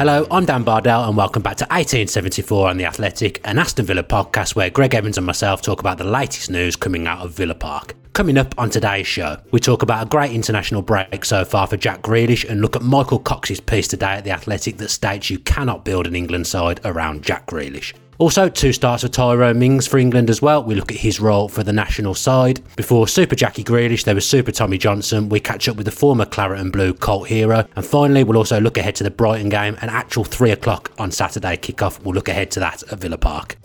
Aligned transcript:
Hello, 0.00 0.26
I'm 0.30 0.46
Dan 0.46 0.62
Bardell, 0.62 1.06
and 1.06 1.14
welcome 1.14 1.42
back 1.42 1.58
to 1.58 1.64
1874 1.64 2.70
on 2.70 2.78
The 2.78 2.86
Athletic, 2.86 3.38
an 3.44 3.58
Aston 3.58 3.84
Villa 3.84 4.02
podcast 4.02 4.56
where 4.56 4.70
Greg 4.70 4.94
Evans 4.94 5.18
and 5.18 5.26
myself 5.26 5.60
talk 5.60 5.78
about 5.78 5.98
the 5.98 6.04
latest 6.04 6.48
news 6.48 6.74
coming 6.74 7.06
out 7.06 7.18
of 7.18 7.32
Villa 7.32 7.54
Park. 7.54 7.94
Coming 8.14 8.38
up 8.38 8.54
on 8.56 8.70
today's 8.70 9.06
show, 9.06 9.36
we 9.50 9.60
talk 9.60 9.82
about 9.82 10.06
a 10.06 10.08
great 10.08 10.32
international 10.32 10.80
break 10.80 11.22
so 11.26 11.44
far 11.44 11.66
for 11.66 11.76
Jack 11.76 12.00
Grealish 12.00 12.48
and 12.48 12.62
look 12.62 12.76
at 12.76 12.82
Michael 12.82 13.18
Cox's 13.18 13.60
piece 13.60 13.88
today 13.88 14.12
at 14.12 14.24
The 14.24 14.30
Athletic 14.30 14.78
that 14.78 14.88
states 14.88 15.28
you 15.28 15.38
cannot 15.38 15.84
build 15.84 16.06
an 16.06 16.16
England 16.16 16.46
side 16.46 16.80
around 16.82 17.22
Jack 17.22 17.44
Grealish. 17.44 17.92
Also, 18.20 18.50
two 18.50 18.70
starts 18.70 19.02
for 19.02 19.08
Tyrone 19.08 19.58
Mings 19.58 19.86
for 19.86 19.96
England 19.96 20.28
as 20.28 20.42
well. 20.42 20.62
We 20.62 20.74
look 20.74 20.92
at 20.92 20.98
his 20.98 21.20
role 21.20 21.48
for 21.48 21.62
the 21.62 21.72
national 21.72 22.14
side. 22.14 22.60
Before 22.76 23.08
Super 23.08 23.34
Jackie 23.34 23.64
Grealish, 23.64 24.04
there 24.04 24.14
was 24.14 24.28
Super 24.28 24.52
Tommy 24.52 24.76
Johnson. 24.76 25.30
We 25.30 25.40
catch 25.40 25.70
up 25.70 25.76
with 25.76 25.86
the 25.86 25.90
former 25.90 26.26
Claret 26.26 26.60
and 26.60 26.70
Blue 26.70 26.92
cult 26.92 27.28
hero. 27.28 27.66
And 27.76 27.84
finally, 27.84 28.22
we'll 28.22 28.36
also 28.36 28.60
look 28.60 28.76
ahead 28.76 28.94
to 28.96 29.04
the 29.04 29.10
Brighton 29.10 29.48
game, 29.48 29.78
an 29.80 29.88
actual 29.88 30.24
three 30.24 30.50
o'clock 30.50 30.92
on 30.98 31.10
Saturday 31.10 31.56
kickoff. 31.56 31.98
We'll 32.04 32.14
look 32.14 32.28
ahead 32.28 32.50
to 32.50 32.60
that 32.60 32.82
at 32.92 32.98
Villa 32.98 33.16
Park. 33.16 33.56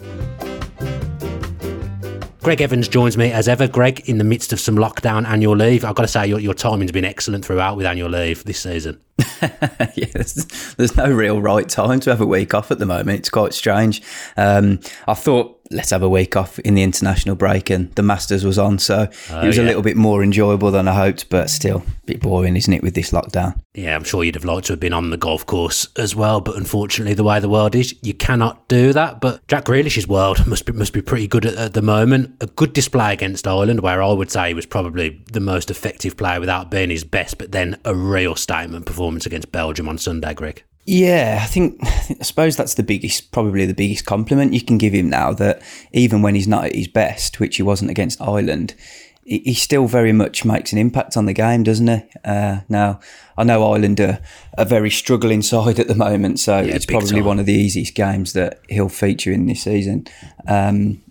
Greg 2.45 2.61
Evans 2.61 2.87
joins 2.87 3.17
me 3.17 3.31
as 3.31 3.47
ever. 3.47 3.67
Greg, 3.67 4.07
in 4.07 4.19
the 4.19 4.23
midst 4.23 4.53
of 4.53 4.59
some 4.59 4.75
lockdown 4.75 5.25
annual 5.25 5.55
leave, 5.55 5.83
I've 5.83 5.95
got 5.95 6.03
to 6.03 6.07
say 6.07 6.27
your, 6.27 6.39
your 6.39 6.53
timing's 6.53 6.91
been 6.91 7.03
excellent 7.03 7.43
throughout 7.43 7.75
with 7.75 7.87
annual 7.87 8.11
leave 8.11 8.43
this 8.43 8.59
season. 8.59 9.01
yeah, 9.41 10.05
there's, 10.13 10.75
there's, 10.75 10.95
no 10.95 11.09
real 11.11 11.41
right 11.41 11.67
time 11.67 11.99
to 12.01 12.11
have 12.11 12.21
a 12.21 12.25
week 12.27 12.53
off 12.53 12.69
at 12.69 12.77
the 12.77 12.85
moment. 12.85 13.17
It's 13.17 13.31
quite 13.31 13.55
strange. 13.55 14.03
Um, 14.37 14.79
I 15.07 15.15
thought 15.15 15.54
let's 15.71 15.89
have 15.89 16.03
a 16.03 16.09
week 16.09 16.35
off 16.35 16.59
in 16.59 16.75
the 16.75 16.83
international 16.83 17.35
break, 17.35 17.69
and 17.69 17.93
the 17.95 18.03
Masters 18.03 18.45
was 18.45 18.57
on, 18.57 18.79
so 18.79 19.09
uh, 19.31 19.41
it 19.43 19.47
was 19.47 19.57
yeah. 19.57 19.63
a 19.63 19.65
little 19.65 19.81
bit 19.81 19.97
more 19.97 20.23
enjoyable 20.23 20.71
than 20.71 20.87
I 20.87 20.93
hoped, 20.93 21.29
but 21.29 21.49
still 21.49 21.77
a 21.77 22.05
bit 22.05 22.21
boring, 22.21 22.55
isn't 22.55 22.71
it, 22.71 22.83
with 22.83 22.95
this 22.95 23.11
lockdown? 23.11 23.59
Yeah, 23.73 23.95
I'm 23.95 24.03
sure 24.03 24.23
you'd 24.23 24.35
have 24.35 24.45
liked 24.45 24.67
to 24.67 24.73
have 24.73 24.79
been 24.79 24.93
on 24.93 25.09
the 25.09 25.17
golf 25.17 25.45
course 25.45 25.87
as 25.97 26.15
well, 26.15 26.41
but 26.41 26.55
unfortunately, 26.55 27.13
the 27.13 27.23
way 27.23 27.39
the 27.39 27.49
world 27.49 27.75
is, 27.75 27.95
you 28.01 28.13
cannot 28.13 28.67
do 28.67 28.93
that. 28.93 29.19
But 29.19 29.45
Jack 29.47 29.65
Grealish's 29.65 30.07
world 30.07 30.45
must 30.47 30.65
be 30.65 30.73
must 30.73 30.93
be 30.93 31.01
pretty 31.01 31.27
good 31.27 31.45
at, 31.45 31.55
at 31.55 31.73
the 31.73 31.81
moment. 31.81 32.35
A 32.41 32.47
good 32.47 32.73
display 32.73 33.13
against 33.13 33.47
Ireland, 33.47 33.81
where 33.81 34.01
I 34.01 34.11
would 34.11 34.31
say 34.31 34.49
he 34.49 34.53
was 34.53 34.65
probably 34.65 35.21
the 35.31 35.39
most 35.39 35.71
effective 35.71 36.17
player 36.17 36.39
without 36.39 36.71
being 36.71 36.89
his 36.89 37.03
best, 37.03 37.37
but 37.37 37.51
then 37.51 37.79
a 37.85 37.95
real 37.95 38.35
statement 38.35 38.85
performance 38.85 39.25
against 39.25 39.51
Belgium 39.51 39.89
on 39.89 39.97
Sunday, 39.97 40.33
Greg. 40.33 40.63
Yeah, 40.85 41.39
I 41.41 41.47
think 41.47 41.79
I 41.83 42.23
suppose 42.23 42.55
that's 42.55 42.75
the 42.75 42.83
biggest, 42.83 43.31
probably 43.31 43.65
the 43.65 43.73
biggest 43.73 44.05
compliment 44.05 44.53
you 44.53 44.61
can 44.61 44.77
give 44.77 44.93
him 44.93 45.09
now. 45.09 45.33
That 45.33 45.61
even 45.91 46.21
when 46.21 46.35
he's 46.35 46.47
not 46.47 46.65
at 46.65 46.75
his 46.75 46.87
best, 46.87 47.39
which 47.39 47.57
he 47.57 47.63
wasn't 47.63 47.89
against 47.89 48.21
Ireland, 48.21 48.75
he 49.23 49.55
still 49.55 49.87
very 49.87 50.11
much 50.11 50.45
makes 50.45 50.71
an 50.71 50.77
impact 50.77 51.17
on 51.17 51.25
the 51.25 51.33
game, 51.33 51.63
doesn't 51.63 51.87
he? 51.87 52.03
Uh, 52.23 52.59
now, 52.69 52.99
I 53.35 53.43
know 53.43 53.71
Ireland 53.71 53.99
are 53.99 54.19
a 54.55 54.65
very 54.65 54.91
struggling 54.91 55.41
side 55.53 55.79
at 55.79 55.87
the 55.87 55.95
moment, 55.95 56.39
so 56.39 56.59
yeah, 56.59 56.75
it's 56.75 56.85
probably 56.85 57.09
time. 57.09 57.25
one 57.25 57.39
of 57.39 57.47
the 57.47 57.53
easiest 57.53 57.95
games 57.95 58.33
that 58.33 58.61
he'll 58.69 58.89
feature 58.89 59.31
in 59.31 59.47
this 59.47 59.63
season. 59.63 60.05
Um, 60.47 61.01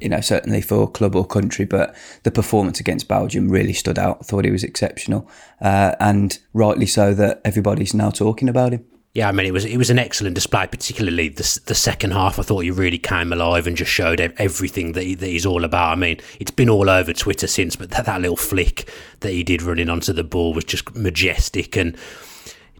you 0.00 0.08
know, 0.08 0.20
certainly 0.20 0.62
for 0.62 0.90
club 0.90 1.14
or 1.14 1.24
country, 1.24 1.66
but 1.66 1.94
the 2.24 2.30
performance 2.32 2.80
against 2.80 3.06
Belgium 3.06 3.48
really 3.48 3.74
stood 3.74 3.98
out. 3.98 4.18
I 4.20 4.24
thought 4.24 4.44
he 4.44 4.50
was 4.50 4.64
exceptional, 4.64 5.30
uh, 5.60 5.94
and 6.00 6.36
rightly 6.52 6.86
so 6.86 7.14
that 7.14 7.40
everybody's 7.44 7.94
now 7.94 8.10
talking 8.10 8.48
about 8.48 8.72
him. 8.72 8.84
Yeah, 9.12 9.28
I 9.28 9.32
mean 9.32 9.44
it 9.44 9.52
was 9.52 9.64
it 9.64 9.76
was 9.76 9.90
an 9.90 9.98
excellent 9.98 10.36
display, 10.36 10.68
particularly 10.68 11.28
the 11.30 11.60
the 11.66 11.74
second 11.74 12.12
half. 12.12 12.38
I 12.38 12.42
thought 12.42 12.60
he 12.60 12.70
really 12.70 12.98
came 12.98 13.32
alive 13.32 13.66
and 13.66 13.76
just 13.76 13.90
showed 13.90 14.20
everything 14.20 14.92
that, 14.92 15.02
he, 15.02 15.14
that 15.16 15.26
he's 15.26 15.46
all 15.46 15.64
about. 15.64 15.90
I 15.90 15.96
mean, 15.96 16.20
it's 16.38 16.52
been 16.52 16.70
all 16.70 16.88
over 16.88 17.12
Twitter 17.12 17.48
since, 17.48 17.74
but 17.74 17.90
that, 17.90 18.06
that 18.06 18.20
little 18.20 18.36
flick 18.36 18.88
that 19.20 19.32
he 19.32 19.42
did 19.42 19.62
running 19.62 19.88
onto 19.88 20.12
the 20.12 20.22
ball 20.22 20.54
was 20.54 20.64
just 20.64 20.94
majestic 20.94 21.76
and 21.76 21.96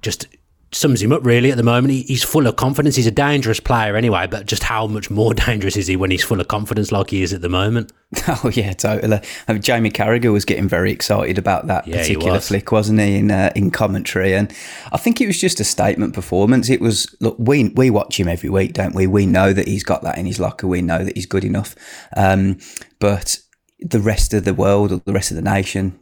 just 0.03 0.29
sums 0.73 1.03
him 1.03 1.13
up 1.13 1.25
really 1.25 1.51
at 1.51 1.57
the 1.57 1.63
moment. 1.63 1.93
He, 1.93 2.03
he's 2.03 2.23
full 2.23 2.47
of 2.47 2.57
confidence. 2.57 2.97
He's 2.97 3.07
a 3.07 3.13
dangerous 3.13 3.61
player 3.61 3.97
anyway, 3.97 4.27
but 4.27 4.47
just 4.47 4.63
how 4.63 4.87
much 4.87 5.11
more 5.11 5.35
dangerous 5.47 5.77
is 5.77 5.87
he 5.87 5.97
when 5.97 6.11
he's 6.11 6.23
full 6.25 6.41
of 6.41 6.49
confidence 6.49 6.93
like 6.93 7.11
he 7.11 7.23
is 7.23 7.33
at 7.33 7.41
the 7.41 7.49
moment? 7.49 7.93
Oh 8.29 8.51
yeah, 8.53 8.73
totally. 8.73 9.21
I 9.47 9.53
mean, 9.53 9.63
Jamie 9.63 9.91
Carragher 9.91 10.33
was 10.33 10.45
getting 10.45 10.69
very 10.69 10.91
excited 10.91 11.39
about 11.39 11.69
that 11.69 11.87
yeah, 11.87 11.99
particular 11.99 12.35
was. 12.35 12.49
flick, 12.49 12.73
wasn't 12.73 13.01
he, 13.01 13.17
in 13.17 13.31
uh, 13.31 13.53
in 13.55 13.71
commentary? 13.71 14.35
And 14.35 14.53
I 14.93 14.99
think 14.99 15.21
it 15.21 15.27
was 15.27 15.41
just 15.41 15.61
a 15.61 15.65
statement 15.65 16.13
performance. 16.15 16.69
It 16.71 16.81
was 16.81 17.15
look, 17.21 17.37
we 17.39 17.69
we 17.69 17.89
watch 17.89 18.19
him 18.19 18.27
every 18.27 18.51
week, 18.51 18.73
don't 18.73 18.97
we? 18.97 19.07
We 19.07 19.27
know 19.27 19.53
that 19.53 19.69
he's 19.69 19.85
got 19.85 20.03
that 20.03 20.19
in 20.19 20.27
his 20.27 20.41
locker. 20.41 20.67
We 20.67 20.83
know 20.83 21.05
that 21.05 21.17
he's 21.17 21.27
good 21.27 21.45
enough, 21.45 21.77
um, 22.17 22.59
but 22.99 23.39
the 23.79 24.01
rest 24.01 24.35
of 24.35 24.45
the 24.45 24.55
world 24.55 24.93
or 24.93 24.97
the 25.05 25.13
rest 25.13 25.31
of 25.31 25.37
the 25.37 25.43
nation 25.43 25.99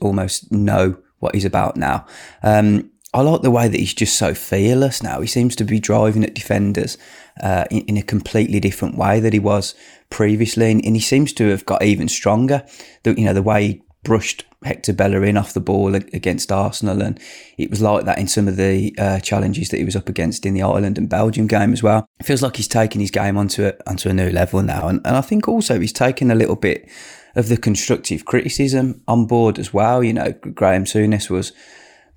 almost 0.00 0.50
know 0.50 0.96
what 1.18 1.34
he's 1.34 1.44
about 1.44 1.76
now. 1.76 2.06
Um, 2.42 2.90
I 3.12 3.22
like 3.22 3.42
the 3.42 3.50
way 3.50 3.66
that 3.66 3.78
he's 3.78 3.94
just 3.94 4.16
so 4.16 4.34
fearless 4.34 5.02
now. 5.02 5.20
He 5.20 5.26
seems 5.26 5.56
to 5.56 5.64
be 5.64 5.80
driving 5.80 6.24
at 6.24 6.34
defenders 6.34 6.96
uh, 7.42 7.64
in, 7.70 7.80
in, 7.82 7.96
a 7.96 8.02
completely 8.02 8.60
different 8.60 8.96
way 8.96 9.18
that 9.18 9.32
he 9.32 9.38
was 9.38 9.74
previously, 10.10 10.70
and, 10.70 10.84
and, 10.84 10.94
he 10.94 11.02
seems 11.02 11.32
to 11.34 11.48
have 11.48 11.66
got 11.66 11.82
even 11.82 12.06
stronger. 12.06 12.64
The, 13.02 13.14
you 13.14 13.24
know, 13.24 13.32
the 13.32 13.42
way 13.42 13.66
he 13.66 13.82
brushed 14.04 14.44
Hector 14.62 14.92
Bellerin 14.92 15.36
off 15.36 15.54
the 15.54 15.60
ball 15.60 15.94
against 15.94 16.52
Arsenal, 16.52 17.02
and 17.02 17.18
it 17.58 17.70
was 17.70 17.80
like 17.80 18.04
that 18.04 18.18
in 18.18 18.28
some 18.28 18.46
of 18.46 18.56
the 18.56 18.94
uh, 18.98 19.18
challenges 19.20 19.70
that 19.70 19.78
he 19.78 19.84
was 19.84 19.96
up 19.96 20.08
against 20.08 20.46
in 20.46 20.54
the 20.54 20.62
Ireland 20.62 20.96
and 20.96 21.08
Belgium 21.08 21.46
game 21.46 21.72
as 21.72 21.82
well. 21.82 22.06
It 22.20 22.26
feels 22.26 22.42
like 22.42 22.56
he's 22.56 22.68
taken 22.68 23.00
his 23.00 23.10
game 23.10 23.36
onto 23.36 23.66
a, 23.66 23.74
onto 23.88 24.08
a 24.08 24.14
new 24.14 24.30
level 24.30 24.62
now, 24.62 24.86
and, 24.86 25.00
and 25.04 25.16
I 25.16 25.20
think 25.20 25.48
also 25.48 25.80
he's 25.80 25.92
taken 25.92 26.30
a 26.30 26.36
little 26.36 26.56
bit 26.56 26.88
of 27.34 27.48
the 27.48 27.56
constructive 27.56 28.24
criticism 28.24 29.02
on 29.08 29.26
board 29.26 29.58
as 29.58 29.72
well. 29.72 30.04
You 30.04 30.12
know, 30.12 30.32
Graham 30.32 30.84
Souness 30.84 31.30
was 31.30 31.52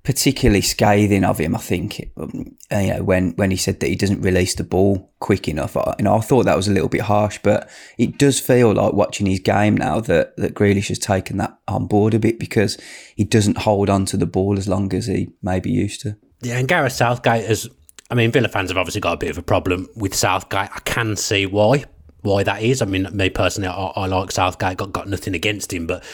particularly 0.04 0.60
scathing 0.60 1.24
of 1.24 1.38
him. 1.38 1.56
I 1.56 1.58
think 1.58 2.12
um, 2.18 2.56
you 2.70 2.94
know 2.94 3.02
when 3.02 3.30
when 3.32 3.50
he 3.50 3.56
said 3.56 3.80
that 3.80 3.88
he 3.88 3.96
doesn't 3.96 4.20
release 4.20 4.54
the 4.54 4.62
ball 4.62 5.10
quick 5.18 5.48
enough. 5.48 5.76
I, 5.76 5.94
you 5.98 6.04
know, 6.04 6.14
I 6.16 6.20
thought 6.20 6.44
that 6.44 6.56
was 6.56 6.68
a 6.68 6.72
little 6.72 6.90
bit 6.90 7.00
harsh, 7.00 7.40
but 7.42 7.68
it 7.98 8.18
does 8.18 8.38
feel 8.38 8.72
like 8.72 8.92
watching 8.92 9.26
his 9.26 9.40
game 9.40 9.76
now 9.76 10.00
that 10.00 10.36
that 10.36 10.54
Grealish 10.54 10.88
has 10.88 10.98
taken 10.98 11.38
that 11.38 11.58
on 11.66 11.86
board 11.86 12.14
a 12.14 12.18
bit 12.18 12.38
because 12.38 12.78
he 13.16 13.24
doesn't 13.24 13.58
hold 13.58 13.88
on 13.90 14.04
to 14.06 14.16
the 14.16 14.26
ball 14.26 14.58
as 14.58 14.68
long 14.68 14.92
as 14.94 15.06
he 15.06 15.30
maybe 15.42 15.70
used 15.70 16.02
to. 16.02 16.16
Yeah, 16.42 16.58
and 16.58 16.68
Gareth 16.68 16.92
Southgate 16.92 17.46
has. 17.46 17.68
I 18.10 18.14
mean, 18.14 18.30
Villa 18.30 18.48
fans 18.48 18.70
have 18.70 18.76
obviously 18.76 19.00
got 19.00 19.14
a 19.14 19.16
bit 19.16 19.30
of 19.30 19.38
a 19.38 19.42
problem 19.42 19.88
with 19.96 20.14
Southgate. 20.14 20.68
I 20.72 20.80
can 20.84 21.16
see 21.16 21.46
why 21.46 21.86
why 22.20 22.42
that 22.42 22.62
is. 22.62 22.82
I 22.82 22.84
mean, 22.84 23.08
me 23.12 23.30
personally, 23.30 23.68
I, 23.68 23.86
I 23.96 24.06
like 24.06 24.32
Southgate. 24.32 24.76
Got 24.76 24.92
got 24.92 25.08
nothing 25.08 25.34
against 25.34 25.72
him, 25.72 25.86
but 25.86 26.04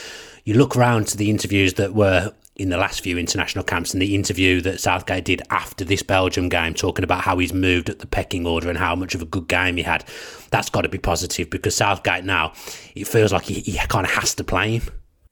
you 0.44 0.54
look 0.54 0.76
around 0.76 1.08
to 1.08 1.16
the 1.16 1.28
interviews 1.28 1.74
that 1.74 1.92
were 1.92 2.32
in 2.60 2.68
the 2.68 2.76
last 2.76 3.00
few 3.00 3.16
international 3.16 3.64
camps 3.64 3.94
and 3.94 4.02
the 4.02 4.14
interview 4.14 4.60
that 4.60 4.78
Southgate 4.78 5.24
did 5.24 5.40
after 5.48 5.82
this 5.82 6.02
Belgium 6.02 6.50
game, 6.50 6.74
talking 6.74 7.02
about 7.02 7.22
how 7.22 7.38
he's 7.38 7.54
moved 7.54 7.88
at 7.88 8.00
the 8.00 8.06
pecking 8.06 8.46
order 8.46 8.68
and 8.68 8.76
how 8.76 8.94
much 8.94 9.14
of 9.14 9.22
a 9.22 9.24
good 9.24 9.48
game 9.48 9.78
he 9.78 9.82
had. 9.82 10.04
That's 10.50 10.68
got 10.68 10.82
to 10.82 10.90
be 10.90 10.98
positive 10.98 11.48
because 11.48 11.74
Southgate 11.74 12.24
now, 12.24 12.52
it 12.94 13.06
feels 13.06 13.32
like 13.32 13.44
he, 13.44 13.60
he 13.60 13.78
kind 13.88 14.06
of 14.06 14.12
has 14.12 14.34
to 14.34 14.44
play 14.44 14.76
him. 14.76 14.82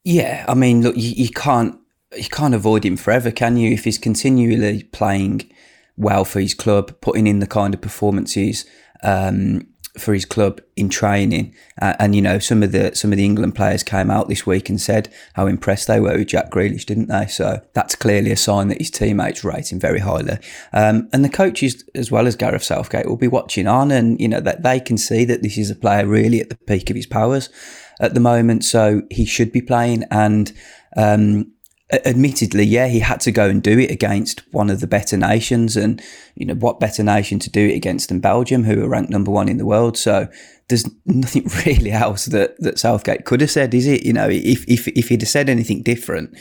Yeah, 0.03 0.43
I 0.47 0.55
mean, 0.55 0.81
look, 0.81 0.97
you, 0.97 1.11
you 1.11 1.29
can't 1.29 1.79
you 2.17 2.29
can't 2.29 2.55
avoid 2.55 2.83
him 2.83 2.97
forever, 2.97 3.29
can 3.29 3.57
you? 3.57 3.71
If 3.71 3.83
he's 3.83 3.99
continually 3.99 4.81
playing 4.85 5.51
well 5.97 6.25
for 6.25 6.39
his 6.39 6.55
club, 6.55 6.99
putting 7.01 7.27
in 7.27 7.37
the 7.37 7.47
kind 7.47 7.75
of 7.75 7.81
performances 7.81 8.65
um, 9.03 9.67
for 9.99 10.13
his 10.13 10.25
club 10.25 10.61
in 10.75 10.89
training. 10.89 11.53
Uh, 11.81 11.93
and 11.99 12.15
you 12.15 12.21
know, 12.21 12.39
some 12.39 12.63
of 12.63 12.71
the 12.71 12.95
some 12.95 13.11
of 13.11 13.17
the 13.17 13.25
England 13.25 13.55
players 13.55 13.83
came 13.83 14.09
out 14.09 14.27
this 14.29 14.45
week 14.45 14.69
and 14.69 14.79
said 14.79 15.13
how 15.33 15.47
impressed 15.47 15.87
they 15.87 15.99
were 15.99 16.17
with 16.17 16.27
Jack 16.27 16.51
Grealish, 16.51 16.85
didn't 16.85 17.07
they? 17.07 17.27
So 17.27 17.61
that's 17.73 17.95
clearly 17.95 18.31
a 18.31 18.37
sign 18.37 18.67
that 18.69 18.79
his 18.79 18.91
teammates 18.91 19.43
rate 19.43 19.71
him 19.71 19.79
very 19.79 19.99
highly. 19.99 20.37
Um, 20.73 21.09
and 21.13 21.23
the 21.23 21.29
coaches, 21.29 21.83
as 21.95 22.11
well 22.11 22.27
as 22.27 22.35
Gareth 22.35 22.63
Southgate, 22.63 23.07
will 23.07 23.17
be 23.17 23.27
watching 23.27 23.67
on, 23.67 23.91
and 23.91 24.19
you 24.19 24.27
know 24.27 24.41
that 24.41 24.63
they 24.63 24.79
can 24.79 24.97
see 24.97 25.25
that 25.25 25.41
this 25.43 25.57
is 25.57 25.69
a 25.69 25.75
player 25.75 26.05
really 26.05 26.39
at 26.41 26.49
the 26.49 26.57
peak 26.67 26.89
of 26.89 26.95
his 26.95 27.07
powers 27.07 27.49
at 27.99 28.13
the 28.13 28.19
moment. 28.19 28.63
So 28.63 29.03
he 29.09 29.25
should 29.25 29.51
be 29.51 29.61
playing 29.61 30.05
and. 30.11 30.51
Um, 30.97 31.53
admittedly, 31.91 32.63
yeah, 32.63 32.87
he 32.87 32.99
had 32.99 33.19
to 33.21 33.31
go 33.31 33.49
and 33.49 33.63
do 33.63 33.79
it 33.79 33.89
against 33.89 34.41
one 34.53 34.69
of 34.69 34.79
the 34.79 34.87
better 34.87 35.17
nations. 35.17 35.75
And, 35.75 36.01
you 36.35 36.45
know, 36.45 36.53
what 36.53 36.79
better 36.79 37.03
nation 37.03 37.39
to 37.39 37.49
do 37.49 37.67
it 37.67 37.75
against 37.75 38.09
than 38.09 38.19
Belgium, 38.19 38.63
who 38.63 38.83
are 38.83 38.89
ranked 38.89 39.09
number 39.09 39.31
one 39.31 39.49
in 39.49 39.57
the 39.57 39.65
world. 39.65 39.97
So 39.97 40.27
there's 40.67 40.87
nothing 41.05 41.49
really 41.65 41.91
else 41.91 42.25
that, 42.25 42.59
that 42.59 42.79
Southgate 42.79 43.25
could 43.25 43.41
have 43.41 43.51
said, 43.51 43.73
is 43.73 43.87
it? 43.87 44.05
You 44.05 44.13
know, 44.13 44.29
if, 44.29 44.65
if, 44.67 44.87
if 44.89 45.09
he'd 45.09 45.21
have 45.21 45.29
said 45.29 45.49
anything 45.49 45.81
different, 45.81 46.37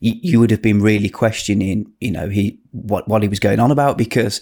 you, 0.00 0.14
you 0.22 0.40
would 0.40 0.50
have 0.50 0.62
been 0.62 0.82
really 0.82 1.08
questioning, 1.08 1.90
you 2.00 2.10
know, 2.10 2.28
he, 2.28 2.60
what, 2.72 3.08
what 3.08 3.22
he 3.22 3.28
was 3.28 3.40
going 3.40 3.58
on 3.58 3.70
about 3.70 3.96
because 3.96 4.40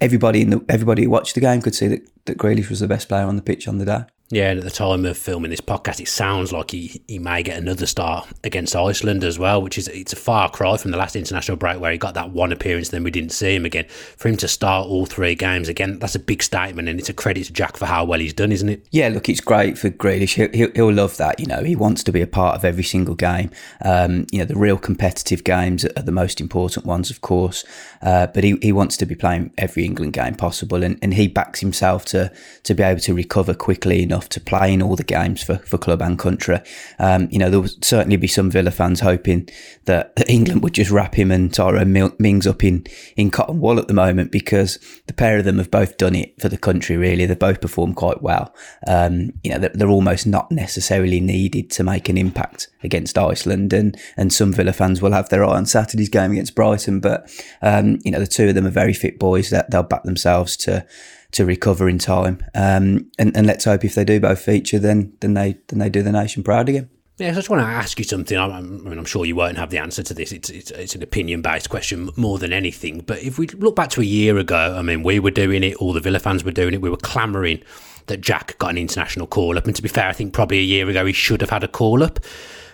everybody 0.00 0.40
in 0.40 0.50
the, 0.50 0.64
everybody 0.68 1.04
who 1.04 1.10
watched 1.10 1.34
the 1.34 1.40
game 1.40 1.60
could 1.60 1.74
see 1.74 1.88
that, 1.88 2.00
that 2.24 2.38
Grealish 2.38 2.70
was 2.70 2.80
the 2.80 2.88
best 2.88 3.08
player 3.08 3.26
on 3.26 3.36
the 3.36 3.42
pitch 3.42 3.68
on 3.68 3.78
the 3.78 3.84
day. 3.84 4.04
Yeah, 4.32 4.48
and 4.48 4.58
at 4.58 4.64
the 4.64 4.70
time 4.70 5.04
of 5.04 5.18
filming 5.18 5.50
this 5.50 5.60
podcast, 5.60 6.00
it 6.00 6.08
sounds 6.08 6.54
like 6.54 6.70
he, 6.70 7.02
he 7.06 7.18
may 7.18 7.42
get 7.42 7.58
another 7.58 7.84
start 7.84 8.26
against 8.42 8.74
Iceland 8.74 9.24
as 9.24 9.38
well, 9.38 9.60
which 9.60 9.76
is 9.76 9.88
it's 9.88 10.14
a 10.14 10.16
far 10.16 10.48
cry 10.48 10.74
from 10.78 10.90
the 10.90 10.96
last 10.96 11.16
international 11.16 11.58
break 11.58 11.78
where 11.78 11.92
he 11.92 11.98
got 11.98 12.14
that 12.14 12.30
one 12.30 12.50
appearance, 12.50 12.88
then 12.88 13.04
we 13.04 13.10
didn't 13.10 13.32
see 13.32 13.54
him 13.54 13.66
again. 13.66 13.84
For 14.16 14.30
him 14.30 14.38
to 14.38 14.48
start 14.48 14.86
all 14.88 15.04
three 15.04 15.34
games 15.34 15.68
again, 15.68 15.98
that's 15.98 16.14
a 16.14 16.18
big 16.18 16.42
statement, 16.42 16.88
and 16.88 16.98
it's 16.98 17.10
a 17.10 17.12
credit 17.12 17.44
to 17.44 17.52
Jack 17.52 17.76
for 17.76 17.84
how 17.84 18.06
well 18.06 18.20
he's 18.20 18.32
done, 18.32 18.52
isn't 18.52 18.70
it? 18.70 18.86
Yeah, 18.90 19.08
look, 19.08 19.28
it's 19.28 19.42
great 19.42 19.76
for 19.76 19.90
Grealish. 19.90 20.32
He'll, 20.32 20.48
he'll, 20.52 20.72
he'll 20.72 20.94
love 20.94 21.18
that. 21.18 21.38
You 21.38 21.44
know, 21.44 21.62
he 21.62 21.76
wants 21.76 22.02
to 22.04 22.10
be 22.10 22.22
a 22.22 22.26
part 22.26 22.56
of 22.56 22.64
every 22.64 22.84
single 22.84 23.14
game. 23.14 23.50
Um, 23.84 24.24
you 24.32 24.38
know, 24.38 24.46
the 24.46 24.56
real 24.56 24.78
competitive 24.78 25.44
games 25.44 25.84
are 25.84 26.02
the 26.02 26.10
most 26.10 26.40
important 26.40 26.86
ones, 26.86 27.10
of 27.10 27.20
course, 27.20 27.66
uh, 28.00 28.28
but 28.28 28.44
he, 28.44 28.56
he 28.62 28.72
wants 28.72 28.96
to 28.96 29.04
be 29.04 29.14
playing 29.14 29.52
every 29.58 29.84
England 29.84 30.14
game 30.14 30.36
possible, 30.36 30.82
and, 30.82 30.98
and 31.02 31.12
he 31.12 31.28
backs 31.28 31.60
himself 31.60 32.06
to 32.06 32.32
to 32.62 32.74
be 32.74 32.82
able 32.82 33.00
to 33.00 33.12
recover 33.12 33.52
quickly 33.52 34.02
enough 34.02 34.21
to 34.30 34.40
play 34.40 34.72
in 34.72 34.82
all 34.82 34.96
the 34.96 35.04
games 35.04 35.42
for, 35.42 35.56
for 35.58 35.78
club 35.78 36.02
and 36.02 36.18
country. 36.18 36.60
Um, 36.98 37.28
you 37.30 37.38
know, 37.38 37.50
there 37.50 37.60
will 37.60 37.68
certainly 37.82 38.16
be 38.16 38.26
some 38.26 38.50
Villa 38.50 38.70
fans 38.70 39.00
hoping 39.00 39.48
that, 39.84 40.12
England 40.28 40.62
would 40.62 40.74
just 40.74 40.90
wrap 40.90 41.14
him 41.14 41.30
and 41.30 41.52
Tyrone 41.52 42.14
Mings 42.18 42.46
up 42.46 42.62
in, 42.62 42.86
in 43.16 43.30
cotton 43.30 43.60
wool 43.60 43.78
at 43.78 43.88
the 43.88 43.94
moment 43.94 44.30
because 44.30 44.78
the 45.06 45.12
pair 45.12 45.36
of 45.36 45.44
them 45.44 45.58
have 45.58 45.70
both 45.70 45.98
done 45.98 46.14
it 46.14 46.40
for 46.40 46.48
the 46.48 46.56
country, 46.56 46.96
really. 46.96 47.26
They've 47.26 47.38
both 47.38 47.60
performed 47.60 47.96
quite 47.96 48.22
well. 48.22 48.54
Um, 48.86 49.32
you 49.42 49.50
know, 49.50 49.58
they're, 49.58 49.72
they're, 49.74 49.88
almost 49.88 50.26
not 50.26 50.50
necessarily 50.50 51.20
needed 51.20 51.70
to 51.72 51.82
make 51.82 52.08
an 52.08 52.16
impact 52.16 52.68
against 52.82 53.18
Iceland. 53.18 53.72
And, 53.72 53.98
and 54.16 54.32
some 54.32 54.52
Villa 54.52 54.72
fans 54.72 55.02
will 55.02 55.12
have 55.12 55.28
their 55.28 55.44
eye 55.44 55.56
on 55.56 55.66
Saturday's 55.66 56.08
game 56.08 56.32
against 56.32 56.54
Brighton. 56.54 57.00
But, 57.00 57.30
um, 57.60 57.98
you 58.04 58.10
know, 58.10 58.20
the 58.20 58.26
two 58.26 58.48
of 58.48 58.54
them 58.54 58.66
are 58.66 58.70
very 58.70 58.94
fit 58.94 59.18
boys 59.18 59.50
that 59.50 59.70
they'll 59.70 59.82
back 59.82 60.04
themselves 60.04 60.56
to 60.58 60.86
to 61.32 61.44
recover 61.44 61.88
in 61.88 61.98
time. 61.98 62.44
Um, 62.54 63.10
and, 63.18 63.36
and 63.36 63.46
let's 63.46 63.64
hope 63.64 63.84
if 63.84 63.94
they 63.94 64.04
do 64.04 64.20
both 64.20 64.40
feature, 64.40 64.78
then 64.78 65.14
then 65.20 65.34
they 65.34 65.58
then 65.68 65.78
they 65.78 65.90
do 65.90 66.02
the 66.02 66.12
nation 66.12 66.42
proud 66.42 66.68
again. 66.68 66.90
Yeah, 67.18 67.30
I 67.30 67.34
just 67.34 67.50
want 67.50 67.62
to 67.62 67.68
ask 67.68 67.98
you 67.98 68.04
something. 68.04 68.38
I 68.38 68.60
mean, 68.60 68.98
I'm 68.98 69.04
sure 69.04 69.24
you 69.26 69.36
won't 69.36 69.58
have 69.58 69.70
the 69.70 69.78
answer 69.78 70.02
to 70.02 70.14
this. 70.14 70.32
It's 70.32 70.50
it's, 70.50 70.70
it's 70.70 70.94
an 70.94 71.02
opinion 71.02 71.42
based 71.42 71.70
question 71.70 72.10
more 72.16 72.38
than 72.38 72.52
anything. 72.52 73.00
But 73.00 73.22
if 73.22 73.38
we 73.38 73.46
look 73.48 73.76
back 73.76 73.90
to 73.90 74.00
a 74.00 74.04
year 74.04 74.38
ago, 74.38 74.76
I 74.78 74.82
mean, 74.82 75.02
we 75.02 75.20
were 75.20 75.30
doing 75.30 75.62
it. 75.62 75.76
All 75.76 75.92
the 75.92 76.00
Villa 76.00 76.18
fans 76.18 76.44
were 76.44 76.52
doing 76.52 76.74
it. 76.74 76.80
We 76.80 76.90
were 76.90 76.96
clamouring 76.96 77.62
that 78.06 78.20
Jack 78.20 78.58
got 78.58 78.70
an 78.70 78.78
international 78.78 79.26
call 79.26 79.58
up. 79.58 79.66
And 79.66 79.76
to 79.76 79.82
be 79.82 79.88
fair, 79.88 80.08
I 80.08 80.12
think 80.12 80.32
probably 80.32 80.58
a 80.58 80.62
year 80.62 80.88
ago 80.88 81.06
he 81.06 81.12
should 81.12 81.40
have 81.40 81.50
had 81.50 81.64
a 81.64 81.68
call 81.68 82.02
up. 82.02 82.18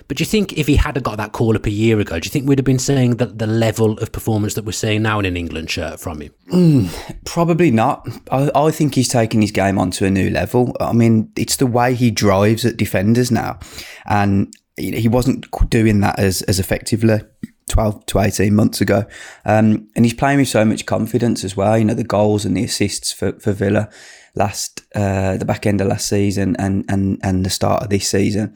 But 0.08 0.16
do 0.16 0.22
you 0.22 0.26
think 0.26 0.54
if 0.54 0.66
he 0.66 0.76
had 0.76 1.00
got 1.02 1.18
that 1.18 1.32
call 1.32 1.54
up 1.54 1.66
a 1.66 1.70
year 1.70 2.00
ago, 2.00 2.18
do 2.18 2.26
you 2.26 2.30
think 2.30 2.48
we'd 2.48 2.58
have 2.58 2.64
been 2.64 2.78
seeing 2.78 3.16
the, 3.16 3.26
the 3.26 3.46
level 3.46 3.98
of 3.98 4.10
performance 4.10 4.54
that 4.54 4.64
we're 4.64 4.72
seeing 4.72 5.02
now 5.02 5.18
in 5.18 5.26
an 5.26 5.36
England 5.36 5.70
shirt 5.70 6.00
from 6.00 6.22
him? 6.22 6.32
Mm, 6.50 7.24
probably 7.26 7.70
not. 7.70 8.08
I, 8.30 8.50
I 8.54 8.70
think 8.70 8.94
he's 8.94 9.08
taking 9.08 9.42
his 9.42 9.52
game 9.52 9.78
onto 9.78 10.06
a 10.06 10.10
new 10.10 10.30
level. 10.30 10.74
I 10.80 10.94
mean, 10.94 11.30
it's 11.36 11.56
the 11.56 11.66
way 11.66 11.94
he 11.94 12.10
drives 12.10 12.64
at 12.64 12.78
defenders 12.78 13.30
now. 13.30 13.58
And 14.06 14.50
he 14.78 15.08
wasn't 15.08 15.46
doing 15.68 16.00
that 16.00 16.18
as, 16.18 16.40
as 16.42 16.58
effectively 16.58 17.20
12 17.68 18.06
to 18.06 18.20
18 18.20 18.54
months 18.54 18.80
ago. 18.80 19.04
Um, 19.44 19.88
and 19.94 20.06
he's 20.06 20.14
playing 20.14 20.38
with 20.38 20.48
so 20.48 20.64
much 20.64 20.86
confidence 20.86 21.44
as 21.44 21.54
well. 21.54 21.76
You 21.76 21.84
know, 21.84 21.94
the 21.94 22.02
goals 22.02 22.46
and 22.46 22.56
the 22.56 22.64
assists 22.64 23.12
for, 23.12 23.32
for 23.40 23.52
Villa 23.52 23.90
last, 24.34 24.82
uh, 24.94 25.36
the 25.36 25.44
back 25.44 25.66
end 25.66 25.82
of 25.82 25.88
last 25.88 26.08
season 26.08 26.56
and, 26.58 26.86
and, 26.88 27.20
and 27.22 27.44
the 27.44 27.50
start 27.50 27.82
of 27.82 27.90
this 27.90 28.08
season 28.08 28.54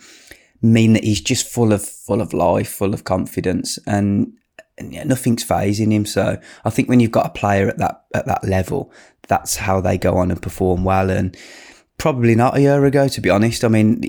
mean 0.63 0.93
that 0.93 1.05
he's 1.05 1.21
just 1.21 1.47
full 1.47 1.73
of 1.73 1.85
full 1.85 2.21
of 2.21 2.33
life, 2.33 2.69
full 2.69 2.95
of 2.95 3.05
confidence, 3.05 3.79
and, 3.87 4.33
and 4.79 4.95
yeah, 4.95 5.05
nothing's 5.05 5.45
phasing 5.45 5.93
him. 5.93 6.07
So 6.07 6.41
I 6.65 6.71
think 6.71 6.89
when 6.89 7.01
you've 7.01 7.11
got 7.11 7.27
a 7.27 7.31
player 7.31 7.69
at 7.69 7.79
that 7.79 8.05
at 8.15 8.27
that 8.27 8.45
level, 8.45 8.93
that's 9.29 9.57
how 9.57 9.81
they 9.81 9.99
go 9.99 10.17
on 10.17 10.31
and 10.31 10.41
perform 10.41 10.85
well. 10.85 11.11
And 11.11 11.37
probably 11.99 12.35
not 12.35 12.57
a 12.57 12.61
year 12.61 12.85
ago, 12.85 13.09
to 13.09 13.21
be 13.21 13.31
honest. 13.31 13.65
I 13.65 13.69
mean, 13.69 14.03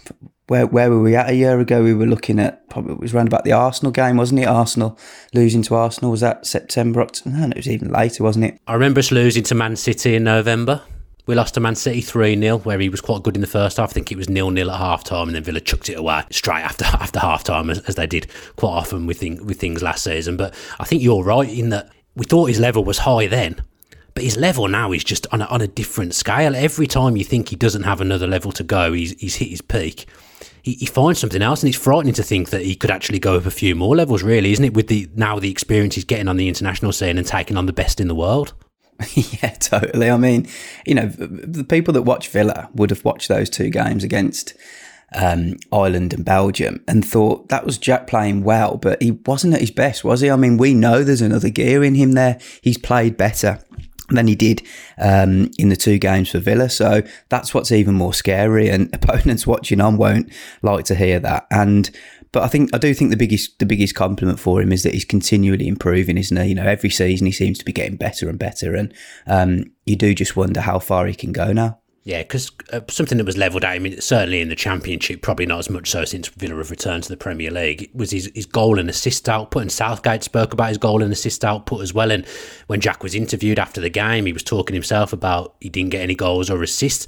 where 0.48 0.66
where 0.66 0.90
were 0.90 1.02
we 1.02 1.14
at 1.14 1.30
a 1.30 1.34
year 1.34 1.60
ago? 1.60 1.82
We 1.82 1.94
were 1.94 2.06
looking 2.06 2.38
at 2.38 2.68
probably 2.68 2.94
it 2.94 3.00
was 3.00 3.14
around 3.14 3.28
about 3.28 3.44
the 3.44 3.52
Arsenal 3.52 3.92
game, 3.92 4.16
wasn't 4.16 4.40
it? 4.40 4.48
Arsenal 4.48 4.98
losing 5.34 5.62
to 5.64 5.74
Arsenal 5.74 6.10
was 6.10 6.20
that 6.20 6.46
September? 6.46 7.02
October? 7.02 7.36
No, 7.36 7.48
it 7.48 7.56
was 7.56 7.68
even 7.68 7.90
later, 7.90 8.24
wasn't 8.24 8.46
it? 8.46 8.60
I 8.66 8.74
remember 8.74 9.00
us 9.00 9.12
losing 9.12 9.42
to 9.44 9.54
Man 9.54 9.76
City 9.76 10.14
in 10.14 10.24
November. 10.24 10.82
We 11.28 11.34
lost 11.34 11.52
to 11.54 11.60
Man 11.60 11.74
City 11.74 12.00
3 12.00 12.40
0, 12.40 12.56
where 12.60 12.78
he 12.78 12.88
was 12.88 13.02
quite 13.02 13.22
good 13.22 13.34
in 13.34 13.42
the 13.42 13.46
first 13.46 13.76
half. 13.76 13.90
I 13.90 13.92
think 13.92 14.10
it 14.10 14.16
was 14.16 14.30
nil 14.30 14.50
nil 14.50 14.70
at 14.70 14.78
half 14.78 15.04
time, 15.04 15.28
and 15.28 15.36
then 15.36 15.44
Villa 15.44 15.60
chucked 15.60 15.90
it 15.90 15.98
away 15.98 16.22
straight 16.30 16.62
after 16.62 16.84
after 16.86 17.20
half 17.20 17.44
time, 17.44 17.68
as, 17.68 17.80
as 17.80 17.96
they 17.96 18.06
did 18.06 18.28
quite 18.56 18.70
often 18.70 19.04
with, 19.04 19.20
thing, 19.20 19.44
with 19.44 19.60
things 19.60 19.82
last 19.82 20.04
season. 20.04 20.38
But 20.38 20.54
I 20.80 20.84
think 20.84 21.02
you're 21.02 21.22
right 21.22 21.46
in 21.46 21.68
that 21.68 21.90
we 22.16 22.24
thought 22.24 22.46
his 22.46 22.58
level 22.58 22.82
was 22.82 23.00
high 23.00 23.26
then, 23.26 23.60
but 24.14 24.24
his 24.24 24.38
level 24.38 24.68
now 24.68 24.90
is 24.92 25.04
just 25.04 25.26
on 25.30 25.42
a, 25.42 25.44
on 25.44 25.60
a 25.60 25.66
different 25.66 26.14
scale. 26.14 26.56
Every 26.56 26.86
time 26.86 27.14
you 27.14 27.24
think 27.24 27.50
he 27.50 27.56
doesn't 27.56 27.82
have 27.82 28.00
another 28.00 28.26
level 28.26 28.50
to 28.52 28.62
go, 28.62 28.94
he's, 28.94 29.12
he's 29.20 29.36
hit 29.36 29.50
his 29.50 29.60
peak. 29.60 30.06
He, 30.62 30.76
he, 30.76 30.86
finds 30.86 31.18
something 31.18 31.42
else, 31.42 31.62
and 31.62 31.68
it's 31.68 31.76
frightening 31.76 32.14
to 32.14 32.22
think 32.22 32.48
that 32.50 32.62
he 32.62 32.74
could 32.74 32.90
actually 32.90 33.18
go 33.18 33.36
up 33.36 33.44
a 33.44 33.50
few 33.50 33.74
more 33.74 33.94
levels. 33.94 34.22
Really, 34.22 34.52
isn't 34.52 34.64
it? 34.64 34.72
With 34.72 34.88
the 34.88 35.10
now 35.14 35.38
the 35.38 35.50
experience 35.50 35.94
he's 35.94 36.04
getting 36.04 36.26
on 36.26 36.38
the 36.38 36.48
international 36.48 36.92
scene 36.92 37.18
and 37.18 37.26
taking 37.26 37.58
on 37.58 37.66
the 37.66 37.74
best 37.74 38.00
in 38.00 38.08
the 38.08 38.14
world. 38.14 38.54
yeah, 39.14 39.50
totally. 39.50 40.10
I 40.10 40.16
mean, 40.16 40.48
you 40.84 40.94
know, 40.94 41.06
the 41.06 41.64
people 41.64 41.94
that 41.94 42.02
watch 42.02 42.28
Villa 42.28 42.68
would 42.74 42.90
have 42.90 43.04
watched 43.04 43.28
those 43.28 43.48
two 43.48 43.70
games 43.70 44.02
against 44.02 44.54
um, 45.14 45.56
Ireland 45.72 46.12
and 46.12 46.24
Belgium 46.24 46.82
and 46.88 47.04
thought 47.04 47.48
that 47.48 47.64
was 47.64 47.78
Jack 47.78 48.06
playing 48.06 48.42
well, 48.42 48.76
but 48.76 49.00
he 49.02 49.12
wasn't 49.12 49.54
at 49.54 49.60
his 49.60 49.70
best, 49.70 50.04
was 50.04 50.20
he? 50.20 50.30
I 50.30 50.36
mean, 50.36 50.56
we 50.56 50.74
know 50.74 51.04
there's 51.04 51.22
another 51.22 51.48
gear 51.48 51.84
in 51.84 51.94
him 51.94 52.12
there. 52.12 52.38
He's 52.62 52.78
played 52.78 53.16
better 53.16 53.60
than 54.10 54.26
he 54.26 54.34
did 54.34 54.62
um, 54.98 55.50
in 55.58 55.68
the 55.68 55.76
two 55.76 55.98
games 55.98 56.30
for 56.30 56.38
Villa. 56.38 56.70
So 56.70 57.02
that's 57.28 57.52
what's 57.52 57.72
even 57.72 57.94
more 57.94 58.14
scary. 58.14 58.68
And 58.68 58.92
opponents 58.94 59.46
watching 59.46 59.80
on 59.80 59.96
won't 59.96 60.32
like 60.62 60.84
to 60.86 60.94
hear 60.94 61.20
that. 61.20 61.46
And 61.50 61.90
but 62.32 62.42
I 62.42 62.48
think 62.48 62.70
I 62.74 62.78
do 62.78 62.92
think 62.94 63.10
the 63.10 63.16
biggest 63.16 63.58
the 63.58 63.66
biggest 63.66 63.94
compliment 63.94 64.38
for 64.38 64.60
him 64.60 64.72
is 64.72 64.82
that 64.82 64.94
he's 64.94 65.04
continually 65.04 65.68
improving, 65.68 66.18
isn't 66.18 66.36
he? 66.36 66.50
You 66.50 66.54
know, 66.54 66.66
every 66.66 66.90
season 66.90 67.26
he 67.26 67.32
seems 67.32 67.58
to 67.58 67.64
be 67.64 67.72
getting 67.72 67.96
better 67.96 68.28
and 68.28 68.38
better, 68.38 68.74
and 68.74 68.92
um, 69.26 69.64
you 69.86 69.96
do 69.96 70.14
just 70.14 70.36
wonder 70.36 70.60
how 70.60 70.78
far 70.78 71.06
he 71.06 71.14
can 71.14 71.32
go 71.32 71.52
now. 71.52 71.78
Yeah, 72.08 72.22
because 72.22 72.50
uh, 72.72 72.80
something 72.88 73.18
that 73.18 73.26
was 73.26 73.36
levelled 73.36 73.64
at 73.64 73.76
him, 73.76 74.00
certainly 74.00 74.40
in 74.40 74.48
the 74.48 74.56
Championship, 74.56 75.20
probably 75.20 75.44
not 75.44 75.58
as 75.58 75.68
much 75.68 75.90
so 75.90 76.06
since 76.06 76.28
Villa 76.28 76.56
have 76.56 76.70
returned 76.70 77.02
to 77.02 77.10
the 77.10 77.18
Premier 77.18 77.50
League, 77.50 77.90
was 77.92 78.12
his, 78.12 78.30
his 78.34 78.46
goal 78.46 78.78
and 78.78 78.88
assist 78.88 79.28
output. 79.28 79.60
And 79.60 79.70
Southgate 79.70 80.22
spoke 80.22 80.54
about 80.54 80.70
his 80.70 80.78
goal 80.78 81.02
and 81.02 81.12
assist 81.12 81.44
output 81.44 81.82
as 81.82 81.92
well. 81.92 82.10
And 82.10 82.24
when 82.66 82.80
Jack 82.80 83.02
was 83.02 83.14
interviewed 83.14 83.58
after 83.58 83.82
the 83.82 83.90
game, 83.90 84.24
he 84.24 84.32
was 84.32 84.42
talking 84.42 84.72
himself 84.72 85.12
about 85.12 85.56
he 85.60 85.68
didn't 85.68 85.90
get 85.90 86.00
any 86.00 86.14
goals 86.14 86.48
or 86.48 86.62
assists 86.62 87.06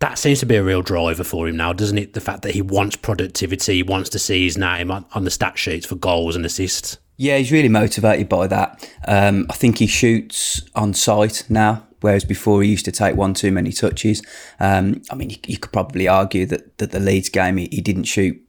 that 0.00 0.18
seems 0.18 0.40
to 0.40 0.46
be 0.46 0.56
a 0.56 0.62
real 0.62 0.82
driver 0.82 1.24
for 1.24 1.48
him 1.48 1.56
now, 1.56 1.72
doesn't 1.72 1.98
it? 1.98 2.12
The 2.14 2.20
fact 2.20 2.42
that 2.42 2.52
he 2.52 2.62
wants 2.62 2.96
productivity, 2.96 3.76
he 3.76 3.82
wants 3.82 4.08
to 4.10 4.18
see 4.18 4.44
his 4.44 4.56
name 4.56 4.90
on, 4.90 5.04
on 5.12 5.24
the 5.24 5.30
stat 5.30 5.58
sheets 5.58 5.86
for 5.86 5.96
goals 5.96 6.36
and 6.36 6.46
assists. 6.46 6.98
Yeah, 7.16 7.36
he's 7.38 7.50
really 7.50 7.68
motivated 7.68 8.28
by 8.28 8.46
that. 8.46 8.88
Um, 9.06 9.46
I 9.50 9.54
think 9.54 9.78
he 9.78 9.88
shoots 9.88 10.62
on 10.76 10.94
sight 10.94 11.44
now, 11.48 11.84
whereas 12.00 12.24
before 12.24 12.62
he 12.62 12.70
used 12.70 12.84
to 12.84 12.92
take 12.92 13.16
one 13.16 13.34
too 13.34 13.50
many 13.50 13.72
touches. 13.72 14.22
Um, 14.60 15.02
I 15.10 15.16
mean, 15.16 15.30
you, 15.30 15.36
you, 15.46 15.58
could 15.58 15.72
probably 15.72 16.06
argue 16.06 16.46
that, 16.46 16.78
that 16.78 16.92
the 16.92 17.00
Leeds 17.00 17.28
game 17.28 17.56
he, 17.56 17.68
he 17.72 17.80
didn't 17.80 18.04
shoot, 18.04 18.40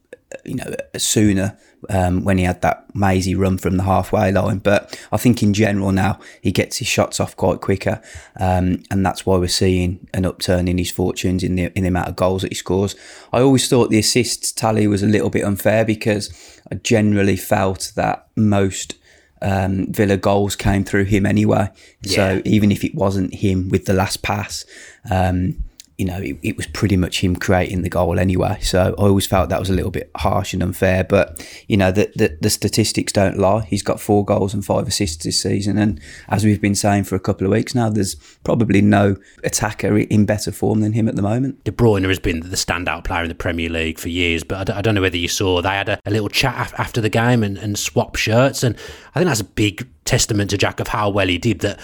you 0.44 0.54
know, 0.54 0.74
sooner 0.96 1.58
um, 1.88 2.24
when 2.24 2.38
he 2.38 2.44
had 2.44 2.60
that 2.62 2.84
mazy 2.94 3.34
run 3.34 3.58
from 3.58 3.76
the 3.76 3.82
halfway 3.82 4.30
line. 4.32 4.58
But 4.58 4.98
I 5.12 5.16
think 5.16 5.42
in 5.42 5.54
general 5.54 5.92
now 5.92 6.18
he 6.40 6.52
gets 6.52 6.78
his 6.78 6.88
shots 6.88 7.20
off 7.20 7.36
quite 7.36 7.60
quicker, 7.60 8.00
um, 8.38 8.82
and 8.90 9.04
that's 9.04 9.24
why 9.24 9.36
we're 9.36 9.48
seeing 9.48 10.06
an 10.14 10.24
upturn 10.24 10.68
in 10.68 10.78
his 10.78 10.90
fortunes 10.90 11.42
in 11.42 11.56
the 11.56 11.72
in 11.76 11.82
the 11.82 11.88
amount 11.88 12.08
of 12.08 12.16
goals 12.16 12.42
that 12.42 12.52
he 12.52 12.56
scores. 12.56 12.94
I 13.32 13.40
always 13.40 13.68
thought 13.68 13.90
the 13.90 13.98
assists 13.98 14.52
tally 14.52 14.86
was 14.86 15.02
a 15.02 15.06
little 15.06 15.30
bit 15.30 15.44
unfair 15.44 15.84
because 15.84 16.60
I 16.70 16.76
generally 16.76 17.36
felt 17.36 17.92
that 17.96 18.28
most 18.36 18.94
um, 19.42 19.92
Villa 19.92 20.16
goals 20.16 20.56
came 20.56 20.84
through 20.84 21.04
him 21.04 21.26
anyway. 21.26 21.70
Yeah. 22.02 22.16
So 22.16 22.42
even 22.44 22.70
if 22.70 22.84
it 22.84 22.94
wasn't 22.94 23.34
him 23.34 23.68
with 23.68 23.86
the 23.86 23.94
last 23.94 24.22
pass, 24.22 24.64
um, 25.10 25.64
you 26.00 26.06
know, 26.06 26.16
it, 26.16 26.38
it, 26.42 26.56
was 26.56 26.66
pretty 26.68 26.96
much 26.96 27.20
him 27.20 27.36
creating 27.36 27.82
the 27.82 27.90
goal 27.90 28.18
anyway. 28.18 28.58
So 28.62 28.80
I 28.80 28.90
always 28.92 29.26
felt 29.26 29.50
that 29.50 29.60
was 29.60 29.68
a 29.68 29.74
little 29.74 29.90
bit 29.90 30.10
harsh 30.16 30.54
and 30.54 30.62
unfair. 30.62 31.04
But, 31.04 31.46
you 31.68 31.76
know, 31.76 31.92
the, 31.92 32.10
the, 32.16 32.38
the, 32.40 32.48
statistics 32.48 33.12
don't 33.12 33.36
lie. 33.36 33.66
He's 33.66 33.82
got 33.82 34.00
four 34.00 34.24
goals 34.24 34.54
and 34.54 34.64
five 34.64 34.88
assists 34.88 35.22
this 35.22 35.38
season. 35.38 35.76
And 35.76 36.00
as 36.28 36.42
we've 36.42 36.60
been 36.60 36.74
saying 36.74 37.04
for 37.04 37.16
a 37.16 37.20
couple 37.20 37.46
of 37.46 37.52
weeks 37.52 37.74
now, 37.74 37.90
there's 37.90 38.14
probably 38.44 38.80
no 38.80 39.16
attacker 39.44 39.98
in 39.98 40.24
better 40.24 40.50
form 40.50 40.80
than 40.80 40.94
him 40.94 41.06
at 41.06 41.16
the 41.16 41.22
moment. 41.22 41.62
De 41.64 41.70
Bruyne 41.70 42.08
has 42.08 42.18
been 42.18 42.40
the 42.40 42.56
standout 42.56 43.04
player 43.04 43.24
in 43.24 43.28
the 43.28 43.34
Premier 43.34 43.68
League 43.68 43.98
for 43.98 44.08
years. 44.08 44.42
But 44.42 44.70
I 44.70 44.80
don't 44.80 44.94
know 44.94 45.02
whether 45.02 45.18
you 45.18 45.28
saw, 45.28 45.60
they 45.60 45.68
had 45.68 45.90
a, 45.90 46.00
a 46.06 46.10
little 46.10 46.30
chat 46.30 46.72
after 46.78 47.02
the 47.02 47.10
game 47.10 47.42
and, 47.42 47.58
and 47.58 47.78
swap 47.78 48.16
shirts. 48.16 48.62
And 48.62 48.74
I 49.14 49.18
think 49.18 49.28
that's 49.28 49.40
a 49.40 49.44
big 49.44 49.86
testament 50.06 50.48
to 50.48 50.56
Jack 50.56 50.80
of 50.80 50.88
how 50.88 51.10
well 51.10 51.28
he 51.28 51.36
did 51.36 51.58
that. 51.60 51.78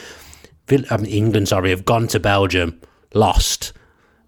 I 0.71 0.73
mean, 0.75 0.87
um, 0.89 1.05
England, 1.05 1.49
sorry, 1.49 1.69
have 1.69 1.85
gone 1.85 2.09
to 2.09 2.19
Belgium, 2.19 2.81
lost 3.13 3.75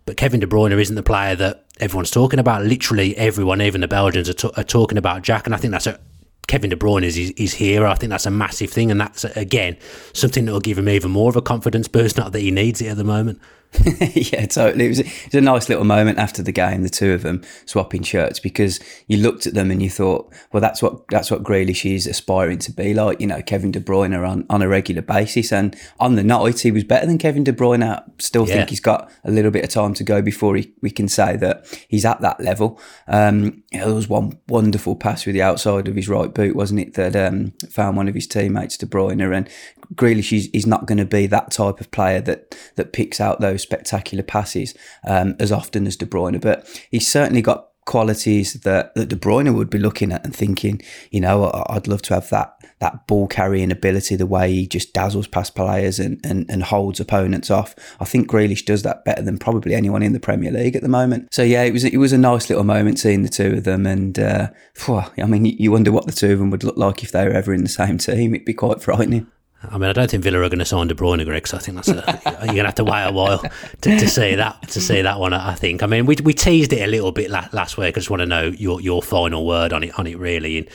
but 0.09 0.17
Kevin 0.17 0.41
De 0.41 0.47
Bruyne 0.47 0.73
isn't 0.73 0.97
the 0.97 1.03
player 1.03 1.37
that 1.37 1.67
everyone's 1.81 2.11
talking 2.11 2.39
about. 2.39 2.65
Literally 2.65 3.15
everyone, 3.19 3.61
even 3.61 3.83
the 3.83 3.89
Belgians, 3.89 4.27
are, 4.31 4.33
t- 4.33 4.51
are 4.57 4.65
talking 4.65 4.97
about 4.97 5.21
Jack, 5.21 5.45
and 5.45 5.55
I 5.55 5.59
think 5.59 5.71
that's 5.71 5.87
a 5.87 6.01
Kevin 6.47 6.71
De 6.71 6.77
Bruyne 6.77 7.03
is 7.03 7.15
his, 7.37 7.53
here. 7.53 7.87
I 7.87 7.95
think 7.95 8.09
that's 8.09 8.25
a 8.25 8.31
massive 8.31 8.71
thing, 8.71 8.91
and 8.91 8.99
that's 8.99 9.25
again 9.25 9.77
something 10.15 10.47
that 10.47 10.53
will 10.53 10.61
give 10.61 10.79
him 10.79 10.89
even 10.89 11.11
more 11.11 11.29
of 11.29 11.37
a 11.37 11.43
confidence 11.43 11.89
boost. 11.89 12.17
Not 12.17 12.33
that 12.33 12.41
he 12.41 12.51
needs 12.51 12.81
it 12.81 12.87
at 12.87 12.97
the 12.97 13.05
moment. 13.05 13.39
yeah, 14.15 14.47
totally. 14.47 14.87
It 14.87 14.89
was, 14.89 14.99
it 15.01 15.25
was 15.27 15.35
a 15.35 15.41
nice 15.41 15.69
little 15.69 15.85
moment 15.85 16.19
after 16.19 16.43
the 16.43 16.53
game, 16.53 16.83
the 16.83 16.89
two 16.89 17.13
of 17.13 17.23
them 17.23 17.43
swapping 17.67 18.03
shirts, 18.03 18.41
because 18.41 18.81
you 19.09 19.19
looked 19.19 19.47
at 19.47 19.53
them 19.53 19.71
and 19.71 19.83
you 19.83 19.91
thought, 19.91 20.33
well, 20.53 20.61
that's 20.61 20.81
what 20.81 21.07
that's 21.09 21.31
what 21.31 21.43
Grealish 21.43 21.85
is 21.91 22.07
aspiring 22.07 22.59
to 22.61 22.73
be 22.73 22.95
like. 22.95 23.21
You 23.21 23.27
know, 23.27 23.43
Kevin 23.43 23.71
De 23.71 23.81
Bruyne 23.81 24.17
on, 24.27 24.47
on 24.49 24.63
a 24.63 24.69
regular 24.69 25.03
basis, 25.03 25.53
and 25.53 25.77
on 26.01 26.15
the 26.15 26.25
night 26.25 26.61
he 26.61 26.71
was 26.71 26.85
better 26.85 27.07
than 27.07 27.19
Kevin 27.19 27.45
De 27.45 27.53
Bruyne. 27.53 27.85
I 27.85 28.03
still 28.19 28.49
yeah. 28.49 28.55
think 28.55 28.71
he's 28.71 28.81
got 28.81 29.11
a 29.23 29.31
little 29.31 29.51
bit 29.51 29.65
of 29.65 29.71
time 29.71 29.93
to 29.95 30.05
go 30.05 30.23
before 30.23 30.57
he, 30.57 30.73
we 30.81 30.91
can 30.91 31.09
say 31.09 31.37
that 31.37 31.67
he's 31.89 32.07
at 32.07 32.23
that 32.23 32.41
level. 32.41 32.81
Um, 33.07 33.63
you 33.71 33.81
know, 33.81 33.87
there 33.87 33.95
was 33.95 34.09
one 34.09 34.39
wonderful 34.49 34.97
pass 34.97 35.27
with 35.27 35.35
the 35.35 35.43
outside 35.43 35.89
of 35.89 35.95
his 35.95 36.09
right 36.09 36.33
boot, 36.33 36.57
wasn't 36.57 36.81
it, 36.81 36.95
that 36.95 37.15
um, 37.15 37.53
found 37.69 37.99
one 37.99 38.09
of 38.09 38.15
his 38.15 38.27
teammates, 38.27 38.79
De 38.79 38.87
Bruyne, 38.87 39.19
and 39.37 39.49
Grealish 39.95 40.37
is, 40.37 40.49
is 40.53 40.67
not 40.67 40.87
going 40.87 40.99
to 40.99 41.05
be 41.05 41.27
that 41.27 41.51
type 41.51 41.81
of 41.81 41.91
player 41.91 42.21
that 42.23 42.57
that 42.77 42.93
picks 42.93 43.21
out 43.21 43.41
those 43.41 43.63
spectacular 43.63 44.23
passes 44.23 44.75
um, 45.07 45.35
as 45.39 45.53
often 45.53 45.87
as 45.87 45.97
De 45.97 46.07
Bruyne, 46.07 46.41
but 46.41 46.67
he's 46.91 47.09
certainly 47.09 47.43
got 47.43 47.69
qualities 47.89 48.53
that, 48.53 48.95
that 48.95 49.09
De 49.09 49.17
Bruyne 49.17 49.55
would 49.55 49.71
be 49.71 49.79
looking 49.79 50.13
at 50.13 50.23
and 50.23 50.37
thinking, 50.37 50.81
you 51.11 51.23
know, 51.23 51.51
I'd 51.71 51.89
love 51.89 52.03
to 52.03 52.15
have 52.15 52.29
that 52.29 52.55
that 52.81 53.09
ball 53.09 53.27
carrying 53.27 53.73
ability, 53.73 54.15
the 54.15 54.27
way 54.27 54.53
he 54.53 54.67
just 54.67 54.93
dazzles 54.93 55.27
past 55.27 55.57
players 55.57 55.99
and, 55.99 56.21
and, 56.25 56.49
and 56.49 56.63
holds 56.63 57.01
opponents 57.01 57.51
off. 57.51 57.75
I 57.99 58.05
think 58.05 58.31
Grealish 58.31 58.65
does 58.65 58.85
that 58.85 59.05
better 59.05 59.23
than 59.23 59.37
probably 59.37 59.75
anyone 59.75 60.05
in 60.05 60.13
the 60.13 60.21
Premier 60.21 60.53
League 60.53 60.77
at 60.77 60.83
the 60.83 60.89
moment. 60.89 61.35
So 61.35 61.43
yeah, 61.43 61.65
it 61.65 61.73
was 61.73 61.83
it 61.83 61.97
was 61.97 62.13
a 62.13 62.19
nice 62.19 62.49
little 62.49 62.63
moment 62.63 63.01
seeing 63.01 63.23
the 63.23 63.29
two 63.29 63.55
of 63.55 63.65
them, 63.65 63.87
and 63.87 64.19
uh, 64.19 64.51
I 64.87 65.25
mean, 65.27 65.47
you 65.47 65.73
wonder 65.73 65.91
what 65.91 66.07
the 66.07 66.13
two 66.13 66.35
of 66.35 66.39
them 66.39 66.51
would 66.51 66.63
look 66.63 66.77
like 66.77 67.03
if 67.03 67.11
they 67.11 67.27
were 67.27 67.35
ever 67.35 67.53
in 67.53 67.65
the 67.65 67.71
same 67.71 67.99
team. 67.99 68.35
It'd 68.35 68.45
be 68.45 68.55
quite 68.55 68.83
frightening. 68.83 69.27
I 69.63 69.77
mean, 69.77 69.91
I 69.91 69.93
don't 69.93 70.09
think 70.09 70.23
Villa 70.23 70.39
are 70.41 70.49
going 70.49 70.61
to 70.61 70.65
sign 70.65 70.87
De 70.87 70.95
Bruyne, 70.95 71.25
Greg. 71.25 71.47
So 71.47 71.57
I 71.57 71.61
think 71.61 71.77
that's 71.77 71.89
a, 71.89 72.21
you're 72.45 72.47
going 72.47 72.57
to 72.59 72.65
have 72.65 72.75
to 72.77 72.85
wait 72.85 73.05
a 73.05 73.13
while 73.13 73.39
to, 73.39 73.99
to 73.99 74.09
see 74.09 74.37
that 74.37 74.69
to 74.69 74.81
see 74.81 75.03
that 75.03 75.19
one. 75.19 75.33
I 75.33 75.55
think. 75.55 75.83
I 75.83 75.87
mean, 75.87 76.07
we, 76.07 76.17
we 76.23 76.33
teased 76.33 76.73
it 76.73 76.83
a 76.83 76.87
little 76.87 77.13
bit 77.13 77.31
last, 77.31 77.53
last 77.53 77.77
week. 77.77 77.97
I 77.97 78.01
just 78.01 78.11
want 78.11 78.21
to 78.21 78.27
know 78.27 78.45
your 78.47 78.81
your 78.81 79.03
final 79.03 79.47
word 79.47 79.73
on 79.73 79.83
it 79.83 79.99
on 79.99 80.07
it 80.07 80.19
really. 80.19 80.59
And 80.59 80.69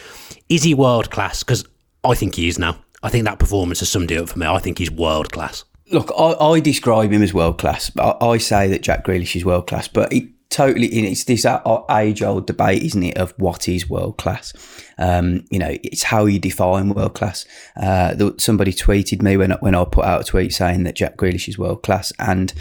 is 0.50 0.64
he 0.64 0.74
world 0.74 1.12
class? 1.12 1.44
Because 1.44 1.66
I 2.04 2.14
think 2.14 2.36
he 2.36 2.48
is 2.48 2.60
now. 2.60 2.78
I 3.02 3.10
think 3.10 3.26
that 3.26 3.40
performance 3.40 3.80
has 3.80 3.90
summed 3.90 4.12
it 4.12 4.18
up 4.18 4.30
for 4.30 4.40
me. 4.40 4.48
I 4.48 4.60
think 4.60 4.78
he's 4.78 4.92
world 4.92 5.32
class. 5.32 5.64
Look, 5.92 6.12
I, 6.18 6.34
I 6.34 6.60
describe 6.60 7.12
him 7.12 7.22
as 7.22 7.34
world 7.34 7.58
class. 7.60 7.92
I, 7.98 8.16
I 8.22 8.38
say 8.38 8.68
that 8.70 8.82
Jack 8.82 9.06
Grealish 9.06 9.36
is 9.36 9.46
world 9.46 9.68
class, 9.68 9.88
but 9.88 10.12
he, 10.12 10.33
totally 10.54 10.86
it's 10.86 11.24
this 11.24 11.48
age 11.90 12.22
old 12.22 12.46
debate 12.46 12.84
isn't 12.84 13.02
it 13.02 13.18
of 13.18 13.34
what 13.38 13.68
is 13.68 13.90
world 13.90 14.18
class? 14.18 14.54
Um, 15.00 15.46
you 15.50 15.58
know 15.58 15.76
it's 15.84 16.04
how 16.04 16.26
you 16.26 16.38
define 16.38 16.94
world 16.94 17.16
class. 17.16 17.46
Uh, 17.76 18.32
somebody 18.38 18.72
tweeted 18.72 19.24
me 19.24 19.36
when, 19.36 19.52
when 19.62 19.74
I 19.74 19.84
put 19.84 20.06
out 20.06 20.22
a 20.22 20.24
tweet 20.24 20.54
saying 20.54 20.84
that 20.84 20.96
Jack 20.96 21.18
Grealish 21.18 21.48
is 21.48 21.58
world 21.58 21.82
class 21.82 22.14
and 22.20 22.54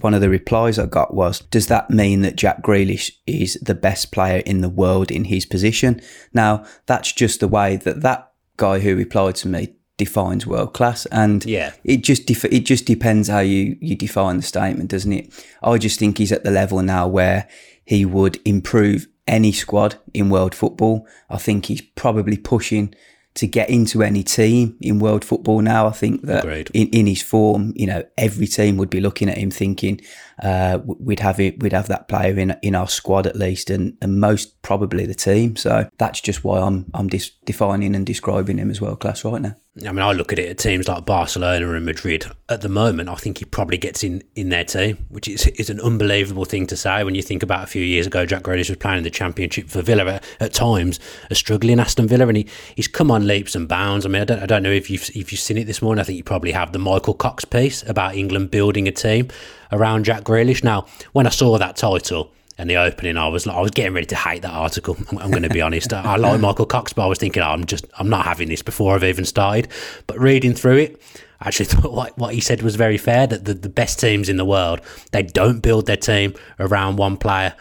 one 0.00 0.12
of 0.12 0.20
the 0.20 0.28
replies 0.28 0.78
I 0.78 0.84
got 0.84 1.14
was 1.14 1.40
does 1.40 1.68
that 1.68 1.88
mean 1.88 2.20
that 2.20 2.36
Jack 2.36 2.62
Grealish 2.62 3.10
is 3.26 3.54
the 3.62 3.74
best 3.74 4.12
player 4.12 4.42
in 4.44 4.60
the 4.60 4.68
world 4.68 5.10
in 5.10 5.24
his 5.24 5.46
position? 5.46 6.02
Now 6.34 6.66
that's 6.84 7.12
just 7.12 7.40
the 7.40 7.48
way 7.48 7.76
that 7.76 8.02
that 8.02 8.30
guy 8.58 8.80
who 8.80 8.94
replied 8.94 9.36
to 9.36 9.48
me 9.48 9.74
defines 9.98 10.46
world 10.46 10.72
class, 10.72 11.04
and 11.06 11.44
yeah, 11.44 11.72
it 11.84 11.98
just 11.98 12.24
def- 12.24 12.46
it 12.46 12.60
just 12.60 12.86
depends 12.86 13.28
how 13.28 13.40
you 13.40 13.76
you 13.80 13.94
define 13.94 14.38
the 14.38 14.42
statement, 14.42 14.90
doesn't 14.90 15.12
it? 15.12 15.46
I 15.62 15.76
just 15.76 15.98
think 15.98 16.16
he's 16.16 16.32
at 16.32 16.44
the 16.44 16.50
level 16.50 16.80
now 16.82 17.06
where 17.06 17.46
he 17.84 18.06
would 18.06 18.38
improve 18.46 19.06
any 19.26 19.52
squad 19.52 19.96
in 20.14 20.30
world 20.30 20.54
football. 20.54 21.06
I 21.28 21.36
think 21.36 21.66
he's 21.66 21.82
probably 21.82 22.38
pushing 22.38 22.94
to 23.34 23.46
get 23.46 23.70
into 23.70 24.02
any 24.02 24.22
team 24.22 24.76
in 24.80 24.98
world 24.98 25.24
football 25.24 25.60
now. 25.60 25.86
I 25.86 25.92
think 25.92 26.22
that 26.22 26.44
in, 26.74 26.88
in 26.88 27.06
his 27.06 27.22
form, 27.22 27.72
you 27.76 27.86
know, 27.86 28.02
every 28.16 28.46
team 28.46 28.78
would 28.78 28.90
be 28.90 29.00
looking 29.00 29.28
at 29.28 29.38
him 29.38 29.50
thinking 29.50 30.00
uh, 30.42 30.78
we'd 30.84 31.20
have 31.20 31.40
it, 31.40 31.62
we'd 31.62 31.72
have 31.72 31.88
that 31.88 32.08
player 32.08 32.38
in 32.38 32.56
in 32.62 32.74
our 32.74 32.88
squad 32.88 33.26
at 33.26 33.36
least, 33.36 33.70
and, 33.70 33.96
and 34.00 34.20
most 34.20 34.60
probably 34.62 35.06
the 35.06 35.14
team. 35.14 35.56
So 35.56 35.88
that's 35.98 36.20
just 36.20 36.44
why 36.44 36.60
I'm 36.60 36.86
I'm 36.94 37.08
dis- 37.08 37.32
defining 37.44 37.94
and 37.94 38.06
describing 38.06 38.58
him 38.58 38.70
as 38.70 38.80
world 38.80 39.00
class 39.00 39.24
right 39.24 39.42
now. 39.42 39.56
I 39.86 39.92
mean, 39.92 40.02
I 40.02 40.12
look 40.12 40.32
at 40.32 40.38
it 40.38 40.48
at 40.48 40.58
teams 40.58 40.88
like 40.88 41.04
Barcelona 41.04 41.72
and 41.72 41.86
Madrid. 41.86 42.26
At 42.48 42.62
the 42.62 42.68
moment, 42.68 43.08
I 43.08 43.14
think 43.14 43.38
he 43.38 43.44
probably 43.44 43.78
gets 43.78 44.02
in, 44.02 44.22
in 44.34 44.48
their 44.48 44.64
team, 44.64 45.06
which 45.08 45.28
is, 45.28 45.46
is 45.46 45.70
an 45.70 45.80
unbelievable 45.80 46.44
thing 46.44 46.66
to 46.68 46.76
say 46.76 47.04
when 47.04 47.14
you 47.14 47.22
think 47.22 47.42
about 47.42 47.64
a 47.64 47.66
few 47.66 47.82
years 47.82 48.06
ago, 48.06 48.26
Jack 48.26 48.42
Grealish 48.42 48.68
was 48.68 48.78
playing 48.78 48.98
in 48.98 49.04
the 49.04 49.10
Championship 49.10 49.68
for 49.68 49.82
Villa 49.82 50.04
at, 50.06 50.24
at 50.40 50.52
times, 50.52 50.98
a 51.30 51.34
struggling 51.34 51.78
Aston 51.78 52.08
Villa, 52.08 52.26
and 52.26 52.38
he, 52.38 52.48
he's 52.74 52.88
come 52.88 53.10
on 53.10 53.26
leaps 53.26 53.54
and 53.54 53.68
bounds. 53.68 54.04
I 54.04 54.08
mean, 54.08 54.22
I 54.22 54.24
don't, 54.24 54.42
I 54.42 54.46
don't 54.46 54.62
know 54.62 54.72
if 54.72 54.90
you've, 54.90 55.08
if 55.14 55.30
you've 55.30 55.40
seen 55.40 55.58
it 55.58 55.66
this 55.66 55.82
morning. 55.82 56.00
I 56.00 56.04
think 56.04 56.16
you 56.16 56.24
probably 56.24 56.52
have 56.52 56.72
the 56.72 56.78
Michael 56.80 57.14
Cox 57.14 57.44
piece 57.44 57.88
about 57.88 58.16
England 58.16 58.50
building 58.50 58.88
a 58.88 58.92
team 58.92 59.28
around 59.72 60.04
Jack 60.04 60.24
Grealish. 60.24 60.64
Now, 60.64 60.86
when 61.12 61.26
I 61.26 61.30
saw 61.30 61.58
that 61.58 61.76
title, 61.76 62.32
and 62.58 62.68
the 62.68 62.76
opening, 62.76 63.16
I 63.16 63.28
was 63.28 63.46
like, 63.46 63.56
I 63.56 63.60
was 63.60 63.70
getting 63.70 63.94
ready 63.94 64.06
to 64.06 64.16
hate 64.16 64.42
that 64.42 64.52
article. 64.52 64.96
I'm, 65.10 65.18
I'm 65.18 65.30
going 65.30 65.44
to 65.44 65.48
be 65.48 65.62
honest. 65.62 65.92
I, 65.92 66.02
I 66.02 66.16
like 66.16 66.40
Michael 66.40 66.66
Cox, 66.66 66.92
but 66.92 67.04
I 67.04 67.06
was 67.06 67.18
thinking, 67.18 67.42
oh, 67.42 67.46
I'm 67.46 67.64
just 67.64 67.86
I'm 67.98 68.08
not 68.08 68.24
having 68.24 68.48
this 68.48 68.62
before 68.62 68.94
I've 68.94 69.04
even 69.04 69.24
started. 69.24 69.68
But 70.08 70.18
reading 70.18 70.54
through 70.54 70.78
it, 70.78 71.02
I 71.40 71.48
actually 71.48 71.66
thought 71.66 71.92
what, 71.92 72.18
what 72.18 72.34
he 72.34 72.40
said 72.40 72.62
was 72.62 72.74
very 72.74 72.98
fair. 72.98 73.28
That 73.28 73.44
the, 73.44 73.54
the 73.54 73.68
best 73.68 74.00
teams 74.00 74.28
in 74.28 74.36
the 74.36 74.44
world 74.44 74.80
they 75.12 75.22
don't 75.22 75.60
build 75.60 75.86
their 75.86 75.96
team 75.96 76.34
around 76.58 76.96
one 76.96 77.16
player. 77.16 77.54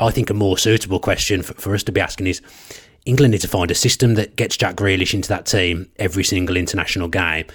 I 0.00 0.10
think 0.10 0.30
a 0.30 0.34
more 0.34 0.56
suitable 0.56 1.00
question 1.00 1.42
for, 1.42 1.54
for 1.54 1.74
us 1.74 1.82
to 1.84 1.92
be 1.92 2.00
asking 2.00 2.26
is. 2.26 2.40
England 3.04 3.30
need 3.30 3.40
to 3.40 3.48
find 3.48 3.70
a 3.70 3.74
system 3.74 4.16
that 4.16 4.36
gets 4.36 4.54
Jack 4.54 4.76
Grealish 4.76 5.14
into 5.14 5.30
that 5.30 5.46
team 5.46 5.90
every 5.98 6.22
single 6.22 6.58
international 6.58 7.08
game 7.08 7.46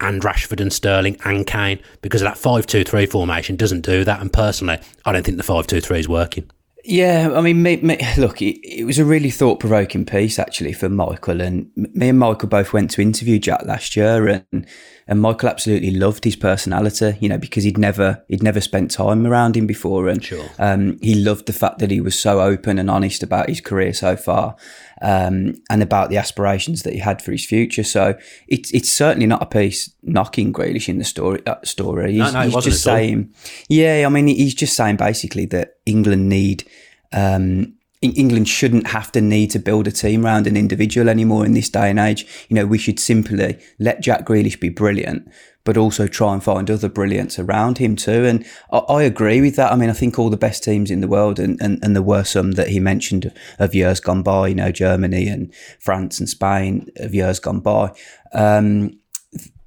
and 0.00 0.22
Rashford 0.22 0.60
and 0.60 0.72
Sterling 0.72 1.16
and 1.24 1.46
Kane 1.46 1.80
because 2.02 2.20
that 2.22 2.38
5 2.38 2.66
2 2.66 2.84
3 2.84 3.06
formation 3.06 3.56
doesn't 3.56 3.82
do 3.82 4.04
that. 4.04 4.20
And 4.20 4.32
personally, 4.32 4.78
I 5.04 5.12
don't 5.12 5.24
think 5.24 5.36
the 5.36 5.42
5 5.42 5.66
2 5.66 5.80
3 5.80 5.98
is 5.98 6.08
working. 6.08 6.50
Yeah, 6.84 7.32
I 7.34 7.42
mean, 7.42 7.62
me, 7.62 7.76
me, 7.76 7.98
look, 8.16 8.40
it, 8.40 8.58
it, 8.62 8.84
was 8.84 8.98
a 8.98 9.04
really 9.04 9.30
thought 9.30 9.60
provoking 9.60 10.06
piece 10.06 10.38
actually 10.38 10.72
for 10.72 10.88
Michael. 10.88 11.42
And 11.42 11.70
me 11.76 12.08
and 12.08 12.18
Michael 12.18 12.48
both 12.48 12.72
went 12.72 12.90
to 12.92 13.02
interview 13.02 13.38
Jack 13.38 13.66
last 13.66 13.94
year, 13.94 14.26
and 14.26 14.66
and 15.08 15.22
Michael 15.22 15.48
absolutely 15.48 15.90
loved 15.90 16.24
his 16.24 16.36
personality, 16.36 17.16
you 17.18 17.30
know, 17.30 17.38
because 17.38 17.64
he'd 17.64 17.78
never 17.78 18.22
he'd 18.28 18.42
never 18.42 18.60
spent 18.60 18.90
time 18.90 19.26
around 19.26 19.56
him 19.56 19.66
before, 19.66 20.06
and 20.06 20.22
sure. 20.22 20.44
um, 20.58 20.98
he 21.00 21.14
loved 21.14 21.46
the 21.46 21.52
fact 21.54 21.78
that 21.78 21.90
he 21.90 22.00
was 22.00 22.16
so 22.18 22.42
open 22.42 22.78
and 22.78 22.90
honest 22.90 23.22
about 23.22 23.48
his 23.48 23.62
career 23.62 23.94
so 23.94 24.16
far, 24.16 24.54
um, 25.00 25.54
and 25.70 25.82
about 25.82 26.10
the 26.10 26.18
aspirations 26.18 26.82
that 26.82 26.92
he 26.92 26.98
had 26.98 27.22
for 27.22 27.32
his 27.32 27.46
future. 27.46 27.84
So 27.84 28.18
it's 28.48 28.70
it's 28.72 28.92
certainly 28.92 29.26
not 29.26 29.42
a 29.42 29.46
piece 29.46 29.90
knocking 30.02 30.52
Grealish 30.52 30.90
in 30.90 30.98
the 30.98 31.04
story. 31.04 31.40
Uh, 31.46 31.56
story, 31.64 32.12
he's, 32.12 32.18
no, 32.20 32.42
no, 32.42 32.50
he's 32.50 32.64
just 32.64 32.82
saying, 32.82 33.32
yeah, 33.70 34.04
I 34.04 34.10
mean, 34.10 34.26
he's 34.26 34.54
just 34.54 34.76
saying 34.76 34.96
basically 34.96 35.46
that 35.46 35.78
England 35.86 36.28
need. 36.28 36.68
Um, 37.14 37.77
England 38.00 38.48
shouldn't 38.48 38.88
have 38.88 39.10
to 39.12 39.20
need 39.20 39.50
to 39.50 39.58
build 39.58 39.88
a 39.88 39.92
team 39.92 40.24
around 40.24 40.46
an 40.46 40.56
individual 40.56 41.08
anymore 41.08 41.44
in 41.44 41.52
this 41.52 41.68
day 41.68 41.90
and 41.90 41.98
age. 41.98 42.26
You 42.48 42.54
know, 42.54 42.66
we 42.66 42.78
should 42.78 43.00
simply 43.00 43.58
let 43.78 44.00
Jack 44.00 44.24
Grealish 44.24 44.60
be 44.60 44.68
brilliant, 44.68 45.28
but 45.64 45.76
also 45.76 46.06
try 46.06 46.32
and 46.32 46.42
find 46.42 46.70
other 46.70 46.88
brilliance 46.88 47.38
around 47.40 47.78
him 47.78 47.96
too. 47.96 48.24
And 48.24 48.46
I, 48.70 48.78
I 48.78 49.02
agree 49.02 49.40
with 49.40 49.56
that. 49.56 49.72
I 49.72 49.76
mean, 49.76 49.90
I 49.90 49.94
think 49.94 50.16
all 50.16 50.30
the 50.30 50.36
best 50.36 50.62
teams 50.62 50.92
in 50.92 51.00
the 51.00 51.08
world, 51.08 51.40
and, 51.40 51.60
and, 51.60 51.80
and 51.82 51.96
there 51.96 52.02
were 52.02 52.24
some 52.24 52.52
that 52.52 52.68
he 52.68 52.78
mentioned 52.78 53.32
of 53.58 53.74
years 53.74 53.98
gone 53.98 54.22
by, 54.22 54.48
you 54.48 54.54
know, 54.54 54.70
Germany 54.70 55.26
and 55.26 55.52
France 55.80 56.20
and 56.20 56.28
Spain 56.28 56.88
of 56.96 57.14
years 57.14 57.40
gone 57.40 57.60
by. 57.60 57.92
Um, 58.32 58.98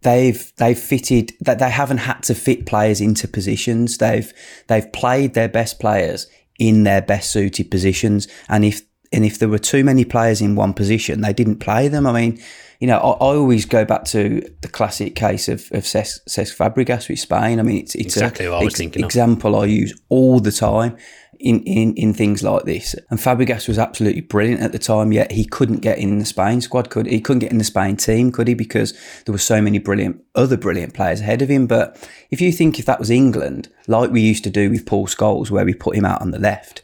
they've 0.03 0.53
they've 0.55 0.79
fitted 0.79 1.33
that 1.41 1.59
they 1.59 1.69
haven't 1.69 1.99
had 1.99 2.23
to 2.23 2.33
fit 2.33 2.65
players 2.65 3.01
into 3.01 3.27
positions. 3.27 3.97
They've 3.97 4.31
they've 4.67 4.91
played 4.93 5.33
their 5.33 5.49
best 5.49 5.79
players 5.79 6.27
in 6.61 6.83
their 6.83 7.01
best 7.01 7.31
suited 7.31 7.71
positions. 7.71 8.27
And 8.47 8.63
if 8.63 8.83
and 9.11 9.25
if 9.25 9.39
there 9.39 9.49
were 9.49 9.59
too 9.59 9.83
many 9.83 10.05
players 10.05 10.41
in 10.41 10.55
one 10.55 10.73
position, 10.73 11.19
they 11.21 11.33
didn't 11.33 11.57
play 11.57 11.87
them. 11.89 12.05
I 12.05 12.13
mean, 12.13 12.41
you 12.79 12.87
know, 12.87 12.97
I, 12.97 13.09
I 13.09 13.35
always 13.35 13.65
go 13.65 13.83
back 13.83 14.05
to 14.05 14.41
the 14.61 14.69
classic 14.69 15.15
case 15.15 15.49
of, 15.49 15.69
of 15.73 15.83
Cesc, 15.83 16.19
Cesc 16.29 16.55
Fabregas 16.55 17.09
with 17.09 17.19
Spain. 17.19 17.59
I 17.59 17.63
mean, 17.63 17.77
it's, 17.77 17.95
it's 17.95 18.15
exactly 18.15 18.45
a, 18.45 18.51
what 18.51 18.61
I 18.61 18.63
was 18.63 18.73
ex- 18.73 18.77
thinking 18.77 19.03
example 19.03 19.55
of. 19.55 19.63
I 19.63 19.65
use 19.65 19.99
all 20.09 20.39
the 20.39 20.51
time 20.51 20.95
in, 21.41 21.63
in, 21.63 21.93
in 21.95 22.13
things 22.13 22.43
like 22.43 22.63
this. 22.63 22.95
And 23.09 23.19
Fabregas 23.19 23.67
was 23.67 23.79
absolutely 23.79 24.21
brilliant 24.21 24.61
at 24.61 24.71
the 24.71 24.79
time, 24.79 25.11
yet 25.11 25.31
he 25.31 25.45
couldn't 25.45 25.79
get 25.79 25.97
in 25.97 26.19
the 26.19 26.25
Spain 26.25 26.61
squad, 26.61 26.89
could 26.89 27.07
he? 27.07 27.19
couldn't 27.19 27.39
get 27.39 27.51
in 27.51 27.57
the 27.57 27.63
Spain 27.63 27.97
team, 27.97 28.31
could 28.31 28.47
he? 28.47 28.53
Because 28.53 28.93
there 29.25 29.33
were 29.33 29.39
so 29.39 29.61
many 29.61 29.79
brilliant 29.79 30.23
other 30.35 30.57
brilliant 30.57 30.93
players 30.93 31.21
ahead 31.21 31.41
of 31.41 31.49
him. 31.49 31.67
But 31.67 31.97
if 32.29 32.41
you 32.41 32.51
think 32.51 32.79
if 32.79 32.85
that 32.85 32.99
was 32.99 33.09
England, 33.09 33.69
like 33.87 34.11
we 34.11 34.21
used 34.21 34.43
to 34.45 34.49
do 34.49 34.69
with 34.69 34.85
Paul 34.85 35.07
Scholes, 35.07 35.51
where 35.51 35.65
we 35.65 35.73
put 35.73 35.95
him 35.95 36.05
out 36.05 36.21
on 36.21 36.31
the 36.31 36.39
left, 36.39 36.81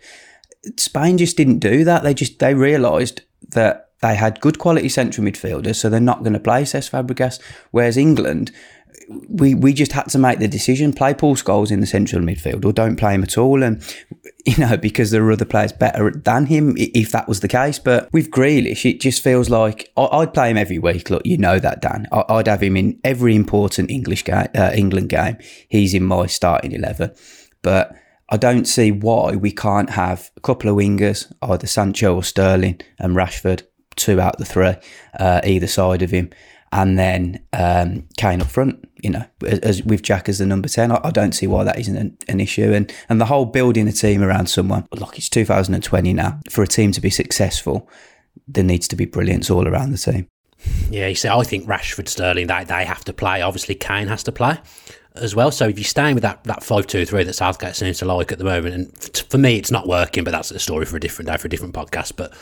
Spain 0.77 1.17
just 1.17 1.37
didn't 1.37 1.59
do 1.59 1.83
that. 1.83 2.03
They 2.03 2.13
just 2.13 2.39
they 2.39 2.53
realised 2.53 3.21
that 3.49 3.87
they 4.01 4.15
had 4.15 4.41
good 4.41 4.59
quality 4.59 4.89
central 4.89 5.25
midfielders, 5.25 5.75
so 5.75 5.89
they're 5.89 5.99
not 5.99 6.19
going 6.19 6.33
to 6.33 6.39
play 6.39 6.63
Cesc 6.63 6.91
Fabregas. 6.91 7.39
Whereas 7.71 7.97
England, 7.97 8.51
we 9.09 9.55
we 9.55 9.73
just 9.73 9.91
had 9.91 10.07
to 10.09 10.17
make 10.17 10.39
the 10.39 10.47
decision: 10.47 10.93
play 10.93 11.13
Paul 11.13 11.35
Scholes 11.35 11.71
in 11.71 11.79
the 11.79 11.87
central 11.87 12.21
midfield, 12.21 12.65
or 12.65 12.73
don't 12.73 12.97
play 12.97 13.13
him 13.13 13.23
at 13.23 13.37
all. 13.37 13.63
And 13.63 13.83
you 14.45 14.57
know, 14.57 14.77
because 14.77 15.11
there 15.11 15.23
are 15.23 15.31
other 15.31 15.45
players 15.45 15.71
better 15.71 16.11
than 16.11 16.45
him, 16.45 16.75
if 16.77 17.11
that 17.11 17.27
was 17.27 17.39
the 17.39 17.47
case. 17.47 17.79
But 17.79 18.11
with 18.11 18.31
Grealish, 18.31 18.89
it 18.89 18.99
just 18.99 19.23
feels 19.23 19.49
like 19.49 19.91
I'd 19.97 20.33
play 20.33 20.51
him 20.51 20.57
every 20.57 20.79
week. 20.79 21.09
Look, 21.09 21.25
you 21.25 21.37
know 21.37 21.59
that, 21.59 21.81
Dan. 21.81 22.07
I'd 22.11 22.47
have 22.47 22.63
him 22.63 22.77
in 22.77 22.99
every 23.03 23.35
important 23.35 23.89
English 23.89 24.23
game, 24.23 24.47
uh, 24.55 24.71
England 24.73 25.09
game. 25.09 25.37
He's 25.69 25.93
in 25.93 26.03
my 26.03 26.27
starting 26.27 26.71
11. 26.71 27.13
But 27.61 27.93
I 28.29 28.37
don't 28.37 28.65
see 28.65 28.91
why 28.91 29.35
we 29.35 29.51
can't 29.51 29.91
have 29.91 30.31
a 30.37 30.41
couple 30.41 30.69
of 30.69 30.77
wingers, 30.77 31.31
either 31.41 31.67
Sancho 31.67 32.15
or 32.15 32.23
Sterling 32.23 32.79
and 32.99 33.15
Rashford, 33.15 33.63
two 33.95 34.21
out 34.21 34.35
of 34.35 34.39
the 34.39 34.45
three, 34.45 34.75
uh, 35.19 35.41
either 35.43 35.67
side 35.67 36.01
of 36.01 36.11
him 36.11 36.29
and 36.71 36.97
then 36.97 37.43
um, 37.53 38.07
Kane 38.17 38.41
up 38.41 38.47
front. 38.47 38.86
You 39.03 39.11
know, 39.11 39.25
as, 39.45 39.83
with 39.83 40.01
Jack 40.01 40.27
as 40.27 40.39
the 40.39 40.45
number 40.45 40.67
ten, 40.67 40.91
I, 40.91 40.99
I 41.03 41.11
don't 41.11 41.33
see 41.33 41.47
why 41.47 41.63
that 41.63 41.79
isn't 41.79 41.95
an, 41.95 42.17
an, 42.27 42.39
issue. 42.39 42.73
And 42.73 42.93
and 43.09 43.21
the 43.21 43.25
whole 43.25 43.45
building 43.45 43.87
a 43.87 43.91
team 43.91 44.23
around 44.23 44.47
someone. 44.47 44.87
Look, 44.93 45.17
it's 45.17 45.29
2020 45.29 46.13
now. 46.13 46.39
For 46.49 46.63
a 46.63 46.67
team 46.67 46.91
to 46.93 47.01
be 47.01 47.09
successful, 47.09 47.89
there 48.47 48.63
needs 48.63 48.87
to 48.89 48.95
be 48.95 49.05
brilliance 49.05 49.49
all 49.49 49.67
around 49.67 49.91
the 49.91 49.97
team. 49.97 50.27
Yeah, 50.89 51.07
you 51.07 51.15
see, 51.15 51.29
I 51.29 51.43
think 51.43 51.67
Rashford, 51.67 52.07
Sterling, 52.07 52.47
they 52.47 52.63
they 52.63 52.85
have 52.85 53.05
to 53.05 53.13
play. 53.13 53.41
Obviously, 53.41 53.75
Kane 53.75 54.07
has 54.07 54.23
to 54.23 54.31
play 54.31 54.59
as 55.15 55.35
well. 55.35 55.51
So 55.51 55.67
if 55.67 55.77
you're 55.77 55.85
staying 55.85 56.15
with 56.15 56.23
that 56.23 56.43
that 56.45 56.63
five 56.63 56.87
two 56.87 57.05
three 57.05 57.23
that 57.23 57.33
Southgate 57.33 57.75
seems 57.75 57.99
to 57.99 58.05
like 58.05 58.31
at 58.31 58.37
the 58.37 58.43
moment, 58.43 58.75
and 58.75 59.25
for 59.29 59.37
me, 59.37 59.57
it's 59.57 59.71
not 59.71 59.87
working. 59.87 60.23
But 60.23 60.31
that's 60.31 60.51
a 60.51 60.59
story 60.59 60.85
for 60.85 60.97
a 60.97 60.99
different 60.99 61.29
day 61.29 61.37
for 61.37 61.47
a 61.47 61.49
different 61.49 61.73
podcast. 61.73 62.13
But 62.15 62.33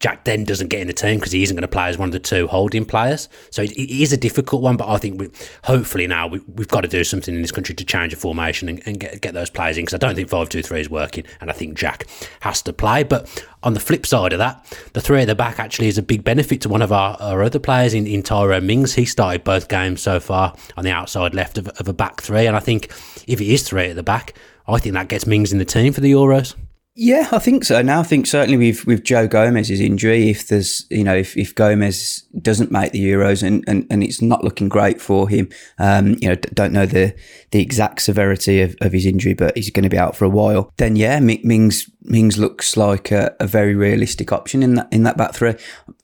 Jack 0.00 0.24
then 0.24 0.44
doesn't 0.44 0.68
get 0.68 0.80
in 0.80 0.86
the 0.86 0.94
team 0.94 1.18
because 1.18 1.32
he 1.32 1.42
isn't 1.42 1.54
going 1.54 1.62
to 1.62 1.68
play 1.68 1.88
as 1.88 1.98
one 1.98 2.08
of 2.08 2.12
the 2.12 2.18
two 2.18 2.46
holding 2.46 2.86
players. 2.86 3.28
So 3.50 3.62
it, 3.62 3.72
it 3.72 4.02
is 4.02 4.12
a 4.14 4.16
difficult 4.16 4.62
one, 4.62 4.78
but 4.78 4.88
I 4.88 4.96
think 4.96 5.20
we, 5.20 5.28
hopefully 5.64 6.06
now 6.06 6.26
we, 6.26 6.38
have 6.56 6.68
got 6.68 6.80
to 6.80 6.88
do 6.88 7.04
something 7.04 7.34
in 7.34 7.42
this 7.42 7.52
country 7.52 7.74
to 7.74 7.84
change 7.84 8.14
the 8.14 8.18
formation 8.18 8.70
and, 8.70 8.82
and 8.86 8.98
get, 8.98 9.20
get 9.20 9.34
those 9.34 9.50
players 9.50 9.76
in 9.76 9.84
because 9.84 9.94
I 9.94 9.98
don't 9.98 10.14
think 10.14 10.30
5 10.30 10.48
2 10.48 10.62
3 10.62 10.80
is 10.80 10.88
working 10.88 11.24
and 11.40 11.50
I 11.50 11.52
think 11.52 11.76
Jack 11.76 12.06
has 12.40 12.62
to 12.62 12.72
play. 12.72 13.02
But 13.02 13.46
on 13.62 13.74
the 13.74 13.80
flip 13.80 14.06
side 14.06 14.32
of 14.32 14.38
that, 14.38 14.64
the 14.94 15.02
three 15.02 15.20
at 15.20 15.26
the 15.26 15.34
back 15.34 15.58
actually 15.58 15.88
is 15.88 15.98
a 15.98 16.02
big 16.02 16.24
benefit 16.24 16.62
to 16.62 16.70
one 16.70 16.80
of 16.80 16.92
our, 16.92 17.18
our 17.20 17.42
other 17.42 17.58
players 17.58 17.92
in, 17.92 18.06
in 18.06 18.22
Tyrone 18.22 18.66
Mings. 18.66 18.94
He 18.94 19.04
started 19.04 19.44
both 19.44 19.68
games 19.68 20.00
so 20.00 20.18
far 20.18 20.56
on 20.78 20.84
the 20.84 20.90
outside 20.90 21.34
left 21.34 21.58
of, 21.58 21.68
of 21.68 21.88
a 21.88 21.92
back 21.92 22.22
three. 22.22 22.46
And 22.46 22.56
I 22.56 22.60
think 22.60 22.90
if 23.26 23.38
it 23.40 23.46
is 23.46 23.68
three 23.68 23.90
at 23.90 23.96
the 23.96 24.02
back, 24.02 24.32
I 24.66 24.78
think 24.78 24.94
that 24.94 25.08
gets 25.08 25.26
Mings 25.26 25.52
in 25.52 25.58
the 25.58 25.64
team 25.66 25.92
for 25.92 26.00
the 26.00 26.12
Euros. 26.12 26.54
Yeah, 27.02 27.30
I 27.32 27.38
think 27.38 27.64
so. 27.64 27.80
Now 27.80 28.00
I 28.00 28.02
think 28.02 28.26
certainly 28.26 28.58
with 28.58 28.84
with 28.84 29.04
Joe 29.04 29.26
Gomez's 29.26 29.80
injury, 29.80 30.28
if 30.28 30.48
there's 30.48 30.84
you 30.90 31.02
know 31.02 31.16
if, 31.16 31.34
if 31.34 31.54
Gomez 31.54 32.24
doesn't 32.42 32.70
make 32.70 32.92
the 32.92 33.02
Euros 33.02 33.42
and, 33.42 33.64
and, 33.66 33.86
and 33.88 34.04
it's 34.04 34.20
not 34.20 34.44
looking 34.44 34.68
great 34.68 35.00
for 35.00 35.26
him, 35.26 35.48
um, 35.78 36.16
you 36.20 36.28
know 36.28 36.34
don't 36.34 36.74
know 36.74 36.84
the 36.84 37.14
the 37.52 37.62
exact 37.62 38.02
severity 38.02 38.60
of, 38.60 38.76
of 38.82 38.92
his 38.92 39.06
injury, 39.06 39.32
but 39.32 39.56
he's 39.56 39.70
going 39.70 39.84
to 39.84 39.88
be 39.88 39.96
out 39.96 40.14
for 40.14 40.26
a 40.26 40.28
while. 40.28 40.74
Then 40.76 40.94
yeah, 40.94 41.18
Mings 41.20 41.88
Mings 42.02 42.36
looks 42.36 42.76
like 42.76 43.10
a, 43.10 43.34
a 43.40 43.46
very 43.46 43.74
realistic 43.74 44.30
option 44.30 44.62
in 44.62 44.74
that 44.74 44.88
in 44.92 45.02
that 45.04 45.16
back 45.16 45.32
three. 45.32 45.54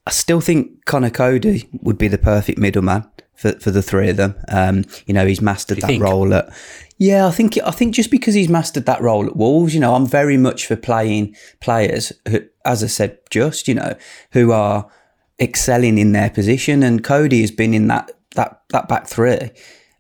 I 0.07 0.11
still 0.11 0.41
think 0.41 0.87
Conor 0.87 1.11
Coady 1.11 1.69
would 1.83 1.99
be 1.99 2.09
the 2.09 2.17
perfect 2.17 2.59
middleman 2.59 3.07
for, 3.37 3.53
for 3.53 3.71
the 3.71 3.83
three 3.83 4.09
of 4.09 4.17
them. 4.17 4.35
Um, 4.49 4.85
you 5.07 5.15
know, 5.15 5.27
he's 5.27 5.41
mastered 5.41 5.79
that 5.79 5.87
think? 5.87 6.03
role 6.03 6.33
at 6.35 6.53
yeah, 6.99 7.27
I 7.27 7.31
think 7.31 7.59
I 7.63 7.73
think 7.73 7.95
just 7.95 8.11
because 8.11 8.35
he's 8.35 8.49
mastered 8.49 8.87
that 8.87 9.03
role 9.03 9.27
at 9.27 9.37
Wolves, 9.37 9.75
you 9.75 9.81
know, 9.81 9.95
I'm 9.95 10.07
very 10.07 10.39
much 10.39 10.67
for 10.67 10.77
playing 10.77 11.37
players 11.61 12.13
who, 12.29 12.41
as 12.65 12.83
I 12.83 12.87
said, 12.87 13.19
just 13.31 13.69
you 13.69 13.75
know, 13.75 13.97
who 14.33 14.53
are 14.53 14.91
excelling 15.39 15.99
in 15.99 16.13
their 16.13 16.31
position, 16.31 16.83
and 16.83 17.05
Coady 17.05 17.43
has 17.43 17.51
been 17.51 17.75
in 17.75 17.89
that 17.89 18.13
that 18.35 18.63
that 18.71 18.89
back 18.89 19.07
three 19.07 19.51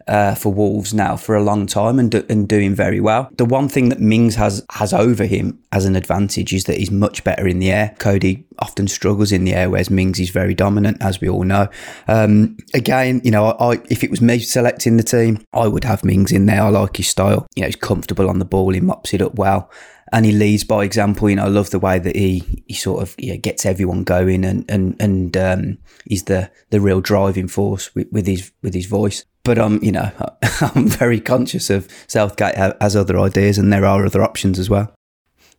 uh, 0.08 0.34
for 0.34 0.52
Wolves 0.52 0.94
now 0.94 1.16
for 1.16 1.34
a 1.34 1.42
long 1.42 1.66
time 1.66 1.98
and, 1.98 2.10
do, 2.10 2.24
and 2.28 2.48
doing 2.48 2.74
very 2.74 3.00
well. 3.00 3.28
The 3.36 3.44
one 3.44 3.68
thing 3.68 3.88
that 3.88 4.00
Mings 4.00 4.36
has 4.36 4.64
has 4.70 4.92
over 4.92 5.24
him 5.24 5.58
as 5.72 5.84
an 5.84 5.96
advantage 5.96 6.52
is 6.52 6.64
that 6.64 6.78
he's 6.78 6.90
much 6.90 7.24
better 7.24 7.46
in 7.46 7.58
the 7.58 7.70
air. 7.70 7.94
Coady 7.98 8.44
often 8.58 8.88
struggles 8.88 9.32
in 9.32 9.44
the 9.44 9.54
air, 9.54 9.68
whereas 9.68 9.90
Mings 9.90 10.20
is 10.20 10.30
very 10.30 10.54
dominant, 10.54 10.98
as 11.00 11.20
we 11.20 11.28
all 11.28 11.44
know. 11.44 11.68
Um, 12.08 12.56
again, 12.74 13.20
you 13.24 13.30
know, 13.30 13.46
I, 13.46 13.74
I, 13.74 13.82
if 13.90 14.04
it 14.04 14.10
was 14.10 14.20
me 14.20 14.38
selecting 14.38 14.96
the 14.96 15.02
team, 15.02 15.44
I 15.52 15.66
would 15.68 15.84
have 15.84 16.04
Mings 16.04 16.32
in 16.32 16.46
there. 16.46 16.62
I 16.62 16.68
like 16.68 16.96
his 16.96 17.08
style. 17.08 17.46
You 17.56 17.62
know, 17.62 17.68
he's 17.68 17.76
comfortable 17.76 18.28
on 18.28 18.38
the 18.38 18.44
ball. 18.44 18.72
He 18.72 18.80
mops 18.80 19.12
it 19.12 19.22
up 19.22 19.34
well 19.34 19.70
and 20.16 20.24
he 20.24 20.32
leads 20.32 20.64
by 20.64 20.82
example. 20.82 21.28
You 21.28 21.36
know, 21.36 21.44
I 21.44 21.48
love 21.48 21.68
the 21.68 21.78
way 21.78 21.98
that 21.98 22.16
he 22.16 22.42
he 22.66 22.72
sort 22.72 23.02
of 23.02 23.14
know, 23.34 23.36
gets 23.36 23.66
everyone 23.66 24.02
going, 24.02 24.46
and 24.46 24.64
and 24.66 24.96
and 24.98 25.36
um, 25.36 25.78
he's 26.06 26.24
the 26.24 26.50
the 26.70 26.80
real 26.80 27.02
driving 27.02 27.48
force 27.48 27.94
with, 27.94 28.10
with 28.10 28.26
his 28.26 28.50
with 28.62 28.72
his 28.72 28.86
voice 28.86 29.26
but 29.44 29.60
I'm, 29.60 29.74
um, 29.74 29.80
you 29.80 29.92
know, 29.92 30.10
I'm 30.60 30.88
very 30.88 31.20
conscious 31.20 31.70
of 31.70 31.88
Southgate 32.08 32.56
has 32.56 32.96
other 32.96 33.16
ideas, 33.20 33.58
and 33.58 33.72
there 33.72 33.84
are 33.84 34.04
other 34.04 34.22
options 34.22 34.58
as 34.58 34.68
well. 34.68 34.92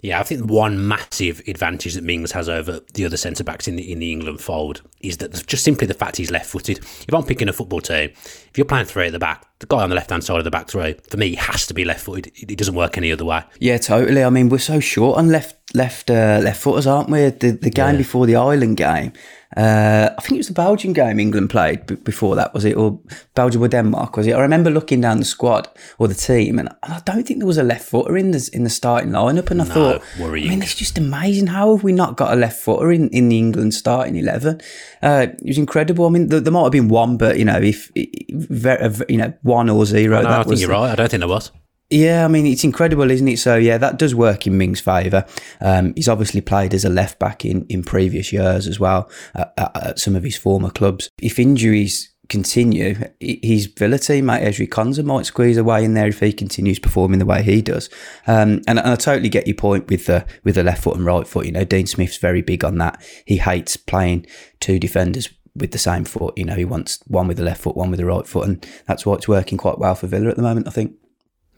Yeah, 0.01 0.19
I 0.19 0.23
think 0.23 0.49
one 0.49 0.87
massive 0.87 1.41
advantage 1.47 1.95
that 1.95 2.03
Mings 2.03 2.31
has 2.31 2.47
over 2.47 2.81
the 2.93 3.05
other 3.05 3.17
centre 3.17 3.43
backs 3.43 3.67
in 3.67 3.77
the 3.77 3.91
in 3.91 3.97
the 3.97 4.11
England 4.11 4.39
fold 4.41 4.81
is 5.01 5.17
that 5.17 5.47
just 5.47 5.63
simply 5.63 5.87
the 5.87 5.95
fact 5.95 6.17
he's 6.17 6.29
left 6.29 6.45
footed. 6.45 6.77
If 6.77 7.13
I'm 7.13 7.23
picking 7.23 7.49
a 7.49 7.53
football 7.53 7.81
team, 7.81 8.11
if 8.13 8.51
you're 8.55 8.65
playing 8.65 8.85
three 8.85 9.07
at 9.07 9.11
the 9.11 9.19
back, 9.19 9.45
the 9.59 9.65
guy 9.65 9.81
on 9.81 9.89
the 9.89 9.95
left 9.95 10.11
hand 10.11 10.23
side 10.23 10.37
of 10.37 10.43
the 10.43 10.51
back 10.51 10.69
three, 10.69 10.95
for 11.09 11.17
me, 11.17 11.33
has 11.35 11.65
to 11.67 11.73
be 11.73 11.83
left 11.83 12.01
footed. 12.01 12.31
It 12.35 12.57
doesn't 12.57 12.75
work 12.75 12.97
any 12.97 13.11
other 13.11 13.25
way. 13.25 13.43
Yeah, 13.59 13.77
totally. 13.79 14.23
I 14.23 14.29
mean, 14.29 14.49
we're 14.49 14.59
so 14.59 14.79
short 14.79 15.17
on 15.17 15.29
left 15.29 15.55
left 15.73 16.11
uh, 16.11 16.41
left 16.43 16.61
footers, 16.61 16.85
aren't 16.85 17.09
we? 17.09 17.29
The 17.29 17.57
the 17.59 17.71
game 17.71 17.93
yeah. 17.93 17.97
before 17.97 18.27
the 18.27 18.35
Ireland 18.35 18.77
game, 18.77 19.13
uh, 19.55 20.09
I 20.17 20.21
think 20.21 20.33
it 20.33 20.39
was 20.39 20.47
the 20.47 20.53
Belgian 20.53 20.91
game 20.91 21.19
England 21.19 21.49
played 21.49 21.85
b- 21.85 21.95
before 21.95 22.35
that, 22.35 22.53
was 22.53 22.65
it? 22.65 22.75
Or 22.75 22.99
Belgium 23.33 23.63
or 23.63 23.69
Denmark, 23.69 24.17
was 24.17 24.27
it? 24.27 24.33
I 24.33 24.41
remember 24.41 24.69
looking 24.69 24.99
down 24.99 25.19
the 25.19 25.25
squad 25.25 25.69
or 25.97 26.09
the 26.09 26.15
team, 26.15 26.59
and 26.59 26.67
I 26.83 27.01
don't 27.05 27.25
think 27.25 27.39
there 27.39 27.47
was 27.47 27.57
a 27.57 27.63
left 27.63 27.87
footer 27.87 28.17
in 28.17 28.31
the 28.31 28.49
in 28.51 28.65
the 28.65 28.69
starting 28.69 29.11
lineup. 29.11 29.49
And 29.49 29.61
I 29.61 29.65
no, 29.65 29.73
thought, 29.73 30.03
worrying. 30.19 30.47
I 30.47 30.49
mean, 30.49 30.61
it's 30.61 30.75
just 30.75 30.97
amazing. 30.97 31.47
How 31.47 31.73
have 31.73 31.83
we 31.83 31.93
not 31.93 32.17
got 32.17 32.33
a 32.33 32.35
left 32.35 32.59
footer 32.59 32.91
in, 32.91 33.09
in 33.09 33.29
the 33.29 33.37
England 33.37 33.73
starting 33.73 34.17
eleven? 34.17 34.59
Uh, 35.01 35.27
it 35.29 35.47
was 35.47 35.57
incredible. 35.57 36.05
I 36.05 36.09
mean, 36.09 36.27
there, 36.27 36.41
there, 36.41 36.51
might 36.51 36.63
have 36.63 36.71
been 36.73 36.89
one, 36.89 37.15
but 37.17 37.39
you 37.39 37.45
know, 37.45 37.57
if 37.57 37.89
very, 38.29 38.93
you 39.07 39.17
know 39.17 39.33
one 39.43 39.69
or 39.69 39.85
zero, 39.85 40.21
no, 40.21 40.29
I 40.29 40.43
think 40.43 40.59
you're 40.59 40.69
right. 40.69 40.91
I 40.91 40.95
don't 40.95 41.09
think 41.09 41.21
there 41.21 41.29
was. 41.29 41.51
Yeah, 41.89 42.25
I 42.25 42.27
mean 42.27 42.45
it's 42.45 42.65
incredible, 42.65 43.09
isn't 43.09 43.27
it? 43.27 43.39
So 43.39 43.55
yeah, 43.55 43.77
that 43.77 43.97
does 43.97 44.13
work 44.13 44.45
in 44.45 44.57
Mings' 44.57 44.81
favour. 44.81 45.25
Um, 45.61 45.93
he's 45.95 46.09
obviously 46.09 46.41
played 46.41 46.73
as 46.73 46.83
a 46.83 46.89
left 46.89 47.17
back 47.17 47.45
in, 47.45 47.65
in 47.67 47.83
previous 47.83 48.33
years 48.33 48.67
as 48.67 48.79
well 48.79 49.09
at, 49.33 49.53
at, 49.57 49.83
at 49.83 49.99
some 49.99 50.15
of 50.15 50.23
his 50.23 50.35
former 50.35 50.69
clubs. 50.69 51.09
If 51.21 51.39
injuries 51.39 52.13
continue, 52.27 52.95
his 53.19 53.67
Villa 53.67 53.97
teammate 53.97 54.43
Ezri 54.43 54.67
Konsa 54.67 55.03
might 55.03 55.25
squeeze 55.25 55.55
away 55.55 55.85
in 55.85 55.93
there 55.93 56.07
if 56.07 56.19
he 56.19 56.33
continues 56.33 56.79
performing 56.79 57.19
the 57.19 57.25
way 57.25 57.41
he 57.41 57.61
does. 57.61 57.89
Um, 58.27 58.61
and, 58.67 58.79
and, 58.79 58.89
I 58.89 58.95
totally 58.95 59.29
get 59.29 59.47
your 59.47 59.55
point 59.55 59.89
with 59.89 60.07
the 60.07 60.25
with 60.43 60.55
the 60.55 60.63
left 60.63 60.83
foot 60.83 60.97
and 60.97 61.05
right 61.05 61.27
foot. 61.27 61.45
You 61.45 61.53
know, 61.53 61.63
Dean 61.63 61.87
Smith's 61.87 62.17
very 62.17 62.41
big 62.41 62.65
on 62.65 62.77
that. 62.79 63.01
He 63.25 63.37
hates 63.37 63.77
playing 63.77 64.25
two 64.59 64.79
defenders 64.79 65.29
with 65.55 65.71
the 65.71 65.77
same 65.77 66.03
foot. 66.03 66.37
You 66.37 66.45
know, 66.45 66.55
he 66.55 66.65
wants 66.65 66.99
one 67.07 67.27
with 67.27 67.37
the 67.37 67.43
left 67.43 67.61
foot, 67.61 67.77
one 67.77 67.91
with 67.91 67.99
the 67.99 68.05
right 68.05 68.27
foot, 68.27 68.47
and 68.47 68.67
that's 68.87 69.05
why 69.05 69.15
it's 69.15 69.27
working 69.27 69.57
quite 69.57 69.79
well 69.79 69.95
for 69.95 70.07
Villa 70.07 70.29
at 70.29 70.35
the 70.35 70.43
moment. 70.43 70.67
I 70.67 70.71
think. 70.71 70.93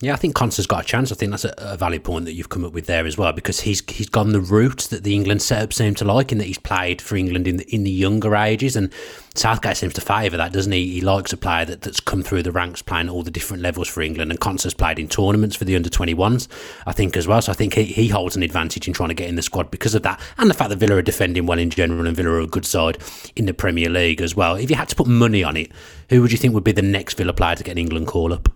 Yeah, 0.02 0.14
I 0.14 0.16
think 0.16 0.34
Konsa's 0.34 0.66
got 0.66 0.86
a 0.86 0.88
chance. 0.88 1.12
I 1.12 1.16
think 1.16 1.32
that's 1.32 1.44
a, 1.44 1.54
a, 1.58 1.76
valid 1.76 2.06
point 2.06 2.24
that 2.24 2.32
you've 2.32 2.48
come 2.48 2.64
up 2.64 2.72
with 2.72 2.86
there 2.86 3.06
as 3.06 3.18
well, 3.18 3.34
because 3.34 3.60
he's 3.60 3.84
he's 3.90 4.08
gone 4.08 4.30
the 4.30 4.40
route 4.40 4.88
that 4.92 5.04
the 5.04 5.14
England 5.14 5.42
setup 5.42 5.74
seemed 5.74 5.98
to 5.98 6.06
like, 6.06 6.32
in 6.32 6.38
that 6.38 6.46
he's 6.46 6.58
played 6.58 7.02
for 7.02 7.18
England 7.18 7.50
in 7.50 7.58
the 7.58 7.76
in 7.76 7.84
the 7.84 7.92
younger 7.92 8.34
ages, 8.34 8.78
and 8.78 8.94
Southgate 9.36 9.76
seems 9.76 9.94
to 9.96 10.02
favour 10.02 10.38
that, 10.38 10.54
doesn't 10.54 10.72
he? 10.72 10.90
He 10.90 11.02
likes 11.02 11.34
a 11.34 11.38
player 11.38 11.66
that, 11.66 11.82
that's 11.82 12.00
come 12.00 12.24
through 12.24 12.44
the 12.44 12.52
ranks, 12.54 12.82
playing 12.82 13.10
all 13.10 13.24
the 13.24 13.32
different 13.32 13.62
levels 13.62 13.90
for 13.90 14.02
England, 14.02 14.32
and 14.32 14.40
Konsa's 14.40 14.74
played 14.74 15.00
in 15.00 15.10
tournaments 15.10 15.58
for 15.58 15.66
the 15.66 15.76
under 15.76 15.90
twenty 15.90 16.14
ones, 16.14 16.48
I 16.88 16.94
think 16.94 17.18
as 17.18 17.28
well. 17.28 17.42
So 17.42 17.52
I 17.52 17.56
think 17.56 17.74
he, 17.74 17.84
he 17.84 18.08
holds 18.08 18.38
an 18.38 18.44
advantage 18.44 18.88
in 18.88 18.94
trying 18.94 19.10
to 19.10 19.16
get 19.16 19.28
in 19.28 19.36
the 19.36 19.42
squad 19.42 19.70
because 19.70 19.96
of 19.96 20.04
that, 20.04 20.22
and 20.38 20.50
the 20.50 20.54
fact 20.54 20.70
that 20.70 20.80
Villa 20.80 20.96
are 20.96 21.02
defending 21.02 21.46
well 21.46 21.60
in 21.60 21.72
general, 21.72 22.08
and 22.08 22.16
Villa 22.16 22.30
are 22.30 22.40
a 22.40 22.48
good 22.48 22.66
side 22.66 23.00
in 23.36 23.48
the 23.48 23.54
Premier 23.54 23.90
League 23.90 24.22
as 24.22 24.34
well. 24.34 24.56
If 24.56 24.70
you 24.70 24.78
had 24.78 24.88
to 24.88 24.96
put 24.96 25.08
money 25.08 25.44
on 25.44 25.58
it, 25.58 25.74
who 26.08 26.22
would 26.22 26.32
you 26.32 26.38
think 26.38 26.54
would 26.54 26.64
be 26.64 26.72
the 26.72 26.82
next 26.82 27.18
Villa 27.18 27.34
player 27.34 27.56
to 27.56 27.64
get 27.66 27.74
an 27.74 27.80
England 27.80 28.08
call 28.08 28.32
up? 28.32 28.48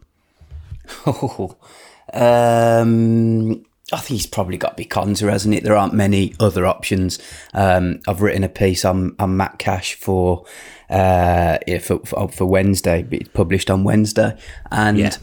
Oh. 1.06 1.58
Um, 2.14 3.66
I 3.92 3.98
think 3.98 4.20
he's 4.20 4.28
probably 4.28 4.58
got 4.58 4.72
to 4.72 4.84
be 4.84 4.86
Konsa, 4.86 5.32
hasn't 5.32 5.56
it? 5.56 5.64
There 5.64 5.76
aren't 5.76 5.96
many 5.96 6.36
other 6.40 6.66
options. 6.66 7.18
Um, 7.56 8.02
I've 8.08 8.22
written 8.22 8.44
a 8.44 8.50
piece 8.50 8.86
on, 8.86 9.16
on 9.18 9.36
Matt 9.36 9.58
Cash 9.58 9.96
for, 9.96 10.46
uh, 10.92 11.58
for, 11.82 12.00
for, 12.00 12.28
for 12.30 12.46
Wednesday, 12.46 13.08
it's 13.10 13.30
published 13.30 13.72
on 13.72 13.84
Wednesday, 13.84 14.38
and. 14.72 15.00
Yeah 15.00 15.16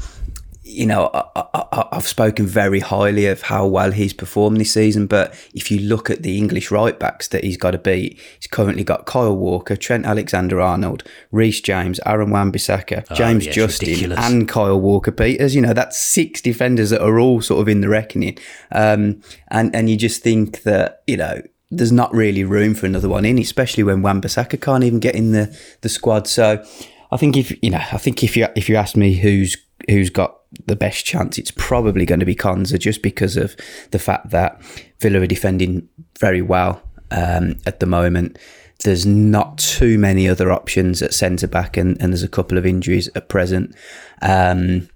you 0.71 0.87
know, 0.87 1.11
I, 1.13 1.89
have 1.93 2.07
spoken 2.07 2.47
very 2.47 2.81
highly 2.81 3.27
of 3.27 3.43
how 3.43 3.67
well 3.67 3.91
he's 3.91 4.13
performed 4.13 4.59
this 4.59 4.73
season. 4.73 5.07
But 5.07 5.35
if 5.55 5.71
you 5.71 5.81
look 5.81 6.09
at 6.11 6.23
the 6.23 6.39
English 6.39 6.71
right 6.71 6.99
backs 6.99 7.29
that 7.29 7.45
he's 7.45 7.57
got 7.57 7.73
to 7.73 7.79
beat, 7.79 8.19
he's 8.37 8.47
currently 8.47 8.85
got 8.85 9.07
Kyle 9.07 9.37
Walker, 9.37 9.77
Trent 9.77 10.07
Alexander 10.07 10.61
Arnold, 10.61 11.05
Reece 11.31 11.61
James, 11.61 12.01
Aaron 12.07 12.31
Wan-Bissaka, 12.31 13.07
oh, 13.11 13.15
James 13.15 13.47
yeah, 13.47 13.53
Justin, 13.53 13.89
ridiculous. 13.89 14.19
and 14.21 14.49
Kyle 14.49 14.81
Walker 14.81 15.11
Peters. 15.11 15.55
You 15.55 15.63
know, 15.63 15.73
that's 15.73 15.99
six 15.99 16.41
defenders 16.41 16.91
that 16.91 17.03
are 17.03 17.19
all 17.19 17.41
sort 17.41 17.61
of 17.61 17.69
in 17.69 17.81
the 17.81 17.89
reckoning. 17.89 18.39
Um, 18.73 19.21
and, 19.49 19.75
and 19.75 19.91
you 19.91 19.97
just 19.97 20.23
think 20.23 20.63
that, 20.63 21.03
you 21.07 21.17
know, 21.17 21.43
there's 21.71 21.93
not 21.93 22.13
really 22.15 22.45
room 22.45 22.75
for 22.75 22.87
another 22.87 23.09
one 23.09 23.25
in, 23.25 23.39
especially 23.39 23.83
when 23.83 24.03
Wan-Bissaka 24.03 24.61
can't 24.61 24.85
even 24.85 25.01
get 25.01 25.15
in 25.15 25.33
the, 25.33 25.57
the 25.83 25.89
squad. 25.89 26.27
So 26.27 26.65
I 27.13 27.17
think 27.17 27.37
if, 27.37 27.53
you 27.63 27.71
know, 27.71 27.83
I 27.93 27.99
think 27.99 28.25
if 28.25 28.37
you, 28.37 28.49
if 28.57 28.69
you 28.69 28.77
ask 28.77 28.97
me 28.97 29.15
who's, 29.15 29.57
who's 29.89 30.11
got 30.11 30.39
the 30.67 30.77
best 30.77 31.05
chance, 31.05 31.39
it's 31.39 31.53
probably 31.53 32.05
going 32.05 32.21
to 32.21 32.27
be 32.27 32.35
Konsa 32.35 32.79
just 32.79 33.03
because 33.03 33.37
of 33.37 33.57
the 33.93 33.99
fact 33.99 34.31
that 34.31 34.61
Villa 35.01 35.21
are 35.21 35.27
defending 35.27 35.89
very 36.19 36.43
well 36.43 36.83
um, 37.11 37.57
at 37.67 37.81
the 37.81 37.87
moment. 37.87 38.39
There's 38.83 39.07
not 39.07 39.59
too 39.59 39.99
many 39.99 40.29
other 40.29 40.51
options 40.51 41.03
at 41.03 41.15
centre 41.15 41.47
back, 41.47 41.77
and, 41.77 42.01
and, 42.01 42.13
there's 42.13 42.23
a 42.23 42.29
couple 42.29 42.57
of 42.57 42.65
injuries 42.65 43.09
at 43.15 43.29
present. 43.29 43.75
Um, 44.23 44.89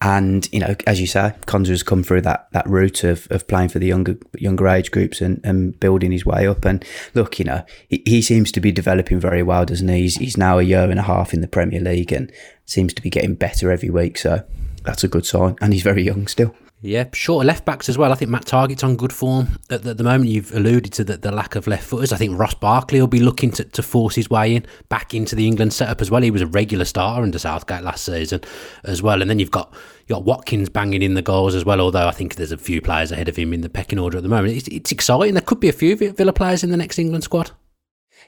and 0.00 0.48
you 0.52 0.60
know, 0.60 0.76
as 0.86 1.00
you 1.00 1.06
say, 1.06 1.32
Konsa 1.46 1.68
has 1.68 1.82
come 1.82 2.02
through 2.02 2.20
that 2.20 2.48
that 2.52 2.68
route 2.68 3.02
of, 3.02 3.26
of 3.30 3.48
playing 3.48 3.70
for 3.70 3.78
the 3.78 3.86
younger 3.86 4.16
younger 4.38 4.68
age 4.68 4.90
groups 4.90 5.20
and, 5.20 5.40
and 5.42 5.78
building 5.80 6.12
his 6.12 6.24
way 6.24 6.46
up. 6.46 6.64
And 6.64 6.84
look, 7.14 7.38
you 7.38 7.46
know, 7.46 7.64
he, 7.88 8.02
he 8.06 8.22
seems 8.22 8.52
to 8.52 8.60
be 8.60 8.70
developing 8.70 9.18
very 9.18 9.42
well, 9.42 9.64
doesn't 9.64 9.88
he? 9.88 10.02
He's, 10.02 10.16
he's 10.16 10.36
now 10.36 10.58
a 10.58 10.62
year 10.62 10.90
and 10.90 11.00
a 11.00 11.04
half 11.04 11.32
in 11.32 11.40
the 11.40 11.48
Premier 11.48 11.80
League 11.80 12.12
and 12.12 12.30
seems 12.66 12.92
to 12.94 13.02
be 13.02 13.10
getting 13.10 13.34
better 13.34 13.70
every 13.72 13.90
week. 13.90 14.18
So 14.18 14.44
that's 14.86 15.04
a 15.04 15.08
good 15.08 15.26
sign. 15.26 15.56
And 15.60 15.72
he's 15.72 15.82
very 15.82 16.02
young 16.02 16.26
still. 16.26 16.54
Yeah, 16.82 17.06
shorter 17.14 17.46
left 17.46 17.64
backs 17.64 17.88
as 17.88 17.96
well. 17.96 18.12
I 18.12 18.16
think 18.16 18.30
Matt 18.30 18.44
Targett's 18.44 18.84
on 18.84 18.96
good 18.96 19.12
form 19.12 19.58
at 19.70 19.82
the, 19.82 19.94
the 19.94 20.04
moment. 20.04 20.30
You've 20.30 20.54
alluded 20.54 20.92
to 20.94 21.04
the, 21.04 21.16
the, 21.16 21.32
lack 21.32 21.56
of 21.56 21.66
left 21.66 21.84
footers. 21.84 22.12
I 22.12 22.16
think 22.16 22.38
Ross 22.38 22.52
Barkley 22.52 23.00
will 23.00 23.08
be 23.08 23.18
looking 23.18 23.50
to, 23.52 23.64
to 23.64 23.82
force 23.82 24.14
his 24.14 24.28
way 24.28 24.54
in 24.54 24.66
back 24.90 25.14
into 25.14 25.34
the 25.34 25.46
England 25.46 25.72
setup 25.72 26.02
as 26.02 26.10
well. 26.10 26.20
He 26.20 26.30
was 26.30 26.42
a 26.42 26.46
regular 26.46 26.84
starter 26.84 27.22
under 27.22 27.38
Southgate 27.38 27.82
last 27.82 28.04
season 28.04 28.42
as 28.84 29.02
well. 29.02 29.22
And 29.22 29.30
then 29.30 29.38
you've 29.38 29.50
got 29.50 29.72
you 30.06 30.14
got 30.14 30.24
Watkins 30.24 30.68
banging 30.68 31.02
in 31.02 31.14
the 31.14 31.22
goals 31.22 31.54
as 31.54 31.64
well. 31.64 31.80
Although 31.80 32.06
I 32.06 32.12
think 32.12 32.34
there's 32.34 32.52
a 32.52 32.58
few 32.58 32.82
players 32.82 33.10
ahead 33.10 33.28
of 33.28 33.36
him 33.36 33.54
in 33.54 33.62
the 33.62 33.70
pecking 33.70 33.98
order 33.98 34.18
at 34.18 34.22
the 34.22 34.28
moment. 34.28 34.54
It's, 34.54 34.68
it's 34.68 34.92
exciting. 34.92 35.32
There 35.32 35.42
could 35.42 35.60
be 35.60 35.70
a 35.70 35.72
few 35.72 35.96
Villa 35.96 36.32
players 36.32 36.62
in 36.62 36.70
the 36.70 36.76
next 36.76 36.98
England 36.98 37.24
squad. 37.24 37.50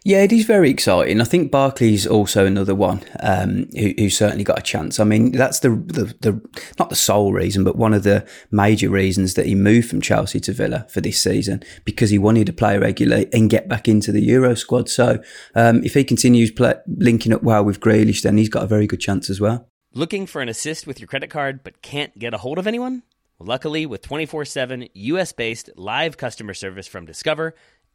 Yeah, 0.05 0.23
it 0.23 0.33
is 0.33 0.45
very 0.45 0.71
exciting. 0.71 1.21
I 1.21 1.25
think 1.25 1.51
Barkley's 1.51 2.07
also 2.07 2.47
another 2.47 2.75
one 2.75 3.03
um, 3.21 3.69
who, 3.77 3.95
who, 3.99 4.11
certainly 4.11 4.45
got 4.45 4.59
a 4.59 4.63
chance. 4.63 5.01
I 5.01 5.05
mean, 5.05 5.33
that's 5.33 5.61
the, 5.61 5.71
the, 5.71 6.15
the 6.21 6.41
not 6.79 6.89
the 6.89 6.97
sole 6.97 7.33
reason, 7.33 7.65
but 7.65 7.77
one 7.77 7.93
of 7.93 8.05
the 8.05 8.27
major 8.51 8.91
reasons 8.91 9.35
that 9.35 9.47
he 9.47 9.55
moved 9.55 9.91
from 9.91 10.01
Chelsea 10.01 10.41
to 10.41 10.53
Villa 10.53 10.87
for 10.89 11.01
this 11.01 11.21
season 11.21 11.63
because 11.85 12.11
he 12.11 12.19
wanted 12.19 12.47
to 12.47 12.53
play 12.53 12.79
regularly 12.79 13.29
and 13.33 13.51
get 13.51 13.69
back 13.69 13.89
into 13.89 14.13
the 14.13 14.23
Euro 14.23 14.55
squad. 14.55 14.89
So 14.89 15.23
um, 15.55 15.83
if 15.85 15.95
he 15.95 16.05
continues 16.05 16.51
play, 16.51 16.75
linking 16.87 17.33
up 17.33 17.43
well 17.43 17.65
with 17.65 17.81
Grealish, 17.81 18.23
then 18.23 18.39
he's 18.39 18.49
got 18.49 18.65
a 18.65 18.69
very 18.69 18.87
good 18.87 19.01
chance 19.01 19.29
as 19.29 19.41
well. 19.41 19.69
Looking 19.93 20.27
for 20.27 20.41
an 20.41 20.49
assist 20.49 20.87
with 20.87 21.01
your 21.01 21.09
credit 21.09 21.31
card 21.31 21.65
but 21.65 21.83
can't 21.83 22.17
get 22.19 22.35
a 22.35 22.39
hold 22.39 22.59
of 22.59 22.67
anyone? 22.67 23.03
Luckily, 23.41 23.87
with 23.87 24.03
24 24.03 24.45
7 24.45 24.89
US 24.95 25.33
based 25.33 25.71
live 25.77 26.17
customer 26.17 26.55
service 26.55 26.89
from 26.89 27.07
Discover 27.07 27.55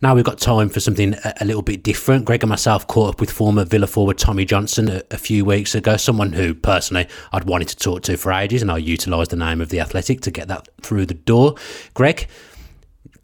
Now 0.00 0.14
we've 0.14 0.24
got 0.24 0.38
time 0.38 0.68
for 0.68 0.78
something 0.78 1.16
a, 1.40 1.44
little 1.44 1.62
bit 1.62 1.82
different. 1.82 2.24
Greg 2.24 2.44
and 2.44 2.48
myself 2.48 2.86
caught 2.86 3.14
up 3.14 3.20
with 3.20 3.32
former 3.32 3.64
Villa 3.64 3.88
forward 3.88 4.16
Tommy 4.16 4.44
Johnson 4.44 4.88
a, 4.88 5.02
a, 5.10 5.18
few 5.18 5.44
weeks 5.44 5.74
ago, 5.74 5.96
someone 5.96 6.34
who 6.34 6.54
personally 6.54 7.08
I'd 7.32 7.46
wanted 7.46 7.66
to 7.70 7.76
talk 7.76 8.02
to 8.02 8.16
for 8.16 8.30
ages, 8.30 8.62
and 8.62 8.70
I 8.70 8.76
utilised 8.76 9.32
the 9.32 9.36
name 9.36 9.60
of 9.60 9.70
the 9.70 9.80
Athletic 9.80 10.20
to 10.20 10.30
get 10.30 10.46
that 10.46 10.68
through 10.82 11.06
the 11.06 11.14
door. 11.14 11.56
Greg, 11.94 12.28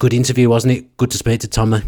good 0.00 0.12
interview, 0.12 0.48
wasn't 0.48 0.72
it? 0.72 0.96
Good 0.96 1.12
to 1.12 1.16
speak 1.16 1.42
to 1.42 1.48
Tommy. 1.48 1.82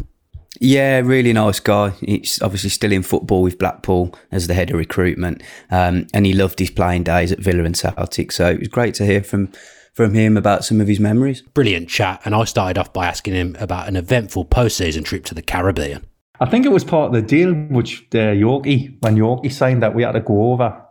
Yeah, 0.61 1.01
really 1.01 1.33
nice 1.33 1.59
guy. 1.59 1.91
He's 2.01 2.41
obviously 2.41 2.71
still 2.71 2.93
in 2.93 3.03
football 3.03 3.43
with 3.43 3.59
Blackpool 3.59 4.15
as 4.31 4.47
the 4.47 4.55
head 4.55 4.71
of 4.71 4.77
recruitment, 4.77 5.43
um, 5.69 6.07
and 6.15 6.25
he 6.25 6.33
loved 6.33 6.61
his 6.61 6.71
playing 6.71 7.03
days 7.03 7.33
at 7.33 7.41
Villa 7.41 7.65
and 7.65 7.77
Celtic. 7.77 8.31
So 8.31 8.51
it 8.51 8.61
was 8.61 8.69
great 8.69 8.95
to 8.95 9.05
hear 9.05 9.25
from 9.25 9.51
from 9.97 10.13
him 10.13 10.37
about 10.37 10.63
some 10.63 10.79
of 10.79 10.87
his 10.87 11.01
memories. 11.01 11.41
Brilliant 11.55 11.89
chat. 11.89 12.21
And 12.27 12.35
I 12.35 12.45
started 12.45 12.79
off 12.79 12.93
by 12.93 13.07
asking 13.07 13.33
him 13.33 13.57
about 13.59 13.89
an 13.89 13.97
eventful 13.97 14.45
post-season 14.45 15.05
trip 15.05 15.25
to 15.25 15.35
the 15.35 15.41
Caribbean. 15.41 16.05
I 16.39 16.45
think 16.45 16.67
it 16.67 16.71
was 16.71 16.85
part 16.85 17.07
of 17.07 17.13
the 17.15 17.23
deal, 17.23 17.55
which 17.55 18.03
uh, 18.15 18.37
Yorkie, 18.37 18.99
when 19.01 19.17
Yorkie 19.17 19.51
signed 19.51 19.83
that 19.83 19.95
we 19.95 20.03
had 20.03 20.13
to 20.13 20.21
go 20.21 20.53
over 20.53 20.85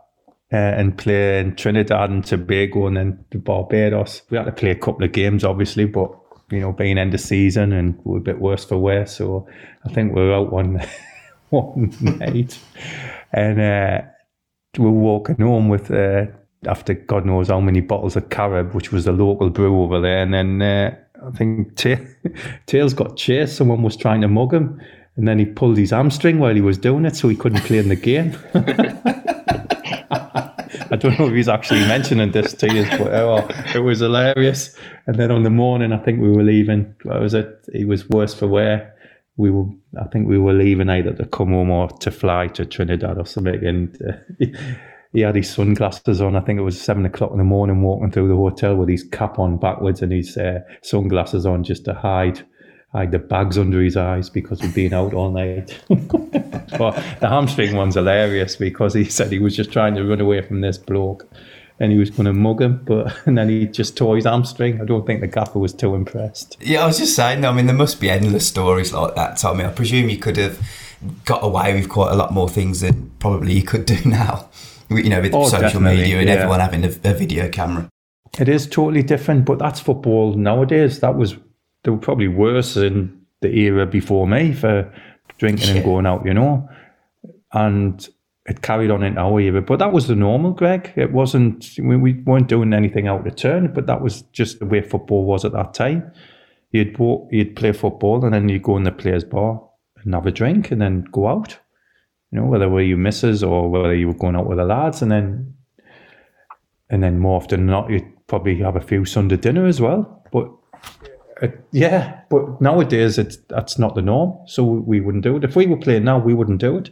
uh, 0.52 0.56
and 0.56 0.98
play 0.98 1.38
in 1.38 1.54
Trinidad 1.54 2.10
and 2.10 2.26
Tobago 2.26 2.88
and 2.88 2.96
then 2.96 3.24
Barbados. 3.32 4.22
We 4.28 4.38
had 4.38 4.46
to 4.46 4.52
play 4.52 4.70
a 4.70 4.74
couple 4.74 5.04
of 5.04 5.12
games, 5.12 5.44
obviously, 5.44 5.84
but 5.84 6.10
you 6.50 6.58
know, 6.58 6.72
being 6.72 6.98
end 6.98 7.14
of 7.14 7.20
season 7.20 7.72
and 7.72 8.00
we 8.02 8.16
are 8.16 8.18
a 8.18 8.22
bit 8.22 8.40
worse 8.40 8.64
for 8.64 8.76
wear. 8.76 9.06
So 9.06 9.46
I 9.84 9.92
think 9.92 10.16
we 10.16 10.22
were 10.22 10.34
out 10.34 10.52
one 10.52 10.84
one 11.50 11.94
night 12.00 12.58
and 13.32 13.60
uh, 13.60 14.02
we 14.76 14.84
were 14.84 14.90
walking 14.90 15.36
home 15.36 15.68
with 15.68 15.92
uh, 15.92 16.26
after 16.66 16.94
God 16.94 17.24
knows 17.24 17.48
how 17.48 17.60
many 17.60 17.80
bottles 17.80 18.16
of 18.16 18.28
Carib, 18.30 18.74
which 18.74 18.92
was 18.92 19.04
the 19.04 19.12
local 19.12 19.50
brew 19.50 19.82
over 19.82 20.00
there. 20.00 20.22
And 20.22 20.34
then 20.34 20.62
uh, 20.62 20.96
I 21.26 21.30
think 21.30 21.76
Tails 22.66 22.94
got 22.94 23.16
chased. 23.16 23.56
Someone 23.56 23.82
was 23.82 23.96
trying 23.96 24.20
to 24.20 24.28
mug 24.28 24.52
him. 24.52 24.80
And 25.16 25.26
then 25.26 25.38
he 25.38 25.46
pulled 25.46 25.78
his 25.78 25.90
hamstring 25.90 26.38
while 26.38 26.54
he 26.54 26.60
was 26.60 26.76
doing 26.76 27.06
it, 27.06 27.16
so 27.16 27.28
he 27.28 27.36
couldn't 27.36 27.62
play 27.62 27.78
in 27.78 27.88
the 27.88 27.96
game. 27.96 28.36
I 30.88 30.96
don't 30.96 31.18
know 31.18 31.26
if 31.26 31.34
he's 31.34 31.48
actually 31.48 31.80
mentioning 31.80 32.30
this 32.30 32.52
to 32.54 32.72
you, 32.72 32.84
but 32.98 33.12
oh, 33.14 33.48
it 33.74 33.80
was 33.80 34.00
hilarious. 34.00 34.76
And 35.06 35.16
then 35.16 35.30
on 35.30 35.42
the 35.42 35.50
morning, 35.50 35.92
I 35.92 35.98
think 35.98 36.20
we 36.20 36.30
were 36.30 36.42
leaving. 36.42 36.94
What 37.02 37.20
was 37.20 37.34
it? 37.34 37.66
He 37.72 37.84
was 37.84 38.08
worse 38.08 38.34
for 38.34 38.46
wear. 38.46 38.94
We 39.36 39.50
were, 39.50 39.66
I 40.00 40.04
think 40.04 40.28
we 40.28 40.38
were 40.38 40.52
leaving 40.52 40.88
either 40.88 41.12
to 41.14 41.26
come 41.26 41.48
home 41.48 41.70
or 41.70 41.88
to 41.88 42.10
fly 42.10 42.48
to 42.48 42.64
Trinidad 42.64 43.18
or 43.18 43.26
something. 43.26 43.64
And 43.64 43.98
uh, 44.02 44.46
he 45.12 45.20
had 45.20 45.36
his 45.36 45.50
sunglasses 45.50 46.20
on. 46.20 46.36
I 46.36 46.40
think 46.40 46.58
it 46.58 46.62
was 46.62 46.80
seven 46.80 47.06
o'clock 47.06 47.32
in 47.32 47.38
the 47.38 47.44
morning, 47.44 47.82
walking 47.82 48.10
through 48.10 48.28
the 48.28 48.36
hotel 48.36 48.76
with 48.76 48.88
his 48.88 49.04
cap 49.04 49.38
on 49.38 49.58
backwards 49.58 50.02
and 50.02 50.12
his 50.12 50.36
uh, 50.36 50.60
sunglasses 50.82 51.46
on 51.46 51.64
just 51.64 51.84
to 51.86 51.94
hide 51.94 52.44
hide 52.92 53.10
the 53.10 53.18
bags 53.18 53.58
under 53.58 53.82
his 53.82 53.96
eyes 53.96 54.30
because 54.30 54.60
he'd 54.60 54.74
been 54.74 54.94
out 54.94 55.12
all 55.12 55.30
night. 55.30 55.78
but 55.88 56.94
the 57.20 57.28
hamstring 57.28 57.76
one's 57.76 57.94
hilarious 57.94 58.56
because 58.56 58.94
he 58.94 59.04
said 59.04 59.30
he 59.30 59.38
was 59.38 59.54
just 59.54 59.72
trying 59.72 59.94
to 59.94 60.04
run 60.04 60.20
away 60.20 60.40
from 60.40 60.60
this 60.60 60.78
bloke 60.78 61.28
and 61.78 61.92
he 61.92 61.98
was 61.98 62.08
going 62.08 62.24
to 62.24 62.32
mug 62.32 62.62
him, 62.62 62.80
but 62.84 63.14
and 63.26 63.36
then 63.36 63.48
he 63.48 63.66
just 63.66 63.96
tore 63.96 64.16
his 64.16 64.24
hamstring. 64.24 64.80
I 64.80 64.84
don't 64.84 65.06
think 65.06 65.20
the 65.20 65.26
gaffer 65.26 65.58
was 65.58 65.74
too 65.74 65.94
impressed. 65.94 66.56
Yeah, 66.60 66.84
I 66.84 66.86
was 66.86 66.98
just 66.98 67.14
saying. 67.14 67.44
I 67.44 67.52
mean, 67.52 67.66
there 67.66 67.76
must 67.76 68.00
be 68.00 68.08
endless 68.08 68.46
stories 68.46 68.92
like 68.92 69.14
that, 69.14 69.36
Tommy. 69.36 69.64
I 69.64 69.68
presume 69.68 70.08
you 70.08 70.18
could 70.18 70.36
have 70.36 70.58
got 71.24 71.44
away 71.44 71.74
with 71.74 71.88
quite 71.88 72.12
a 72.12 72.16
lot 72.16 72.32
more 72.32 72.48
things 72.48 72.80
than 72.80 73.10
probably 73.18 73.52
you 73.52 73.62
could 73.62 73.84
do 73.84 73.98
now 74.08 74.45
you 74.90 75.08
know, 75.08 75.20
with 75.20 75.34
oh, 75.34 75.48
social 75.48 75.80
media 75.80 76.18
and 76.18 76.28
yeah. 76.28 76.34
everyone 76.34 76.60
having 76.60 76.84
a, 76.84 76.88
a, 76.88 77.14
video 77.14 77.48
camera. 77.48 77.88
It 78.38 78.48
is 78.48 78.66
totally 78.66 79.02
different, 79.02 79.44
but 79.44 79.58
that's 79.58 79.80
football 79.80 80.34
nowadays. 80.34 81.00
That 81.00 81.16
was 81.16 81.36
they 81.82 81.90
were 81.90 81.96
probably 81.98 82.28
worse 82.28 82.76
in 82.76 83.20
the 83.40 83.48
era 83.48 83.86
before 83.86 84.26
me 84.26 84.52
for 84.52 84.92
drinking 85.38 85.68
yeah. 85.68 85.74
and 85.76 85.84
going 85.84 86.06
out, 86.06 86.24
you 86.24 86.34
know, 86.34 86.68
and 87.52 88.08
it 88.46 88.62
carried 88.62 88.90
on 88.90 89.02
in 89.02 89.18
our 89.18 89.40
era. 89.40 89.62
But 89.62 89.78
that 89.78 89.92
was 89.92 90.06
the 90.06 90.14
normal, 90.14 90.52
Greg. 90.52 90.92
It 90.96 91.12
wasn't. 91.12 91.70
We, 91.78 91.96
we 91.96 92.14
weren't 92.14 92.48
doing 92.48 92.72
anything 92.72 93.08
out 93.08 93.26
of 93.26 93.36
turn, 93.36 93.72
but 93.72 93.86
that 93.86 94.02
was 94.02 94.22
just 94.32 94.58
the 94.58 94.66
way 94.66 94.82
football 94.82 95.24
was 95.24 95.44
at 95.44 95.52
that 95.52 95.74
time. 95.74 96.10
You'd 96.70 96.98
walk, 96.98 97.28
you'd 97.32 97.56
play 97.56 97.72
football, 97.72 98.24
and 98.24 98.34
then 98.34 98.48
you'd 98.48 98.62
go 98.62 98.76
in 98.76 98.84
the 98.84 98.92
players' 98.92 99.24
bar 99.24 99.62
and 100.04 100.14
have 100.14 100.26
a 100.26 100.30
drink, 100.30 100.70
and 100.70 100.80
then 100.80 101.04
go 101.10 101.28
out 101.28 101.58
you 102.36 102.42
know, 102.42 102.48
whether 102.48 102.68
were 102.68 102.82
you 102.82 102.98
misses 102.98 103.42
or 103.42 103.70
whether 103.70 103.94
you 103.94 104.08
were 104.08 104.14
going 104.14 104.36
out 104.36 104.46
with 104.46 104.58
the 104.58 104.64
lads, 104.64 105.00
and 105.00 105.10
then 105.10 105.54
and 106.90 107.02
then 107.02 107.18
more 107.18 107.40
often 107.40 107.60
than 107.60 107.66
not, 107.66 107.88
you'd 107.88 108.26
probably 108.26 108.58
have 108.58 108.76
a 108.76 108.80
few 108.80 109.06
Sunday 109.06 109.38
dinner 109.38 109.64
as 109.64 109.80
well. 109.80 110.22
But 110.30 110.50
uh, 111.42 111.48
yeah, 111.72 112.20
but 112.28 112.60
nowadays 112.60 113.16
it's 113.16 113.38
that's 113.48 113.78
not 113.78 113.94
the 113.94 114.02
norm, 114.02 114.36
so 114.46 114.64
we 114.64 115.00
wouldn't 115.00 115.24
do 115.24 115.36
it. 115.36 115.44
If 115.44 115.56
we 115.56 115.66
were 115.66 115.78
playing 115.78 116.04
now, 116.04 116.18
we 116.18 116.34
wouldn't 116.34 116.60
do 116.60 116.76
it. 116.76 116.90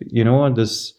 You 0.00 0.22
know, 0.22 0.52
there's 0.52 0.92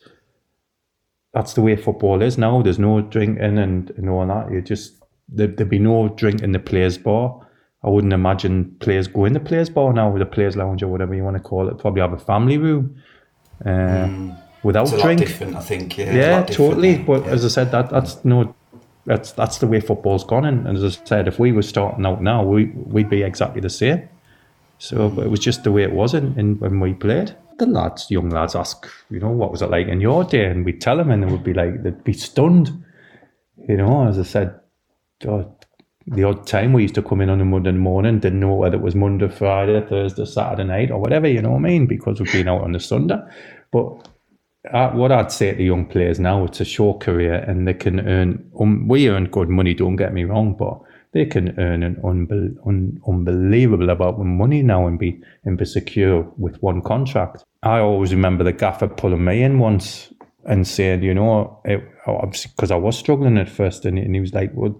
that's 1.31 1.53
the 1.53 1.61
way 1.61 1.75
football 1.75 2.23
is 2.23 2.39
now. 2.39 2.63
There's 2.63 2.79
no 2.79 3.01
drinking 3.01 3.43
and, 3.43 3.91
and 3.91 4.09
all 4.09 4.25
that. 4.25 4.51
You 4.51 4.63
just 4.63 4.95
there, 5.29 5.47
would 5.47 5.69
be 5.69 5.77
no 5.77 6.09
drink 6.09 6.41
in 6.41 6.53
the 6.53 6.59
players' 6.59 6.97
bar. 6.97 7.39
I 7.83 7.89
wouldn't 7.89 8.13
imagine 8.13 8.77
players 8.79 9.07
go 9.07 9.25
in 9.25 9.33
the 9.33 9.39
players' 9.39 9.69
bar 9.69 9.93
now, 9.93 10.09
with 10.09 10.21
the 10.21 10.25
players' 10.25 10.55
lounge 10.55 10.81
or 10.81 10.87
whatever 10.87 11.13
you 11.13 11.23
want 11.23 11.37
to 11.37 11.43
call 11.43 11.69
it. 11.69 11.77
Probably 11.77 12.01
have 12.01 12.13
a 12.13 12.17
family 12.17 12.57
room 12.57 12.99
uh, 13.63 13.69
mm. 13.69 14.37
without 14.63 14.89
drink. 14.99 15.21
I 15.21 15.59
think. 15.61 15.97
Yeah, 15.97 16.13
yeah 16.13 16.43
totally. 16.43 16.97
But 16.97 17.25
yeah. 17.25 17.31
as 17.31 17.45
I 17.45 17.49
said, 17.49 17.71
that 17.71 17.89
that's 17.89 18.23
no, 18.25 18.55
that's 19.05 19.31
that's 19.31 19.59
the 19.59 19.67
way 19.67 19.79
football's 19.79 20.23
gone. 20.23 20.45
And, 20.45 20.67
and, 20.67 20.77
as 20.77 20.83
I 20.83 21.05
said, 21.05 21.27
if 21.27 21.39
we 21.39 21.51
were 21.51 21.61
starting 21.61 22.05
out 22.05 22.21
now, 22.21 22.43
we 22.43 22.65
we'd 22.65 23.09
be 23.09 23.23
exactly 23.23 23.61
the 23.61 23.69
same. 23.69 24.09
So 24.77 25.07
it 25.21 25.29
was 25.29 25.39
just 25.39 25.63
the 25.63 25.71
way 25.71 25.83
it 25.83 25.93
was 25.93 26.13
in, 26.13 26.37
in 26.37 26.59
when 26.59 26.79
we 26.79 26.93
played. 26.93 27.35
The 27.57 27.65
lads, 27.65 28.11
young 28.11 28.29
lads, 28.29 28.55
ask, 28.55 28.85
you 29.09 29.19
know, 29.21 29.29
what 29.29 29.49
was 29.49 29.61
it 29.61 29.69
like 29.69 29.87
in 29.87 30.01
your 30.01 30.25
day, 30.25 30.45
and 30.45 30.65
we'd 30.65 30.81
tell 30.81 30.97
them, 30.97 31.09
and 31.09 31.23
they 31.23 31.27
would 31.27 31.43
be 31.43 31.53
like, 31.53 31.83
they'd 31.83 32.03
be 32.03 32.11
stunned. 32.11 32.83
You 33.69 33.77
know, 33.77 34.07
as 34.07 34.19
I 34.19 34.23
said, 34.23 34.59
God, 35.21 35.64
the 36.07 36.23
odd 36.23 36.45
time 36.45 36.73
we 36.73 36.83
used 36.83 36.95
to 36.95 37.01
come 37.01 37.21
in 37.21 37.29
on 37.29 37.41
a 37.41 37.45
Monday 37.45 37.71
morning, 37.71 38.19
didn't 38.19 38.39
know 38.39 38.53
whether 38.53 38.75
it 38.75 38.81
was 38.81 38.95
Monday, 38.95 39.27
Friday, 39.27 39.81
Thursday, 39.81 40.25
Saturday 40.25 40.63
night, 40.63 40.91
or 40.91 40.99
whatever, 40.99 41.27
you 41.27 41.41
know 41.41 41.51
what 41.51 41.57
I 41.57 41.61
mean? 41.61 41.87
Because 41.87 42.19
we've 42.19 42.31
been 42.31 42.47
out 42.47 42.61
on 42.61 42.73
the 42.73 42.79
Sunday. 42.79 43.17
But 43.71 44.07
uh, 44.71 44.91
what 44.91 45.11
I'd 45.11 45.31
say 45.31 45.53
to 45.53 45.63
young 45.63 45.85
players 45.85 46.19
now, 46.19 46.43
it's 46.45 46.61
a 46.61 46.65
short 46.65 46.99
career 46.99 47.35
and 47.35 47.67
they 47.67 47.73
can 47.73 48.07
earn, 48.07 48.51
um, 48.59 48.87
we 48.87 49.09
earn 49.09 49.25
good 49.25 49.49
money, 49.49 49.73
don't 49.73 49.95
get 49.95 50.13
me 50.13 50.25
wrong, 50.25 50.55
but 50.55 50.79
they 51.13 51.25
can 51.25 51.59
earn 51.59 51.81
an 51.81 51.95
unbe- 52.03 52.55
un- 52.67 53.01
unbelievable 53.07 53.89
amount 53.89 54.19
of 54.19 54.25
money 54.25 54.61
now 54.61 54.85
and 54.85 54.99
be, 54.99 55.19
and 55.43 55.57
be 55.57 55.65
secure 55.65 56.31
with 56.37 56.61
one 56.61 56.81
contract. 56.81 57.43
I 57.63 57.79
always 57.79 58.13
remember 58.13 58.43
the 58.43 58.53
gaffer 58.53 58.87
pulling 58.87 59.23
me 59.23 59.41
in 59.41 59.57
once 59.57 60.13
and 60.45 60.67
saying, 60.67 61.01
you 61.01 61.15
know, 61.15 61.59
because 61.63 62.69
I 62.69 62.75
was 62.75 62.95
struggling 62.95 63.39
at 63.39 63.49
first, 63.49 63.85
and, 63.85 63.97
and 63.97 64.13
he 64.13 64.21
was 64.21 64.33
like, 64.33 64.51
well, 64.53 64.79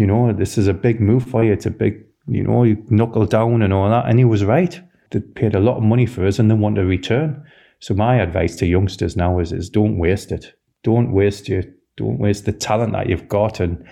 you 0.00 0.06
know, 0.06 0.32
this 0.32 0.56
is 0.56 0.66
a 0.66 0.72
big 0.72 0.98
move 0.98 1.26
for 1.26 1.44
you. 1.44 1.52
It's 1.52 1.66
a 1.66 1.70
big, 1.70 2.02
you 2.26 2.42
know, 2.42 2.62
you 2.64 2.82
knuckle 2.88 3.26
down 3.26 3.60
and 3.60 3.70
all 3.70 3.90
that. 3.90 4.06
And 4.06 4.18
he 4.18 4.24
was 4.24 4.46
right. 4.46 4.80
They 5.10 5.20
paid 5.20 5.54
a 5.54 5.60
lot 5.60 5.76
of 5.76 5.82
money 5.82 6.06
for 6.06 6.26
us 6.26 6.38
and 6.38 6.50
they 6.50 6.54
want 6.54 6.78
a 6.78 6.86
return. 6.86 7.44
So 7.80 7.92
my 7.92 8.16
advice 8.16 8.56
to 8.56 8.66
youngsters 8.66 9.14
now 9.14 9.40
is, 9.40 9.52
is 9.52 9.68
don't 9.68 9.98
waste 9.98 10.32
it. 10.32 10.54
Don't 10.84 11.12
waste 11.12 11.50
your, 11.50 11.64
don't 11.98 12.18
waste 12.18 12.46
the 12.46 12.52
talent 12.52 12.92
that 12.92 13.10
you've 13.10 13.28
got 13.28 13.60
and, 13.60 13.86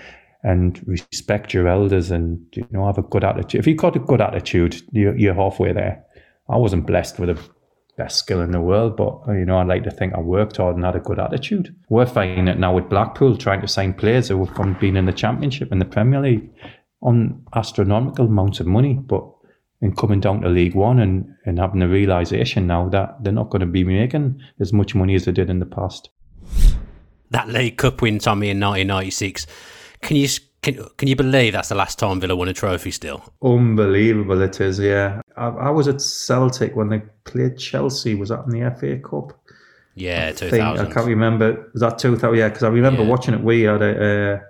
and 0.45 0.83
respect 0.89 1.53
your 1.53 1.69
elders 1.69 2.11
and, 2.11 2.43
you 2.55 2.67
know, 2.71 2.87
have 2.87 2.97
a 2.97 3.03
good 3.03 3.23
attitude. 3.23 3.59
If 3.59 3.67
you've 3.67 3.77
got 3.77 3.95
a 3.95 4.01
good 4.01 4.23
attitude, 4.23 4.81
you're, 4.93 5.15
you're 5.15 5.35
halfway 5.35 5.75
there. 5.75 6.03
I 6.49 6.57
wasn't 6.57 6.87
blessed 6.87 7.19
with 7.19 7.29
a 7.29 7.39
best 7.99 8.19
skill 8.19 8.41
in 8.41 8.53
the 8.53 8.61
world, 8.61 8.97
but 8.97 9.21
uh, 9.29 9.33
you 9.33 9.45
know, 9.45 9.59
I 9.59 9.65
like 9.65 9.83
to 9.85 9.91
think 9.91 10.15
I 10.15 10.21
worked 10.21 10.57
hard 10.57 10.77
and 10.77 10.85
had 10.85 10.97
a 10.97 11.01
good 11.01 11.19
attitude. 11.19 11.75
We're 11.91 12.07
finding 12.07 12.49
it 12.49 12.59
now 12.59 12.75
with 12.75 12.89
Blackpool 12.89 13.37
trying 13.37 13.61
to 13.61 13.69
sign 13.69 13.93
players 13.93 14.29
who 14.29 14.43
have 14.45 14.55
from 14.55 14.75
being 14.75 14.97
in 14.97 15.05
the 15.05 15.13
Championship 15.13 15.71
and 15.73 15.81
the 15.81 15.85
Premier 15.85 16.23
League 16.23 16.49
on 17.03 17.45
astronomical 17.55 18.27
amounts 18.27 18.61
of 18.61 18.67
money, 18.67 18.95
but 18.95 19.25
in 19.81 19.95
coming 19.95 20.21
down 20.21 20.41
to 20.41 20.49
League 20.49 20.75
One 20.75 21.01
and, 21.01 21.35
and 21.45 21.59
having 21.59 21.81
the 21.81 21.89
realization 21.89 22.67
now 22.67 22.89
that 22.89 23.23
they're 23.23 23.33
not 23.33 23.51
going 23.51 23.61
to 23.61 23.67
be 23.67 23.85
making 23.85 24.41
as 24.61 24.73
much 24.73 24.95
money 24.95 25.15
as 25.15 25.25
they 25.25 25.33
did 25.33 25.51
in 25.51 25.59
the 25.59 25.67
past. 25.67 26.09
That 27.31 27.49
League 27.49 27.77
Cup 27.77 28.01
win, 28.01 28.19
Tommy, 28.19 28.49
in 28.49 28.61
1996. 28.61 29.47
Can 30.01 30.17
you 30.17 30.29
can, 30.61 30.85
can 30.97 31.09
you 31.09 31.15
believe 31.15 31.53
that's 31.53 31.69
the 31.69 31.75
last 31.75 31.99
time 31.99 32.21
Villa 32.21 32.35
won 32.35 32.49
a 32.49 32.53
trophy 32.53 32.91
still? 32.91 33.23
Unbelievable 33.43 34.43
it 34.43 34.61
is, 34.61 34.79
yeah. 34.81 35.21
I, 35.39 35.49
I 35.49 35.71
was 35.71 35.89
at 35.89 36.01
Celtic 36.01 36.75
when 36.77 36.89
they 36.89 37.03
played 37.25 37.59
Chelsea. 37.59 38.15
Was 38.15 38.29
that 38.31 38.45
in 38.45 38.51
the 38.51 38.71
FA 38.79 38.99
Cup? 38.99 39.39
Yeah, 39.95 40.33
2000. 40.33 40.87
I 40.87 40.93
can't 40.93 41.07
remember. 41.07 41.71
Was 41.73 41.81
that 41.81 41.99
2000? 41.99 42.39
Yeah, 42.39 42.49
because 42.49 42.63
I 42.63 42.69
remember 42.69 43.03
yeah. 43.03 43.09
watching 43.09 43.35
it. 43.35 43.41
We 43.43 43.63
had 43.63 43.83
a. 43.83 44.35
Uh, 44.35 44.41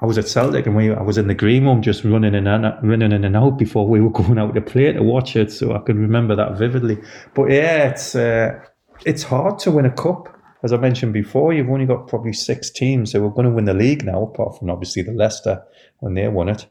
I 0.00 0.06
was 0.06 0.16
at 0.16 0.28
Celtic 0.28 0.64
and 0.66 0.76
we 0.76 0.92
I 0.92 1.02
was 1.02 1.18
in 1.18 1.26
the 1.26 1.34
green 1.34 1.64
room 1.64 1.82
just 1.82 2.04
running 2.04 2.32
in 2.32 2.46
and 2.46 2.64
running 2.88 3.10
in 3.10 3.24
and 3.24 3.36
out 3.36 3.58
before 3.58 3.88
we 3.88 4.00
were 4.00 4.10
going 4.22 4.38
out 4.38 4.54
to 4.54 4.60
play 4.60 4.92
to 4.92 5.02
watch 5.02 5.34
it, 5.36 5.50
so 5.52 5.74
I 5.74 5.80
can 5.80 5.98
remember 5.98 6.36
that 6.36 6.56
vividly. 6.56 6.98
But 7.34 7.50
yeah, 7.50 7.88
it's 7.88 8.14
uh, 8.14 8.60
it's 9.04 9.24
hard 9.24 9.58
to 9.60 9.70
win 9.70 9.86
a 9.86 9.90
cup 9.90 10.38
as 10.62 10.72
I 10.72 10.76
mentioned 10.76 11.12
before, 11.12 11.52
you've 11.52 11.70
only 11.70 11.86
got 11.86 12.08
probably 12.08 12.32
six 12.32 12.70
teams 12.70 13.12
who 13.12 13.24
are 13.24 13.30
going 13.30 13.46
to 13.46 13.52
win 13.52 13.66
the 13.66 13.74
league 13.74 14.04
now, 14.04 14.22
apart 14.22 14.58
from 14.58 14.70
obviously 14.70 15.02
the 15.02 15.12
Leicester 15.12 15.62
when 16.00 16.14
they 16.14 16.26
won 16.28 16.48
it. 16.48 16.66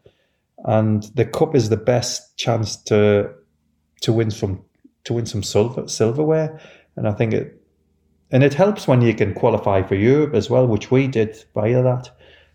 And 0.65 1.03
the 1.15 1.25
cup 1.25 1.55
is 1.55 1.69
the 1.69 1.77
best 1.77 2.37
chance 2.37 2.75
to 2.83 3.29
to 4.01 4.13
win 4.13 4.31
some 4.31 4.63
to 5.05 5.13
win 5.13 5.25
some 5.25 5.43
silver, 5.43 5.87
silverware. 5.87 6.59
And 6.95 7.07
I 7.07 7.13
think 7.13 7.33
it 7.33 7.61
and 8.31 8.43
it 8.43 8.53
helps 8.53 8.87
when 8.87 9.01
you 9.01 9.13
can 9.13 9.33
qualify 9.33 9.83
for 9.83 9.95
Europe 9.95 10.33
as 10.33 10.49
well, 10.49 10.67
which 10.67 10.91
we 10.91 11.07
did 11.07 11.45
via 11.53 11.81
that. 11.81 12.09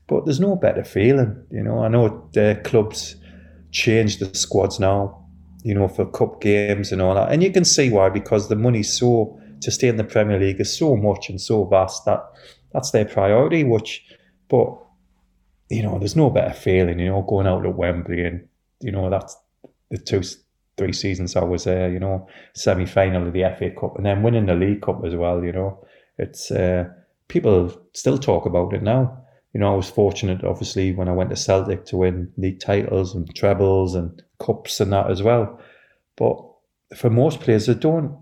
But 0.07 0.27
there's 0.27 0.41
no 0.41 0.57
better 0.57 0.85
feeling, 0.85 1.43
you 1.51 1.63
know. 1.63 1.83
I 1.83 1.89
know 1.89 2.29
the 2.33 2.61
clubs 2.65 3.17
change 3.71 4.19
the 4.19 4.35
squads 4.35 4.79
now, 4.79 5.25
you 5.63 5.75
know, 5.75 5.89
for 5.89 6.05
cup 6.05 6.43
games 6.43 6.93
and 6.93 7.01
all 7.01 7.15
that, 7.15 7.33
and 7.33 7.43
you 7.43 7.51
can 7.51 7.65
see 7.65 7.89
why 7.89 8.11
because 8.11 8.49
the 8.49 8.57
money's 8.57 8.93
so 8.93 9.39
to 9.63 9.71
stay 9.71 9.89
in 9.89 9.97
the 9.97 10.05
Premier 10.05 10.39
League 10.39 10.61
is 10.61 10.77
so 10.77 10.97
much 10.97 11.31
and 11.31 11.41
so 11.41 11.65
vast 11.65 12.05
that 12.05 12.23
that's 12.73 12.91
their 12.91 13.07
priority. 13.07 13.65
Which, 13.65 14.05
but 14.49 14.77
you 15.73 15.83
know, 15.83 15.99
there's 15.99 16.17
no 16.17 16.31
better 16.31 16.53
feeling, 16.53 16.99
you 16.99 17.09
know, 17.09 17.23
going 17.23 17.47
out 17.47 17.63
to 17.63 17.71
Wembley 17.71 18.25
and 18.25 18.47
you 18.81 18.93
know 18.93 19.09
that's 19.09 19.37
the 19.91 19.99
two 19.99 20.23
three 20.77 20.93
seasons 20.93 21.37
I 21.37 21.45
was 21.45 21.65
there, 21.65 21.91
you 21.91 22.01
know, 22.01 22.29
semi 22.55 22.87
final 22.87 23.27
of 23.27 23.33
the 23.33 23.55
FA 23.59 23.71
Cup 23.71 23.97
and 23.97 24.07
then 24.07 24.23
winning 24.23 24.47
the 24.47 24.55
League 24.55 24.83
Cup 24.83 25.03
as 25.05 25.15
well. 25.15 25.45
You 25.45 25.53
know, 25.53 25.87
it's 26.19 26.51
uh, 26.51 26.85
people 27.29 27.75
still 27.95 28.19
talk 28.19 28.47
about 28.47 28.75
it 28.75 28.83
now. 28.83 29.19
You 29.55 29.61
know, 29.61 29.73
I 29.73 29.77
was 29.77 29.91
fortunate, 29.91 30.45
obviously, 30.45 30.93
when 30.93 31.09
I 31.09 31.13
went 31.13 31.31
to 31.31 31.37
Celtic 31.37 31.85
to 31.87 31.99
win 31.99 32.33
league 32.39 32.61
titles 32.61 33.15
and 33.15 33.35
trebles 33.35 33.95
and 33.95 34.23
cups 34.41 34.81
and 34.81 34.93
that 34.93 35.11
as 35.11 35.23
well. 35.23 35.61
But 36.17 36.39
for 36.97 37.11
most 37.11 37.41
players, 37.41 37.67
they 37.67 37.75
don't 37.75 38.19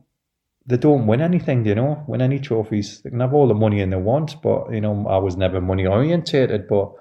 they 0.67 0.77
don't 0.77 1.07
win 1.07 1.21
anything, 1.21 1.65
you 1.65 1.75
know, 1.75 2.05
win 2.07 2.21
any 2.21 2.39
trophies. 2.39 3.01
They 3.03 3.11
can 3.11 3.21
have 3.21 3.35
all 3.35 3.49
the 3.49 3.55
money 3.55 3.81
in 3.81 3.91
they 3.91 3.97
want, 3.97 4.41
but 4.43 4.73
you 4.73 4.81
know, 4.81 5.07
I 5.09 5.19
was 5.19 5.37
never 5.37 5.61
money 5.61 5.87
orientated. 5.87 6.69
But 6.69 6.93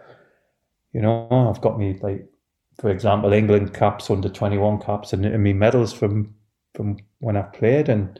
you 0.93 1.01
know, 1.01 1.27
I've 1.31 1.61
got 1.61 1.77
me 1.77 1.97
like, 2.01 2.27
for 2.79 2.89
example, 2.89 3.33
England 3.33 3.73
caps, 3.73 4.09
under 4.09 4.29
twenty 4.29 4.57
one 4.57 4.79
caps, 4.79 5.13
and, 5.13 5.25
and 5.25 5.43
me 5.43 5.53
medals 5.53 5.93
from 5.93 6.35
from 6.73 6.97
when 7.19 7.37
I 7.37 7.43
played, 7.43 7.89
and 7.89 8.19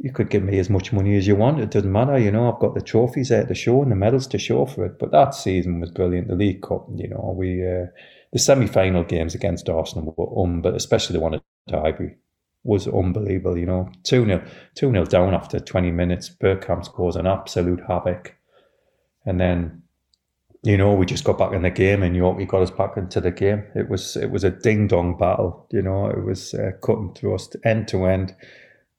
you 0.00 0.12
could 0.12 0.30
give 0.30 0.42
me 0.42 0.58
as 0.58 0.68
much 0.68 0.92
money 0.92 1.16
as 1.16 1.26
you 1.26 1.36
want. 1.36 1.60
It 1.60 1.70
doesn't 1.70 1.90
matter, 1.90 2.18
you 2.18 2.30
know. 2.30 2.52
I've 2.52 2.60
got 2.60 2.74
the 2.74 2.82
trophies 2.82 3.30
there 3.30 3.46
to 3.46 3.54
show 3.54 3.82
and 3.82 3.90
the 3.90 3.96
medals 3.96 4.26
to 4.28 4.38
show 4.38 4.66
for 4.66 4.84
it. 4.84 4.98
But 4.98 5.10
that 5.12 5.34
season 5.34 5.80
was 5.80 5.90
brilliant. 5.90 6.28
The 6.28 6.34
League 6.34 6.62
Cup, 6.62 6.86
you 6.94 7.08
know, 7.08 7.34
we 7.36 7.66
uh, 7.66 7.86
the 8.32 8.38
semi 8.38 8.66
final 8.66 9.04
games 9.04 9.34
against 9.34 9.68
Arsenal 9.68 10.14
were 10.16 10.42
um, 10.42 10.60
but 10.60 10.74
especially 10.74 11.14
the 11.14 11.20
one 11.20 11.34
at 11.34 11.42
Highbury 11.70 12.16
was 12.62 12.86
unbelievable. 12.86 13.56
You 13.56 13.66
know, 13.66 13.90
2 14.02 14.26
0 14.26 14.44
2 14.74 14.90
0 14.90 15.04
down 15.06 15.34
after 15.34 15.58
20 15.58 15.90
minutes. 15.92 16.28
Bergkamp 16.28 16.84
scores 16.84 17.16
an 17.16 17.26
absolute 17.26 17.80
havoc. 17.88 18.36
And 19.24 19.40
then, 19.40 19.82
you 20.62 20.76
know, 20.76 20.94
we 20.94 21.06
just 21.06 21.24
got 21.24 21.38
back 21.38 21.52
in 21.52 21.62
the 21.62 21.70
game 21.70 22.02
and 22.02 22.16
Yorkie 22.16 22.48
got 22.48 22.62
us 22.62 22.70
back 22.70 22.96
into 22.96 23.20
the 23.20 23.30
game. 23.30 23.64
It 23.74 23.88
was 23.88 24.16
it 24.16 24.30
was 24.30 24.44
a 24.44 24.50
ding 24.50 24.88
dong 24.88 25.16
battle. 25.16 25.66
You 25.70 25.82
know, 25.82 26.06
it 26.06 26.24
was 26.24 26.54
uh, 26.54 26.72
cut 26.82 26.98
and 26.98 27.16
thrust, 27.16 27.56
end 27.64 27.88
to 27.88 28.04
end. 28.06 28.34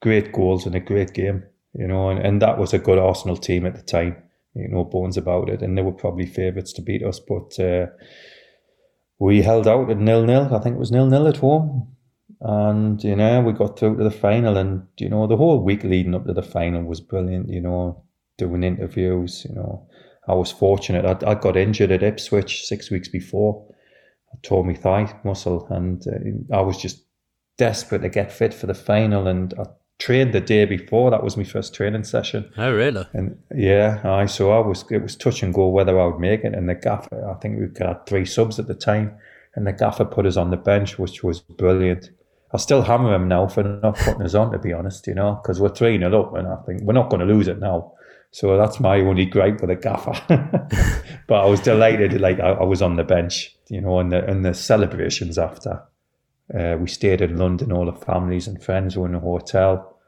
Great 0.00 0.32
goals 0.32 0.66
and 0.66 0.74
a 0.74 0.80
great 0.80 1.12
game. 1.12 1.44
You 1.74 1.86
know, 1.86 2.08
and, 2.08 2.18
and 2.18 2.42
that 2.42 2.58
was 2.58 2.72
a 2.72 2.78
good 2.78 2.98
Arsenal 2.98 3.36
team 3.36 3.66
at 3.66 3.76
the 3.76 3.82
time. 3.82 4.16
You 4.54 4.68
know, 4.68 4.84
bones 4.84 5.16
about 5.16 5.48
it. 5.48 5.62
And 5.62 5.76
they 5.76 5.82
were 5.82 5.92
probably 5.92 6.26
favourites 6.26 6.72
to 6.74 6.82
beat 6.82 7.04
us. 7.04 7.20
But 7.20 7.58
uh, 7.60 7.86
we 9.18 9.42
held 9.42 9.68
out 9.68 9.90
at 9.90 9.98
nil 9.98 10.24
nil. 10.24 10.54
I 10.54 10.60
think 10.60 10.76
it 10.76 10.80
was 10.80 10.92
nil 10.92 11.06
nil 11.06 11.28
at 11.28 11.38
home 11.38 11.88
and 12.40 13.02
you 13.02 13.16
know 13.16 13.40
we 13.40 13.52
got 13.52 13.78
through 13.78 13.96
to 13.96 14.04
the 14.04 14.10
final 14.10 14.56
and 14.56 14.86
you 14.98 15.08
know 15.08 15.26
the 15.26 15.36
whole 15.36 15.62
week 15.62 15.82
leading 15.82 16.14
up 16.14 16.24
to 16.24 16.32
the 16.32 16.42
final 16.42 16.82
was 16.84 17.00
brilliant 17.00 17.48
you 17.48 17.60
know 17.60 18.04
doing 18.36 18.62
interviews 18.62 19.44
you 19.48 19.54
know 19.54 19.87
i 20.28 20.34
was 20.34 20.52
fortunate. 20.52 21.04
I, 21.04 21.30
I 21.30 21.34
got 21.34 21.56
injured 21.56 21.90
at 21.90 22.02
ipswich 22.02 22.64
six 22.66 22.90
weeks 22.90 23.08
before. 23.08 23.64
I 24.32 24.36
tore 24.42 24.64
my 24.64 24.74
thigh 24.74 25.18
muscle 25.24 25.66
and 25.70 26.04
uh, 26.06 26.56
i 26.56 26.60
was 26.60 26.76
just 26.76 27.04
desperate 27.56 28.02
to 28.02 28.08
get 28.08 28.30
fit 28.30 28.54
for 28.54 28.66
the 28.66 28.74
final 28.74 29.26
and 29.26 29.54
i 29.58 29.64
trained 29.98 30.32
the 30.32 30.40
day 30.40 30.64
before. 30.64 31.10
That 31.10 31.24
was 31.24 31.36
my 31.36 31.42
first 31.42 31.74
training 31.74 32.04
session. 32.04 32.52
Oh 32.56 32.72
really? 32.72 33.06
And 33.14 33.36
yeah 33.54 34.00
i 34.04 34.26
so 34.26 34.52
i 34.52 34.66
was 34.66 34.84
it 34.90 35.02
was 35.02 35.16
touch 35.16 35.42
and 35.42 35.52
go 35.52 35.68
whether 35.68 35.98
i 35.98 36.06
would 36.06 36.20
make 36.20 36.44
it. 36.44 36.54
And 36.54 36.68
the 36.68 36.74
gaffer 36.74 37.28
i 37.28 37.34
think 37.40 37.58
we 37.58 37.66
had 37.84 38.06
three 38.06 38.24
subs 38.24 38.58
at 38.58 38.68
the 38.68 38.74
time. 38.74 39.16
And 39.54 39.66
the 39.66 39.72
gaffer 39.72 40.04
put 40.04 40.26
us 40.26 40.36
on 40.36 40.50
the 40.50 40.56
bench 40.56 40.98
which 40.98 41.24
was 41.24 41.40
brilliant. 41.40 42.10
I 42.52 42.56
still 42.56 42.82
hammer 42.82 43.14
him 43.14 43.28
now 43.28 43.46
for 43.46 43.62
not 43.62 43.96
putting 43.96 44.22
us 44.22 44.34
on, 44.34 44.52
to 44.52 44.58
be 44.58 44.72
honest, 44.72 45.06
you 45.06 45.14
know, 45.14 45.38
because 45.42 45.60
we're 45.60 45.68
3 45.68 45.98
0 45.98 46.22
up 46.22 46.34
and 46.34 46.48
I 46.48 46.56
think 46.64 46.82
we're 46.82 46.94
not 46.94 47.10
going 47.10 47.20
to 47.20 47.26
lose 47.26 47.48
it 47.48 47.58
now. 47.58 47.92
So 48.30 48.56
that's 48.56 48.78
my 48.78 49.00
only 49.00 49.24
gripe 49.24 49.60
with 49.60 49.70
the 49.70 49.76
gaffer. 49.76 50.12
but 51.26 51.44
I 51.44 51.46
was 51.46 51.60
delighted, 51.60 52.20
like 52.20 52.40
I, 52.40 52.50
I, 52.50 52.64
was 52.64 52.82
on 52.82 52.96
the 52.96 53.04
bench, 53.04 53.56
you 53.68 53.80
know, 53.80 53.98
and 53.98 54.12
the, 54.12 54.24
and 54.24 54.44
the 54.44 54.54
celebrations 54.54 55.38
after. 55.38 55.82
Uh, 56.54 56.76
we 56.78 56.88
stayed 56.88 57.20
in 57.20 57.36
London, 57.36 57.72
all 57.72 57.86
the 57.86 57.92
families 57.92 58.46
and 58.46 58.62
friends 58.62 58.96
were 58.96 59.06
in 59.06 59.14
a 59.14 59.20
hotel. 59.20 59.98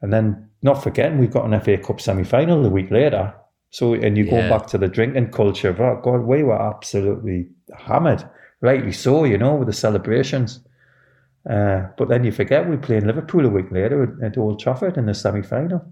And 0.00 0.12
then, 0.12 0.48
not 0.62 0.82
forgetting, 0.82 1.18
we've 1.18 1.32
got 1.32 1.44
an 1.50 1.60
FA 1.60 1.78
Cup 1.78 2.00
semi 2.00 2.24
final 2.24 2.62
the 2.62 2.70
week 2.70 2.90
later. 2.90 3.34
So, 3.70 3.94
and 3.94 4.16
you 4.16 4.24
yeah. 4.24 4.48
go 4.48 4.58
back 4.58 4.66
to 4.68 4.78
the 4.78 4.88
drinking 4.88 5.30
culture, 5.32 5.74
oh 5.82 6.00
God, 6.02 6.22
we 6.22 6.42
were 6.42 6.60
absolutely 6.60 7.48
hammered. 7.76 8.28
Rightly 8.60 8.92
so, 8.92 9.24
you 9.24 9.38
know, 9.38 9.56
with 9.56 9.68
the 9.68 9.74
celebrations. 9.74 10.60
Uh, 11.48 11.86
but 11.96 12.08
then 12.08 12.24
you 12.24 12.32
forget 12.32 12.68
we 12.68 12.76
play 12.76 12.96
in 12.96 13.06
Liverpool 13.06 13.46
a 13.46 13.48
week 13.48 13.70
later 13.70 14.18
at 14.22 14.36
Old 14.36 14.60
Trafford 14.60 14.96
in 14.96 15.06
the 15.06 15.14
semi 15.14 15.42
final. 15.42 15.84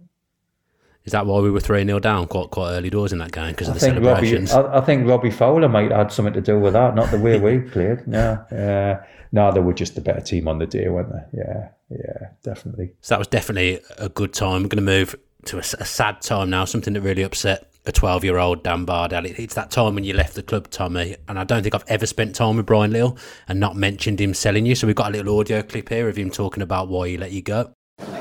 Is 1.07 1.13
that 1.13 1.25
why 1.25 1.41
we 1.41 1.51
were 1.51 1.61
3 1.61 1.87
0 1.87 2.01
down 2.01 2.27
quite 2.27 2.51
quite 2.51 2.73
early 2.73 2.91
doors 2.91 3.13
in 3.13 3.19
that 3.19 3.33
game 3.33 3.53
because 3.53 3.69
of 3.69 3.75
the 3.75 3.81
celebrations? 3.81 4.53
Robbie, 4.53 4.69
I, 4.69 4.79
I, 4.79 4.81
think 4.81 5.07
Robbie 5.07 5.31
Fowler 5.31 5.69
might 5.69 5.93
have 5.93 5.99
had 5.99 6.13
something 6.13 6.35
to 6.35 6.41
do 6.41 6.59
with 6.59 6.73
that, 6.73 6.97
not 6.97 7.11
the 7.13 7.19
way 7.19 7.39
we 7.39 7.59
played. 7.71 8.07
No, 8.09 8.33
uh, 8.51 9.05
no, 9.33 9.53
they 9.53 9.61
were 9.61 9.73
just 9.73 9.95
the 9.95 10.01
better 10.01 10.21
team 10.21 10.49
on 10.49 10.59
the 10.59 10.67
day, 10.67 10.89
weren't 10.89 11.13
they? 11.13 11.39
Yeah, 11.39 11.69
yeah, 11.91 12.29
definitely. 12.43 12.93
So 13.03 13.15
that 13.15 13.19
was 13.21 13.29
definitely 13.29 13.81
a 13.99 14.09
good 14.09 14.33
time. 14.35 14.63
We're 14.63 14.69
going 14.69 14.77
to 14.77 14.83
move 14.83 15.15
to 15.47 15.59
a, 15.59 15.61
a 15.61 15.85
sad 15.85 16.23
time 16.23 16.51
now, 16.51 16.65
something 16.65 16.95
that 16.95 17.03
really 17.03 17.23
upset 17.23 17.71
a 17.87 17.93
12 17.93 18.25
year 18.25 18.39
old 18.39 18.63
Dan 18.63 18.85
Bardell. 18.85 19.27
It's 19.27 19.55
that 19.55 19.71
time 19.71 19.95
when 19.95 20.05
you 20.05 20.13
left 20.13 20.35
the 20.35 20.43
club, 20.43 20.71
Tommy, 20.71 21.17
and 21.29 21.39
I 21.39 21.45
don't 21.45 21.63
think 21.63 21.75
I've 21.75 21.85
ever 21.87 22.07
spent 22.07 22.35
time 22.35 22.57
with 22.57 22.67
Brian 22.67 22.91
Little 22.91 23.17
and 23.49 23.61
not 23.61 23.77
mentioned 23.77 24.21
him 24.21 24.35
selling 24.35 24.67
you. 24.67 24.75
So 24.75 24.87
we've 24.87 24.97
got 24.97 25.09
a 25.09 25.17
little 25.17 25.39
audio 25.39 25.63
clip 25.63 25.89
here 25.89 26.09
of 26.09 26.17
him 26.17 26.31
talking 26.31 26.63
about 26.63 26.89
why 26.89 27.09
he 27.09 27.17
let 27.17 27.33
you 27.33 27.43
go. 27.43 27.73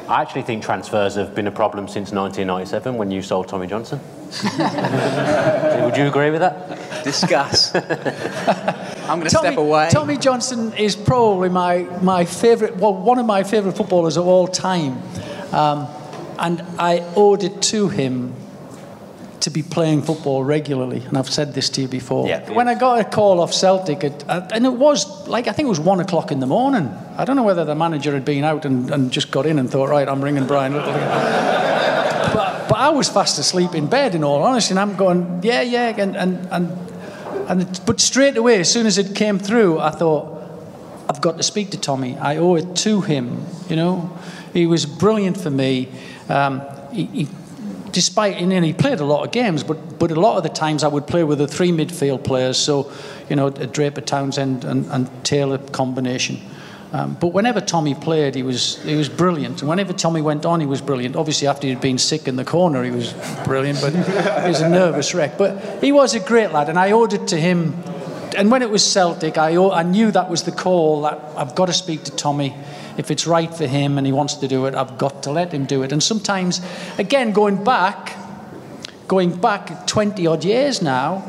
I 0.07 0.21
actually 0.21 0.43
think 0.43 0.63
transfers 0.63 1.15
have 1.15 1.33
been 1.33 1.47
a 1.47 1.51
problem 1.51 1.87
since 1.87 2.11
1997 2.11 2.95
when 2.95 3.09
you 3.09 3.23
sold 3.23 3.47
Tommy 3.47 3.65
Johnson. 3.65 3.99
Would 5.83 5.97
you 5.97 6.07
agree 6.07 6.29
with 6.29 6.41
that? 6.41 7.03
Discuss. 7.03 7.73
I'm 7.75 9.19
going 9.19 9.23
to 9.23 9.29
step 9.29 9.57
away. 9.57 9.89
Tommy 9.91 10.17
Johnson 10.17 10.73
is 10.73 10.95
probably 10.95 11.49
my, 11.49 11.79
my 12.01 12.23
favourite, 12.23 12.77
well, 12.77 12.93
one 12.93 13.17
of 13.17 13.25
my 13.25 13.43
favourite 13.43 13.75
footballers 13.75 14.15
of 14.15 14.27
all 14.27 14.47
time. 14.47 15.01
Um, 15.51 15.87
and 16.37 16.61
I 16.77 16.99
owed 17.15 17.43
it 17.43 17.61
to 17.63 17.89
him 17.89 18.35
to 19.45 19.51
be 19.51 19.61
playing 19.61 20.01
football 20.01 20.43
regularly, 20.43 21.01
and 21.05 21.15
I've 21.19 21.29
said 21.29 21.53
this 21.53 21.69
to 21.69 21.81
you 21.81 21.87
before. 21.87 22.27
Yeah, 22.27 22.51
when 22.51 22.67
I 22.67 22.73
got 22.73 22.99
a 22.99 23.03
call 23.03 23.39
off 23.39 23.53
Celtic, 23.53 24.03
it, 24.03 24.25
uh, 24.27 24.47
and 24.51 24.65
it 24.65 24.73
was 24.73 25.27
like 25.27 25.47
I 25.47 25.51
think 25.51 25.67
it 25.67 25.69
was 25.69 25.79
one 25.79 25.99
o'clock 25.99 26.31
in 26.31 26.39
the 26.39 26.47
morning. 26.47 26.87
I 27.15 27.25
don't 27.25 27.35
know 27.35 27.43
whether 27.43 27.63
the 27.63 27.75
manager 27.75 28.11
had 28.13 28.25
been 28.25 28.43
out 28.43 28.65
and, 28.65 28.89
and 28.89 29.11
just 29.11 29.29
got 29.29 29.45
in 29.45 29.59
and 29.59 29.69
thought, 29.69 29.89
right, 29.89 30.09
I'm 30.09 30.23
ringing 30.23 30.47
Brian 30.47 30.73
Little. 30.73 30.91
but, 30.93 32.69
but 32.69 32.75
I 32.75 32.89
was 32.89 33.07
fast 33.07 33.37
asleep 33.37 33.75
in 33.75 33.85
bed, 33.85 34.15
in 34.15 34.23
all 34.23 34.41
honesty, 34.41 34.71
and 34.71 34.79
I'm 34.79 34.95
going, 34.95 35.41
yeah, 35.43 35.61
yeah, 35.61 35.95
and 35.95 36.17
and 36.17 36.47
and, 36.51 36.71
and 37.47 37.61
it, 37.61 37.81
but 37.85 37.99
straight 37.99 38.37
away, 38.37 38.61
as 38.61 38.71
soon 38.71 38.87
as 38.87 38.97
it 38.97 39.15
came 39.15 39.37
through, 39.37 39.77
I 39.77 39.91
thought, 39.91 40.41
I've 41.07 41.21
got 41.21 41.37
to 41.37 41.43
speak 41.43 41.69
to 41.69 41.77
Tommy. 41.79 42.17
I 42.17 42.37
owe 42.37 42.55
it 42.55 42.75
to 42.77 43.01
him. 43.01 43.45
You 43.69 43.75
know, 43.75 44.17
he 44.53 44.65
was 44.65 44.87
brilliant 44.87 45.37
for 45.37 45.51
me. 45.51 45.89
Um, 46.29 46.63
he, 46.91 47.05
he 47.05 47.27
despite 47.95 48.35
and 48.35 48.65
he 48.65 48.73
played 48.73 48.99
a 48.99 49.05
lot 49.05 49.25
of 49.25 49.31
games, 49.31 49.63
but 49.63 49.97
but 49.97 50.11
a 50.11 50.19
lot 50.19 50.35
of 50.35 50.43
the 50.43 50.49
times 50.49 50.83
I 50.83 50.89
would 50.89 51.07
play 51.07 51.23
with 51.23 51.37
the 51.37 51.47
three 51.47 51.71
midfield 51.71 52.25
players, 52.25 52.57
so 52.57 52.91
you 53.29 53.37
know 53.37 53.49
Draper, 53.49 54.01
Townsend, 54.01 54.65
and, 54.65 54.85
and 54.87 55.09
Taylor 55.23 55.57
combination. 55.57 56.41
Um, 56.91 57.15
but 57.19 57.29
whenever 57.29 57.61
Tommy 57.61 57.95
played, 57.95 58.35
he 58.35 58.43
was 58.43 58.83
he 58.83 58.95
was 58.95 59.07
brilliant, 59.07 59.61
and 59.61 59.69
whenever 59.69 59.93
Tommy 59.93 60.21
went 60.21 60.45
on, 60.45 60.59
he 60.59 60.65
was 60.65 60.81
brilliant. 60.81 61.15
Obviously, 61.15 61.47
after 61.47 61.67
he'd 61.67 61.79
been 61.79 61.97
sick 61.97 62.27
in 62.27 62.35
the 62.35 62.43
corner, 62.43 62.83
he 62.83 62.91
was 62.91 63.13
brilliant, 63.45 63.79
but 63.79 63.93
he 63.93 64.49
was 64.49 64.59
a 64.59 64.69
nervous 64.69 65.15
wreck. 65.15 65.37
But 65.37 65.81
he 65.81 65.93
was 65.93 66.15
a 66.15 66.19
great 66.19 66.51
lad, 66.51 66.67
and 66.67 66.77
I 66.77 66.91
owed 66.91 67.13
it 67.13 67.27
to 67.29 67.37
him. 67.37 67.73
And 68.37 68.51
when 68.51 68.61
it 68.61 68.69
was 68.69 68.83
Celtic, 68.85 69.37
I 69.37 69.55
I 69.55 69.83
knew 69.83 70.11
that 70.11 70.29
was 70.29 70.43
the 70.43 70.51
call 70.51 71.03
that 71.03 71.17
I've 71.37 71.55
got 71.55 71.67
to 71.67 71.73
speak 71.73 72.03
to 72.03 72.11
Tommy 72.11 72.53
if 72.97 73.11
it's 73.11 73.27
right 73.27 73.53
for 73.53 73.67
him 73.67 73.97
and 73.97 74.05
he 74.07 74.13
wants 74.13 74.35
to 74.35 74.47
do 74.47 74.65
it, 74.65 74.75
I've 74.75 74.97
got 74.97 75.23
to 75.23 75.31
let 75.31 75.53
him 75.53 75.65
do 75.65 75.83
it. 75.83 75.91
And 75.91 76.01
sometimes, 76.01 76.61
again, 76.97 77.31
going 77.31 77.63
back, 77.63 78.15
going 79.07 79.35
back 79.35 79.87
20 79.87 80.25
odd 80.27 80.43
years 80.43 80.81
now, 80.81 81.23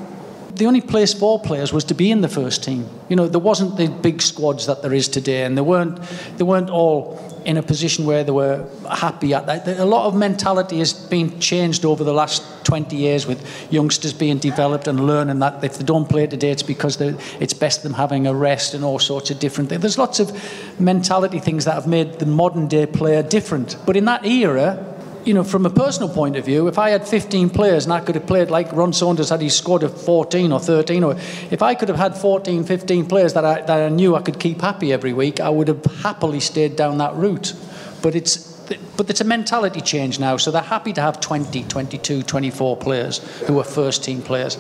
the 0.57 0.67
only 0.67 0.81
place 0.81 1.13
for 1.13 1.39
players 1.39 1.73
was 1.73 1.85
to 1.85 1.95
be 1.95 2.11
in 2.11 2.23
the 2.23 2.29
first 2.29 2.65
team. 2.65 2.89
You 3.09 3.17
know, 3.17 3.29
there 3.29 3.41
wasn't 3.41 3.77
the 3.77 3.89
big 3.89 4.23
squads 4.23 4.67
that 4.67 4.83
there 4.83 4.95
is 4.95 5.09
today, 5.09 5.45
and 5.45 5.57
they 5.57 5.63
weren't 5.63 6.01
they 6.39 6.45
weren't 6.45 6.71
all 6.71 7.19
in 7.45 7.57
a 7.57 7.63
position 7.63 8.05
where 8.07 8.25
they 8.25 8.33
were 8.33 8.67
happy 8.91 9.33
at 9.33 9.47
that. 9.47 9.69
A 9.79 9.85
lot 9.85 10.07
of 10.07 10.17
mentality 10.17 10.79
has 10.79 10.93
been 10.93 11.39
changed 11.39 11.85
over 11.85 12.03
the 12.03 12.13
last 12.13 12.43
20 12.65 12.97
years 12.97 13.25
with 13.25 13.41
youngsters 13.73 14.13
being 14.13 14.39
developed 14.39 14.89
and 14.89 15.07
learning 15.07 15.39
that 15.39 15.63
if 15.63 15.79
they 15.79 15.85
don't 15.85 16.09
play 16.09 16.27
today, 16.27 16.51
it's 16.51 16.65
because 16.65 17.01
it's 17.01 17.53
best 17.53 17.85
them 17.85 17.93
having 17.93 18.27
a 18.27 18.35
rest 18.35 18.75
and 18.75 18.85
all 18.85 18.99
sorts 18.99 19.31
of 19.31 19.39
different 19.39 19.69
things. 19.69 19.81
There's 19.81 19.99
lots 19.99 20.19
of 20.19 20.81
mentality 20.81 21.39
things 21.39 21.65
that 21.67 21.75
have 21.75 21.87
made 21.87 22.19
the 22.19 22.27
modern 22.27 22.67
day 22.67 22.87
player 22.87 23.23
different. 23.23 23.77
But 23.87 23.97
in 23.97 24.07
that 24.07 24.27
era, 24.27 24.96
you 25.27 25.35
know, 25.35 25.43
from 25.43 25.67
a 25.67 25.71
personal 25.71 26.09
point 26.09 26.37
of 26.37 26.45
view, 26.45 26.69
if 26.69 26.79
I 26.79 26.91
had 26.91 27.07
15 27.07 27.51
players 27.51 27.85
and 27.85 27.93
I 27.93 27.99
could 27.99 28.15
have 28.15 28.27
played 28.29 28.49
like 28.49 28.73
Ron 28.73 28.93
Saunders 28.93 29.31
had, 29.31 29.43
he 29.43 29.49
scored 29.49 29.83
a 29.83 29.89
14 29.89 30.53
or 30.53 30.61
13, 30.61 31.03
or 31.03 31.15
if 31.51 31.63
I 31.63 31.75
could 31.75 31.89
have 31.89 31.99
had 31.99 32.17
14, 32.17 32.63
15 32.63 33.07
players 33.07 33.35
that 33.35 33.45
I, 33.45 33.61
that 33.63 33.83
I 33.83 33.89
knew 33.89 34.15
I 34.15 34.23
could 34.23 34.39
keep 34.39 34.61
happy 34.61 34.93
every 34.93 35.13
week, 35.13 35.41
I 35.41 35.49
would 35.49 35.67
have 35.67 35.85
happily 36.03 36.39
stayed 36.39 36.77
down 36.77 36.99
that 36.99 37.15
route. 37.17 37.55
But 38.03 38.15
it's, 38.15 38.53
but 38.97 39.11
it's 39.11 39.21
a 39.21 39.25
mentality 39.25 39.81
change 39.81 40.21
now, 40.21 40.37
so 40.37 40.53
they're 40.53 40.63
happy 40.63 40.93
to 40.93 41.01
have 41.01 41.21
20, 41.21 41.65
22, 41.65 42.23
24 42.23 42.77
players 42.77 43.19
who 43.49 43.59
are 43.59 43.65
first 43.65 44.05
team 44.05 44.23
players. 44.23 44.57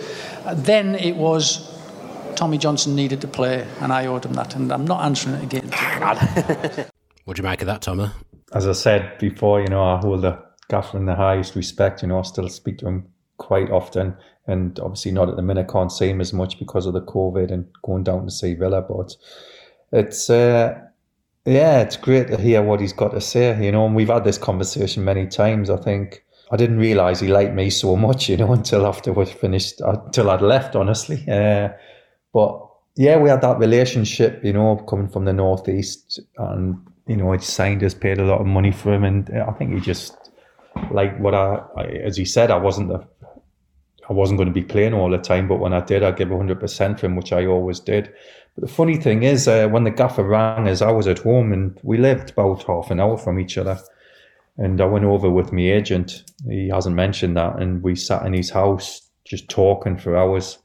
Then 0.52 0.96
it 0.96 1.14
was 1.14 1.72
Tommy 2.34 2.58
Johnson 2.58 2.96
needed 2.96 3.20
to 3.20 3.28
play, 3.28 3.64
and 3.80 3.92
I 3.92 4.06
owed 4.06 4.24
him 4.24 4.32
that, 4.32 4.56
and 4.56 4.72
I'm 4.72 4.84
not 4.84 5.04
answering 5.04 5.36
it 5.36 5.44
again. 5.44 5.70
what 7.24 7.36
do 7.36 7.40
you 7.40 7.48
make 7.48 7.60
of 7.60 7.66
that, 7.66 7.82
Tommy? 7.82 8.10
As 8.52 8.66
I 8.66 8.72
said 8.72 9.18
before, 9.18 9.60
you 9.60 9.68
know, 9.68 9.82
I 9.84 9.98
hold 9.98 10.24
a 10.24 10.45
Gaffer 10.68 10.98
in 10.98 11.06
the 11.06 11.14
highest 11.14 11.54
respect. 11.54 12.02
You 12.02 12.08
know, 12.08 12.18
I 12.18 12.22
still 12.22 12.48
speak 12.48 12.78
to 12.78 12.88
him 12.88 13.08
quite 13.38 13.70
often, 13.70 14.16
and 14.46 14.78
obviously 14.80 15.12
not 15.12 15.28
at 15.28 15.36
the 15.36 15.42
minute. 15.42 15.68
Can't 15.68 15.92
see 15.92 16.08
him 16.08 16.20
as 16.20 16.32
much 16.32 16.58
because 16.58 16.86
of 16.86 16.94
the 16.94 17.02
COVID 17.02 17.50
and 17.50 17.66
going 17.82 18.04
down 18.04 18.24
to 18.24 18.30
see 18.30 18.54
Villa. 18.54 18.82
But 18.82 19.14
it's 19.92 20.28
uh, 20.30 20.78
yeah, 21.44 21.80
it's 21.80 21.96
great 21.96 22.28
to 22.28 22.36
hear 22.36 22.62
what 22.62 22.80
he's 22.80 22.92
got 22.92 23.12
to 23.12 23.20
say. 23.20 23.62
You 23.64 23.72
know, 23.72 23.86
and 23.86 23.94
we've 23.94 24.08
had 24.08 24.24
this 24.24 24.38
conversation 24.38 25.04
many 25.04 25.26
times. 25.26 25.70
I 25.70 25.76
think 25.76 26.24
I 26.50 26.56
didn't 26.56 26.78
realize 26.78 27.20
he 27.20 27.28
liked 27.28 27.54
me 27.54 27.70
so 27.70 27.96
much. 27.96 28.28
You 28.28 28.36
know, 28.36 28.52
until 28.60 28.86
after 28.86 29.12
we 29.12 29.26
finished, 29.26 29.80
until 29.80 30.30
I'd 30.30 30.42
left. 30.42 30.74
Honestly, 30.74 31.24
uh, 31.28 31.70
but 32.32 32.62
yeah, 32.96 33.18
we 33.18 33.28
had 33.28 33.42
that 33.42 33.58
relationship. 33.58 34.44
You 34.44 34.52
know, 34.52 34.76
coming 34.76 35.08
from 35.08 35.24
the 35.26 35.32
northeast 35.32 36.20
and 36.38 36.78
you 37.06 37.16
know, 37.16 37.32
he 37.32 37.38
signed 37.38 37.84
us, 37.84 37.94
paid 37.94 38.18
a 38.18 38.24
lot 38.24 38.40
of 38.40 38.46
money 38.46 38.72
for 38.72 38.92
him, 38.92 39.04
and 39.04 39.30
I 39.30 39.52
think 39.52 39.72
he 39.72 39.80
just 39.80 40.25
like 40.90 41.18
what 41.18 41.34
I, 41.34 41.62
I 41.76 41.84
as 41.84 42.16
he 42.16 42.24
said, 42.24 42.50
I 42.50 42.56
wasn't 42.58 42.88
the, 42.88 43.06
I 44.08 44.12
wasn't 44.12 44.38
going 44.38 44.48
to 44.48 44.54
be 44.54 44.62
playing 44.62 44.94
all 44.94 45.10
the 45.10 45.18
time, 45.18 45.48
but 45.48 45.58
when 45.58 45.72
I 45.72 45.80
did, 45.80 46.02
I 46.02 46.12
give 46.12 46.28
hundred 46.30 46.60
percent 46.60 47.00
for 47.00 47.06
him, 47.06 47.16
which 47.16 47.32
I 47.32 47.46
always 47.46 47.80
did. 47.80 48.12
But 48.54 48.68
the 48.68 48.72
funny 48.72 48.96
thing 48.96 49.22
is, 49.22 49.48
uh, 49.48 49.68
when 49.68 49.84
the 49.84 49.90
gaffer 49.90 50.22
rang 50.22 50.68
us, 50.68 50.80
I 50.80 50.90
was 50.90 51.06
at 51.06 51.18
home 51.18 51.52
and 51.52 51.78
we 51.82 51.98
lived 51.98 52.30
about 52.30 52.62
half 52.64 52.90
an 52.90 53.00
hour 53.00 53.18
from 53.18 53.38
each 53.38 53.58
other. 53.58 53.78
And 54.58 54.80
I 54.80 54.86
went 54.86 55.04
over 55.04 55.28
with 55.28 55.52
my 55.52 55.62
agent. 55.62 56.22
He 56.48 56.68
hasn't 56.68 56.96
mentioned 56.96 57.36
that, 57.36 57.60
and 57.60 57.82
we 57.82 57.94
sat 57.94 58.24
in 58.24 58.32
his 58.32 58.50
house 58.50 59.02
just 59.26 59.50
talking 59.50 59.98
for 59.98 60.16
hours. 60.16 60.58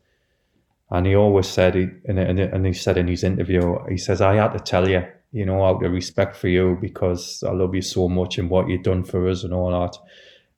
And 0.91 1.06
he 1.06 1.15
always 1.15 1.47
said, 1.47 1.76
he, 1.76 1.88
and, 2.06 2.17
and 2.19 2.65
he 2.65 2.74
said 2.74 2.97
in 2.97 3.08
his 3.08 3.24
interview, 3.24 3.78
he 3.89 3.97
says, 3.97 4.21
I 4.21 4.36
had 4.36 4.54
to 4.54 4.60
tell 4.60 4.88
you, 4.88 5.06
you 5.32 5.46
know, 5.46 5.63
out 5.63 5.84
of 5.84 5.91
respect 5.91 6.36
for 6.36 6.48
you 6.48 6.78
because 6.82 7.44
I 7.48 7.52
love 7.52 7.74
you 7.74 7.82
so 7.82 8.10
much 8.10 8.38
and 8.38 8.50
what 8.50 8.67
you've 8.67 8.84
done 8.84 9.04
for 9.04 9.28
us 9.28 9.44
and 9.44 9.54
all 9.54 9.72
that. 9.72 9.98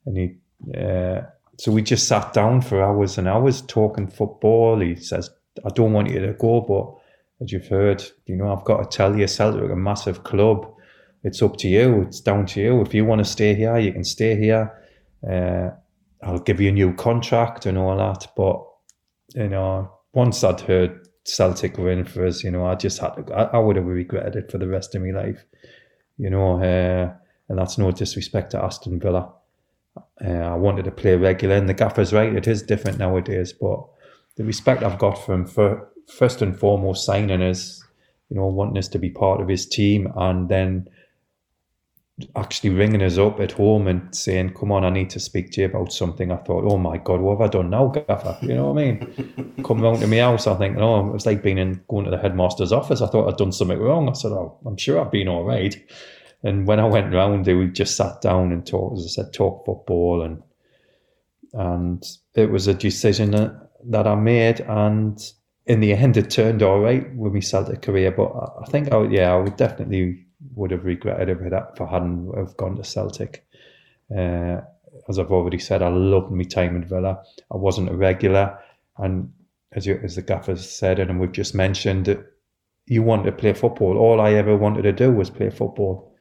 And 0.06 0.16
he, 0.16 0.36
uh, 0.76 1.22
so 1.58 1.70
we 1.70 1.82
just 1.82 2.08
sat 2.08 2.32
down 2.32 2.60
for 2.60 2.82
hours 2.82 3.16
and 3.16 3.28
hours 3.28 3.62
talking 3.62 4.08
football. 4.08 4.80
He 4.80 4.96
says, 4.96 5.30
I 5.64 5.68
don't 5.68 5.92
want 5.92 6.10
you 6.10 6.18
to 6.20 6.32
go, 6.32 6.60
but 6.60 7.44
as 7.44 7.52
you've 7.52 7.68
heard, 7.68 8.02
you 8.26 8.36
know, 8.36 8.52
I've 8.52 8.64
got 8.64 8.90
to 8.90 8.96
tell 8.96 9.16
you, 9.16 9.26
Celtic 9.28 9.70
a 9.70 9.76
massive 9.76 10.24
club. 10.24 10.70
It's 11.22 11.40
up 11.40 11.56
to 11.58 11.68
you. 11.68 12.02
It's 12.02 12.20
down 12.20 12.46
to 12.46 12.60
you. 12.60 12.82
If 12.82 12.92
you 12.92 13.04
want 13.04 13.20
to 13.20 13.24
stay 13.24 13.54
here, 13.54 13.78
you 13.78 13.92
can 13.92 14.04
stay 14.04 14.36
here. 14.36 14.72
Uh, 15.28 15.70
I'll 16.22 16.40
give 16.40 16.60
you 16.60 16.70
a 16.70 16.72
new 16.72 16.94
contract 16.94 17.66
and 17.66 17.78
all 17.78 17.96
that. 17.96 18.26
But, 18.36 18.62
you 19.34 19.48
know, 19.48 19.90
once 20.12 20.42
I'd 20.44 20.60
heard 20.60 21.03
Celtic 21.24 21.78
win 21.78 22.04
for 22.04 22.26
us. 22.26 22.44
You 22.44 22.50
know, 22.50 22.66
I 22.66 22.74
just 22.74 22.98
had 22.98 23.14
to, 23.14 23.34
I, 23.34 23.42
I 23.56 23.58
would 23.58 23.76
have 23.76 23.86
regretted 23.86 24.36
it 24.36 24.50
for 24.50 24.58
the 24.58 24.68
rest 24.68 24.94
of 24.94 25.02
my 25.02 25.10
life. 25.10 25.44
You 26.16 26.30
know, 26.30 26.62
uh, 26.62 27.12
and 27.48 27.58
that's 27.58 27.78
no 27.78 27.90
disrespect 27.90 28.52
to 28.52 28.62
Aston 28.62 29.00
Villa. 29.00 29.32
Uh, 30.24 30.28
I 30.28 30.54
wanted 30.54 30.84
to 30.84 30.90
play 30.90 31.16
regular, 31.16 31.56
and 31.56 31.68
the 31.68 31.74
gaffer's 31.74 32.12
right. 32.12 32.34
It 32.34 32.46
is 32.46 32.62
different 32.62 32.98
nowadays, 32.98 33.52
but 33.52 33.84
the 34.36 34.44
respect 34.44 34.82
I've 34.82 34.98
got 34.98 35.24
from 35.24 35.46
for 35.46 35.88
first 36.08 36.42
and 36.42 36.58
foremost 36.58 37.04
signing 37.04 37.42
us, 37.42 37.82
you 38.28 38.36
know, 38.36 38.46
wanting 38.46 38.78
us 38.78 38.88
to 38.88 38.98
be 38.98 39.10
part 39.10 39.40
of 39.40 39.48
his 39.48 39.66
team, 39.66 40.12
and 40.16 40.48
then 40.48 40.88
actually 42.36 42.70
ringing 42.70 43.02
us 43.02 43.18
up 43.18 43.40
at 43.40 43.52
home 43.52 43.88
and 43.88 44.14
saying, 44.14 44.54
"Come 44.54 44.70
on, 44.70 44.84
I 44.84 44.90
need 44.90 45.10
to 45.10 45.20
speak 45.20 45.50
to 45.52 45.62
you 45.62 45.66
about 45.66 45.92
something." 45.92 46.30
I 46.30 46.36
thought, 46.36 46.64
"Oh 46.64 46.78
my 46.78 46.98
God, 46.98 47.20
what 47.20 47.38
have 47.38 47.48
I 47.48 47.48
done 47.48 47.70
now, 47.70 47.88
Gaffer?" 47.88 48.38
You 48.42 48.54
know 48.54 48.72
what 48.72 48.82
I 48.82 48.84
mean? 48.84 49.54
Come 49.64 49.80
round 49.80 50.00
to 50.00 50.06
my 50.06 50.18
house, 50.18 50.46
I 50.46 50.54
think, 50.54 50.78
"Oh, 50.78 51.08
it 51.08 51.12
was 51.12 51.26
like 51.26 51.42
being 51.42 51.58
in 51.58 51.82
going 51.88 52.04
to 52.04 52.10
the 52.10 52.18
headmaster's 52.18 52.72
office." 52.72 53.02
I 53.02 53.08
thought 53.08 53.28
I'd 53.28 53.36
done 53.36 53.52
something 53.52 53.78
wrong. 53.78 54.08
I 54.08 54.12
said, 54.12 54.32
"Oh, 54.32 54.58
I'm 54.64 54.76
sure 54.76 55.00
I've 55.00 55.10
been 55.10 55.28
all 55.28 55.44
right." 55.44 55.76
And 56.44 56.66
when 56.66 56.78
I 56.78 56.84
went 56.84 57.12
round, 57.12 57.46
we 57.46 57.68
just 57.68 57.96
sat 57.96 58.20
down 58.20 58.52
and 58.52 58.66
talked, 58.66 58.98
as 58.98 59.06
I 59.06 59.08
said, 59.08 59.32
talk 59.32 59.64
football, 59.64 60.22
and 60.22 60.42
and 61.54 62.04
it 62.34 62.50
was 62.50 62.66
a 62.66 62.74
decision 62.74 63.30
that, 63.30 63.70
that 63.90 64.06
I 64.06 64.14
made, 64.14 64.60
and 64.60 65.18
in 65.66 65.80
the 65.80 65.94
end, 65.94 66.16
it 66.16 66.30
turned 66.30 66.62
all 66.62 66.80
right 66.80 67.12
with 67.16 67.32
my 67.32 67.40
Celtic 67.40 67.82
career. 67.82 68.10
But 68.10 68.32
I 68.60 68.66
think, 68.66 68.92
I, 68.92 69.02
yeah, 69.04 69.32
I 69.32 69.36
would 69.36 69.56
definitely 69.56 70.23
would 70.54 70.70
have 70.70 70.84
regretted 70.84 71.28
if, 71.28 71.40
if 71.40 71.80
I 71.80 71.90
hadn't 71.90 72.36
have 72.36 72.56
gone 72.56 72.76
to 72.76 72.84
Celtic. 72.84 73.46
Uh, 74.14 74.60
as 75.08 75.18
I've 75.18 75.32
already 75.32 75.58
said, 75.58 75.82
I 75.82 75.88
loved 75.88 76.30
my 76.30 76.44
time 76.44 76.76
in 76.76 76.84
Villa. 76.84 77.22
I 77.52 77.56
wasn't 77.56 77.90
a 77.90 77.94
regular, 77.94 78.58
and 78.98 79.32
as 79.72 79.86
you, 79.86 80.00
as 80.04 80.14
the 80.16 80.22
gaffer 80.22 80.56
said, 80.56 81.00
and 81.00 81.18
we've 81.18 81.32
just 81.32 81.54
mentioned, 81.54 82.22
you 82.86 83.02
want 83.02 83.24
to 83.24 83.32
play 83.32 83.52
football. 83.54 83.96
All 83.96 84.20
I 84.20 84.34
ever 84.34 84.56
wanted 84.56 84.82
to 84.82 84.92
do 84.92 85.10
was 85.10 85.30
play 85.30 85.50
football. 85.50 86.14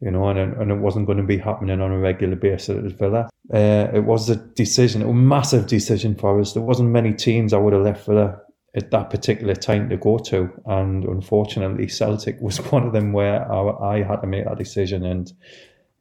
you 0.00 0.10
know, 0.10 0.28
and, 0.28 0.38
and 0.38 0.70
it 0.70 0.76
wasn't 0.76 1.06
going 1.06 1.18
to 1.18 1.24
be 1.24 1.38
happening 1.38 1.80
on 1.80 1.90
a 1.90 1.98
regular 1.98 2.36
basis 2.36 2.84
at 2.84 2.98
Villa. 2.98 3.28
Uh, 3.52 3.88
it 3.92 4.04
was 4.04 4.30
a 4.30 4.36
decision, 4.36 5.02
a 5.02 5.12
massive 5.12 5.66
decision 5.66 6.14
for 6.14 6.40
us. 6.40 6.52
There 6.52 6.62
wasn't 6.62 6.90
many 6.90 7.12
teams 7.12 7.52
I 7.52 7.58
would 7.58 7.72
have 7.72 7.82
left 7.82 8.06
Villa 8.06 8.40
at 8.74 8.90
that 8.90 9.10
particular 9.10 9.54
time 9.54 9.88
to 9.88 9.96
go 9.96 10.18
to, 10.18 10.50
and 10.66 11.04
unfortunately, 11.04 11.88
Celtic 11.88 12.38
was 12.40 12.58
one 12.70 12.86
of 12.86 12.92
them 12.92 13.12
where 13.12 13.50
I, 13.50 13.96
I 13.96 14.02
had 14.02 14.20
to 14.20 14.26
make 14.26 14.44
that 14.44 14.58
decision, 14.58 15.04
and 15.04 15.32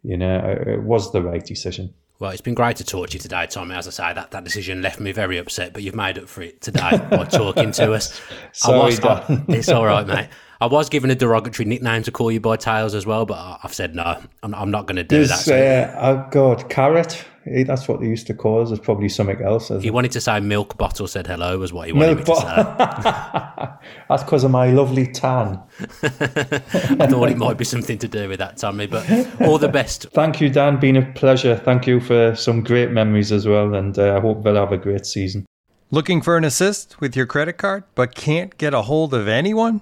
you 0.04 0.18
know, 0.18 0.38
it, 0.40 0.68
it 0.68 0.84
was 0.84 1.12
the 1.12 1.22
right 1.22 1.44
decision. 1.44 1.94
Well, 2.20 2.32
it's 2.32 2.42
been 2.42 2.56
great 2.56 2.78
to 2.78 2.84
talk 2.84 3.10
to 3.10 3.14
you 3.14 3.20
today, 3.20 3.46
Tommy. 3.46 3.76
As 3.76 3.88
I 3.88 3.92
say, 3.92 4.14
that, 4.14 4.32
that 4.32 4.44
decision 4.44 4.82
left 4.82 5.00
me 5.00 5.12
very 5.12 5.38
upset, 5.38 5.72
but 5.72 5.84
you've 5.84 5.96
made 5.96 6.18
up 6.18 6.28
for 6.28 6.42
it 6.42 6.62
today 6.62 7.00
by 7.12 7.26
talking 7.32 7.72
to 7.74 7.94
us. 7.94 8.20
Sorry, 8.54 8.80
was, 8.80 9.00
I, 9.02 9.44
it's 9.50 9.70
all 9.70 9.86
right, 9.86 10.08
mate. 10.08 10.30
I 10.60 10.66
was 10.66 10.90
given 10.90 11.12
a 11.12 11.16
derogatory 11.16 11.68
nickname 11.68 12.02
to 12.04 12.12
call 12.12 12.32
you 12.32 12.40
by 12.40 12.56
Tails 12.56 12.96
as 12.96 13.06
well, 13.06 13.28
but 13.28 13.60
I've 13.64 13.74
said 13.74 13.94
no. 13.94 14.20
I'm, 14.42 14.56
I'm 14.56 14.72
not 14.72 14.88
going 14.88 14.96
to 14.96 15.04
do 15.04 15.18
There's, 15.18 15.30
that. 15.30 15.40
So. 15.40 15.56
Uh, 15.56 16.00
oh 16.00 16.28
God, 16.32 16.68
carrot. 16.72 17.24
That's 17.66 17.88
what 17.88 18.02
they 18.02 18.08
used 18.08 18.28
to 18.28 18.34
call 18.34 18.62
us. 18.62 18.70
There's 18.70 18.80
probably 18.80 19.10
something 19.10 19.42
else. 19.42 19.70
He 19.70 19.88
it? 19.88 19.94
wanted 19.94 20.12
to 20.12 20.22
say 20.22 20.40
milk 20.40 20.78
bottle 20.78 21.08
said 21.08 21.28
hello 21.28 21.58
was 21.60 21.74
what 21.74 21.88
he 21.88 21.94
wanted 21.94 22.18
milk 22.18 22.28
me 22.28 22.36
to 22.36 22.42
say. 22.42 23.70
That's 24.10 24.24
because 24.24 24.44
of 24.44 24.52
my 24.52 24.72
lovely 24.72 25.08
tan. 25.08 25.62
I 26.04 27.08
thought 27.08 27.30
it 27.30 27.38
might 27.38 27.58
be 27.58 27.66
something 27.66 27.98
to 28.00 28.08
do 28.08 28.30
with 28.30 28.40
that, 28.40 28.58
Tommy. 28.58 28.88
But 28.88 29.10
all 29.42 29.58
the 29.58 29.70
best. 29.70 30.08
Thank 30.12 30.42
you, 30.42 30.50
Dan. 30.50 30.80
Been 30.80 30.98
a 30.98 31.06
pleasure. 31.14 31.56
Thank 31.58 31.88
you 31.88 32.00
for 32.00 32.36
some 32.36 32.64
great 32.64 32.92
memories 32.92 33.32
as 33.32 33.48
well, 33.48 33.74
and 33.74 33.98
uh, 33.98 34.18
I 34.18 34.20
hope 34.20 34.44
they'll 34.44 34.56
have 34.56 34.72
a 34.72 34.78
great 34.78 35.06
season. 35.06 35.46
Looking 35.90 36.22
for 36.22 36.36
an 36.36 36.44
assist 36.44 37.00
with 37.00 37.16
your 37.16 37.26
credit 37.26 37.54
card, 37.54 37.86
but 37.96 38.14
can't 38.14 38.58
get 38.58 38.74
a 38.74 38.82
hold 38.82 39.14
of 39.14 39.28
anyone? 39.28 39.82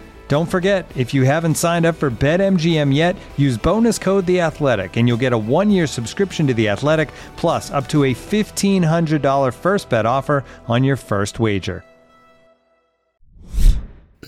Don't 0.31 0.49
forget, 0.49 0.89
if 0.95 1.13
you 1.13 1.23
haven't 1.25 1.55
signed 1.55 1.85
up 1.85 1.97
for 1.97 2.09
BetMGM 2.09 2.95
yet, 2.95 3.17
use 3.35 3.57
bonus 3.57 3.99
code 3.99 4.25
The 4.25 4.39
Athletic, 4.39 4.95
and 4.95 5.05
you'll 5.05 5.17
get 5.17 5.33
a 5.33 5.37
one-year 5.37 5.87
subscription 5.87 6.47
to 6.47 6.53
The 6.53 6.69
Athletic, 6.69 7.11
plus 7.35 7.69
up 7.69 7.89
to 7.89 8.05
a 8.05 8.13
fifteen 8.13 8.81
hundred 8.81 9.21
dollar 9.21 9.51
first 9.51 9.89
bet 9.89 10.05
offer 10.05 10.45
on 10.69 10.85
your 10.85 10.95
first 10.95 11.41
wager. 11.41 11.83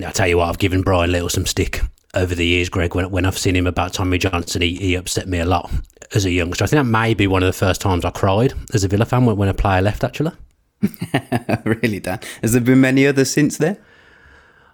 I'll 0.03 0.11
tell 0.11 0.27
you 0.27 0.39
what, 0.39 0.49
I've 0.49 0.57
given 0.57 0.81
Brian 0.81 1.09
Little 1.09 1.29
some 1.29 1.45
stick 1.45 1.79
over 2.13 2.35
the 2.35 2.47
years, 2.47 2.67
Greg. 2.67 2.95
When, 2.95 3.09
when 3.09 3.25
I've 3.25 3.37
seen 3.37 3.55
him 3.55 3.65
about 3.65 3.93
Tommy 3.93 4.17
Johnson, 4.17 4.61
he, 4.61 4.75
he 4.75 4.95
upset 4.95 5.29
me 5.29 5.39
a 5.39 5.45
lot 5.45 5.71
as 6.13 6.25
a 6.25 6.31
youngster. 6.31 6.65
I 6.65 6.67
think 6.67 6.83
that 6.83 6.91
may 6.91 7.13
be 7.13 7.27
one 7.27 7.43
of 7.43 7.47
the 7.47 7.53
first 7.53 7.79
times 7.79 8.03
I 8.03 8.09
cried 8.09 8.53
as 8.73 8.83
a 8.83 8.89
Villa 8.89 9.05
fan 9.05 9.23
when, 9.23 9.37
when 9.37 9.47
a 9.47 9.53
player 9.53 9.81
left. 9.81 10.03
Actually, 10.03 10.33
really, 11.63 12.01
Dan. 12.01 12.19
Has 12.41 12.51
there 12.51 12.59
been 12.59 12.81
many 12.81 13.07
others 13.07 13.31
since 13.31 13.57
then? 13.57 13.77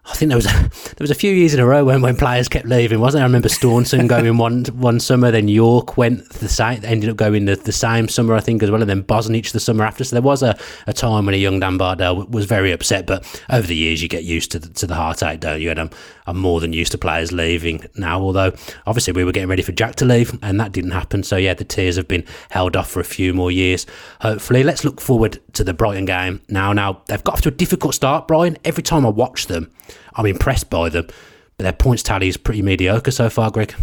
I 0.10 0.16
think 0.16 0.30
there 0.30 0.38
was 0.38 0.48
a, 0.48 0.50
there 0.50 1.02
was 1.02 1.12
a 1.12 1.16
few 1.16 1.32
years 1.32 1.54
in 1.54 1.60
a 1.60 1.66
row 1.66 1.86
when, 1.86 2.02
when 2.02 2.18
players 2.18 2.50
kept 2.50 2.66
leaving, 2.66 3.00
wasn't 3.00 3.20
there? 3.20 3.24
I 3.24 3.28
remember 3.28 3.50
Staunton 3.50 4.08
going 4.08 4.38
one 4.38 4.66
one 4.66 5.00
summer, 5.00 5.32
then 5.32 5.48
Yorke 5.48 5.98
went 5.98 6.28
the 6.30 6.50
same, 6.50 6.84
ended 6.84 7.10
up 7.10 7.16
going 7.16 7.46
the, 7.46 7.56
the 7.56 7.72
same 7.72 8.08
summer, 8.08 8.34
I 8.34 8.40
think, 8.40 8.64
as 8.64 8.72
well, 8.72 8.82
and 8.82 8.90
then 8.90 9.04
Bosnich 9.04 9.52
the 9.52 9.60
summer 9.60 9.86
after. 9.86 10.04
So 10.04 10.16
there 10.16 10.24
was 10.24 10.42
a, 10.42 10.58
a 10.88 10.94
time 10.94 11.26
when 11.26 11.36
a 11.36 11.38
young 11.38 11.60
Dan 11.60 11.78
Bardell 11.78 12.26
was 12.26 12.46
very 12.46 12.72
upset, 12.72 13.06
but 13.06 13.26
over 13.50 13.68
the 13.68 13.76
years 13.76 14.02
you 14.02 14.10
get 14.10 14.24
used 14.24 14.52
to 14.52 14.60
the, 14.60 14.70
to 14.70 14.88
the 14.88 14.96
heartache, 14.96 15.40
don't 15.40 15.62
you? 15.62 15.70
And 15.70 15.80
I'm, 15.80 15.90
I'm 16.26 16.38
more 16.38 16.60
than 16.60 16.74
used 16.74 16.92
to 16.94 16.98
players 16.98 17.32
leaving 17.32 17.86
now, 17.96 18.20
although 18.20 18.52
obviously 18.88 19.14
we 19.14 19.24
were 19.24 19.32
getting 19.32 19.50
ready 19.50 19.62
for 19.62 19.72
Jack 19.72 19.96
to 19.96 20.06
leave, 20.06 20.38
and 20.42 20.60
that 20.60 20.72
didn't 20.72 20.92
happen. 20.92 21.24
So 21.24 21.38
yeah, 21.38 21.54
the 21.54 21.64
tears 21.64 21.96
have 21.98 22.08
been 22.08 22.26
held 22.50 22.76
off 22.76 22.90
for 22.90 23.00
a 23.00 23.06
few 23.06 23.34
more 23.34 23.52
years. 23.52 23.86
Hopefully, 24.22 24.64
let's 24.64 24.84
look 24.84 25.00
forward 25.00 25.40
to 25.54 25.64
the 25.64 25.74
Brighton 25.74 26.06
game 26.06 26.42
now. 26.50 26.74
Now 26.74 27.04
they've 27.08 27.24
got 27.24 27.36
off 27.36 27.42
to 27.42 27.50
a 27.50 27.52
difficult 27.52 27.96
start, 27.96 28.28
Brian. 28.28 28.58
Every 28.66 28.84
time 28.84 29.06
I 29.06 29.10
watch 29.10 29.48
them, 29.48 29.72
I'm 30.16 30.26
impressed 30.26 30.70
by 30.70 30.90
them, 30.90 31.08
but 31.58 31.64
their 31.64 31.74
points 31.74 32.04
tally 32.04 32.28
is 32.28 32.38
pretty 32.38 32.62
mediocre 32.62 33.12
so 33.12 33.30
far, 33.30 33.52
Greg. 33.52 33.76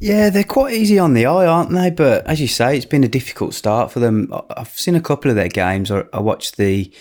Yeah, 0.00 0.30
they're 0.30 0.44
quite 0.44 0.74
easy 0.74 0.98
on 0.98 1.14
the 1.14 1.26
eye, 1.26 1.46
aren't 1.46 1.70
they? 1.70 1.90
But 1.90 2.26
as 2.26 2.40
you 2.40 2.46
say, 2.46 2.76
it's 2.76 2.86
been 2.86 3.04
a 3.04 3.08
difficult 3.08 3.54
start 3.54 3.90
for 3.90 3.98
them. 3.98 4.32
I've 4.56 4.68
seen 4.68 4.94
a 4.94 5.00
couple 5.00 5.30
of 5.30 5.36
their 5.36 5.48
games. 5.48 5.90
I 5.90 6.20
watched 6.20 6.56
the 6.56 6.92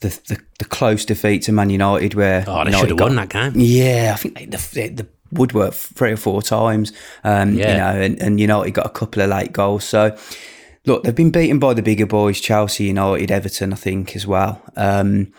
the, 0.00 0.08
the, 0.26 0.40
the 0.58 0.64
close 0.64 1.04
defeat 1.04 1.42
to 1.42 1.52
Man 1.52 1.70
United 1.70 2.14
where 2.14 2.44
oh, 2.46 2.64
they 2.64 2.72
should 2.72 2.90
have 2.90 3.00
won 3.00 3.14
that 3.16 3.30
game. 3.30 3.52
Yeah, 3.54 4.12
I 4.14 4.16
think 4.16 4.34
the, 4.50 4.56
the 4.88 5.06
Woodwork 5.32 5.72
three 5.74 6.12
or 6.12 6.16
four 6.16 6.42
times. 6.42 6.92
Um, 7.24 7.54
yeah. 7.54 7.70
you 7.70 7.78
know, 7.78 8.02
and, 8.02 8.22
and 8.22 8.40
United 8.40 8.72
got 8.72 8.86
a 8.86 8.90
couple 8.90 9.22
of 9.22 9.30
late 9.30 9.52
goals. 9.52 9.84
So 9.84 10.16
look, 10.84 11.04
they've 11.04 11.14
been 11.14 11.30
beaten 11.30 11.58
by 11.58 11.74
the 11.74 11.82
bigger 11.82 12.06
boys, 12.06 12.40
Chelsea, 12.40 12.84
United, 12.84 13.30
Everton, 13.30 13.72
I 13.72 13.76
think 13.76 14.14
as 14.14 14.26
well. 14.26 14.60
Um, 14.76 15.32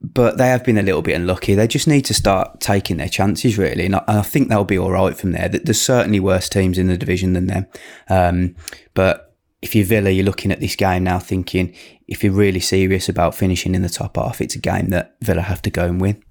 but 0.00 0.38
they 0.38 0.48
have 0.48 0.64
been 0.64 0.78
a 0.78 0.82
little 0.82 1.02
bit 1.02 1.14
unlucky. 1.14 1.54
They 1.54 1.66
just 1.66 1.86
need 1.86 2.04
to 2.06 2.14
start 2.14 2.60
taking 2.60 2.96
their 2.96 3.08
chances, 3.08 3.58
really. 3.58 3.86
And 3.86 3.96
I, 3.96 4.04
I 4.06 4.22
think 4.22 4.48
they'll 4.48 4.64
be 4.64 4.78
all 4.78 4.90
right 4.90 5.16
from 5.16 5.32
there. 5.32 5.48
There's 5.48 5.80
certainly 5.80 6.20
worse 6.20 6.48
teams 6.48 6.78
in 6.78 6.86
the 6.86 6.96
division 6.96 7.34
than 7.34 7.46
them. 7.46 7.66
Um, 8.08 8.56
but 8.94 9.34
if 9.60 9.74
you're 9.74 9.84
Villa, 9.84 10.10
you're 10.10 10.24
looking 10.24 10.52
at 10.52 10.60
this 10.60 10.74
game 10.74 11.04
now 11.04 11.18
thinking, 11.18 11.74
if 12.08 12.24
you're 12.24 12.32
really 12.32 12.60
serious 12.60 13.08
about 13.08 13.34
finishing 13.34 13.74
in 13.74 13.82
the 13.82 13.88
top 13.90 14.16
half, 14.16 14.40
it's 14.40 14.54
a 14.54 14.60
game 14.60 14.88
that 14.88 15.16
Villa 15.20 15.42
have 15.42 15.62
to 15.62 15.70
go 15.70 15.84
and 15.84 16.00
win 16.00 16.22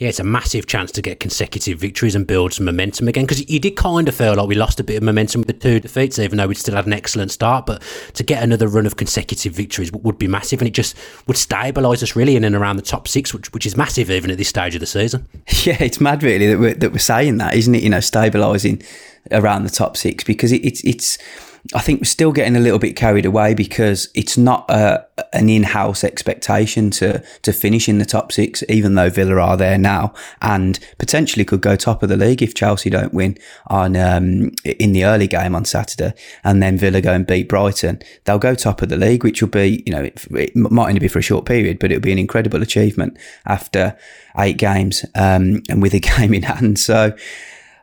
yeah, 0.00 0.08
it's 0.08 0.18
a 0.18 0.24
massive 0.24 0.66
chance 0.66 0.90
to 0.92 1.02
get 1.02 1.20
consecutive 1.20 1.78
victories 1.78 2.14
and 2.14 2.26
build 2.26 2.54
some 2.54 2.64
momentum 2.64 3.06
again. 3.06 3.24
Because 3.24 3.46
you 3.50 3.60
did 3.60 3.76
kind 3.76 4.08
of 4.08 4.14
feel 4.14 4.34
like 4.34 4.48
we 4.48 4.54
lost 4.54 4.80
a 4.80 4.84
bit 4.84 4.96
of 4.96 5.02
momentum 5.02 5.42
with 5.42 5.48
the 5.48 5.52
two 5.52 5.78
defeats, 5.78 6.18
even 6.18 6.38
though 6.38 6.46
we'd 6.46 6.56
still 6.56 6.74
had 6.74 6.86
an 6.86 6.94
excellent 6.94 7.30
start. 7.30 7.66
But 7.66 7.82
to 8.14 8.22
get 8.22 8.42
another 8.42 8.66
run 8.66 8.86
of 8.86 8.96
consecutive 8.96 9.52
victories 9.52 9.92
would 9.92 10.16
be 10.16 10.26
massive, 10.26 10.62
and 10.62 10.68
it 10.68 10.72
just 10.72 10.96
would 11.26 11.36
stabilise 11.36 12.02
us 12.02 12.16
really 12.16 12.34
in 12.34 12.44
and 12.44 12.56
around 12.56 12.76
the 12.76 12.82
top 12.82 13.08
six, 13.08 13.34
which 13.34 13.52
which 13.52 13.66
is 13.66 13.76
massive 13.76 14.10
even 14.10 14.30
at 14.30 14.38
this 14.38 14.48
stage 14.48 14.74
of 14.74 14.80
the 14.80 14.86
season. 14.86 15.28
Yeah, 15.64 15.76
it's 15.80 16.00
mad 16.00 16.22
really 16.22 16.46
that 16.46 16.58
we're, 16.58 16.74
that 16.74 16.92
we're 16.92 16.98
saying 16.98 17.36
that, 17.36 17.54
isn't 17.54 17.74
it? 17.74 17.82
You 17.82 17.90
know, 17.90 17.98
stabilising 17.98 18.82
around 19.30 19.64
the 19.64 19.70
top 19.70 19.98
six 19.98 20.24
because 20.24 20.52
it, 20.52 20.64
it's 20.64 20.82
it's 20.84 21.18
I 21.74 21.80
think 21.80 22.00
we're 22.00 22.04
still 22.04 22.32
getting 22.32 22.56
a 22.56 22.60
little 22.60 22.78
bit 22.78 22.96
carried 22.96 23.26
away 23.26 23.54
because 23.54 24.08
it's 24.14 24.38
not 24.38 24.68
a, 24.70 25.06
an 25.32 25.48
in-house 25.48 26.02
expectation 26.02 26.90
to 26.92 27.22
to 27.42 27.52
finish 27.52 27.88
in 27.88 27.98
the 27.98 28.04
top 28.04 28.32
six, 28.32 28.64
even 28.68 28.94
though 28.94 29.10
Villa 29.10 29.36
are 29.40 29.56
there 29.56 29.78
now 29.78 30.14
and 30.40 30.78
potentially 30.98 31.44
could 31.44 31.60
go 31.60 31.76
top 31.76 32.02
of 32.02 32.08
the 32.08 32.16
league 32.16 32.42
if 32.42 32.54
Chelsea 32.54 32.90
don't 32.90 33.12
win 33.12 33.36
on 33.66 33.94
um, 33.96 34.52
in 34.64 34.92
the 34.92 35.04
early 35.04 35.26
game 35.26 35.54
on 35.54 35.64
Saturday, 35.64 36.14
and 36.44 36.62
then 36.62 36.78
Villa 36.78 37.00
go 37.00 37.12
and 37.12 37.26
beat 37.26 37.48
Brighton. 37.48 38.00
They'll 38.24 38.38
go 38.38 38.54
top 38.54 38.80
of 38.82 38.88
the 38.88 38.96
league, 38.96 39.22
which 39.22 39.42
will 39.42 39.50
be 39.50 39.82
you 39.86 39.92
know 39.92 40.02
it, 40.02 40.26
it 40.32 40.56
might 40.56 40.88
only 40.88 41.00
be 41.00 41.08
for 41.08 41.18
a 41.18 41.22
short 41.22 41.44
period, 41.44 41.78
but 41.78 41.92
it'll 41.92 42.02
be 42.02 42.12
an 42.12 42.18
incredible 42.18 42.62
achievement 42.62 43.18
after 43.46 43.96
eight 44.38 44.56
games 44.56 45.04
um, 45.14 45.62
and 45.68 45.82
with 45.82 45.94
a 45.94 46.00
game 46.18 46.32
in 46.32 46.42
hand. 46.42 46.78
So 46.78 47.14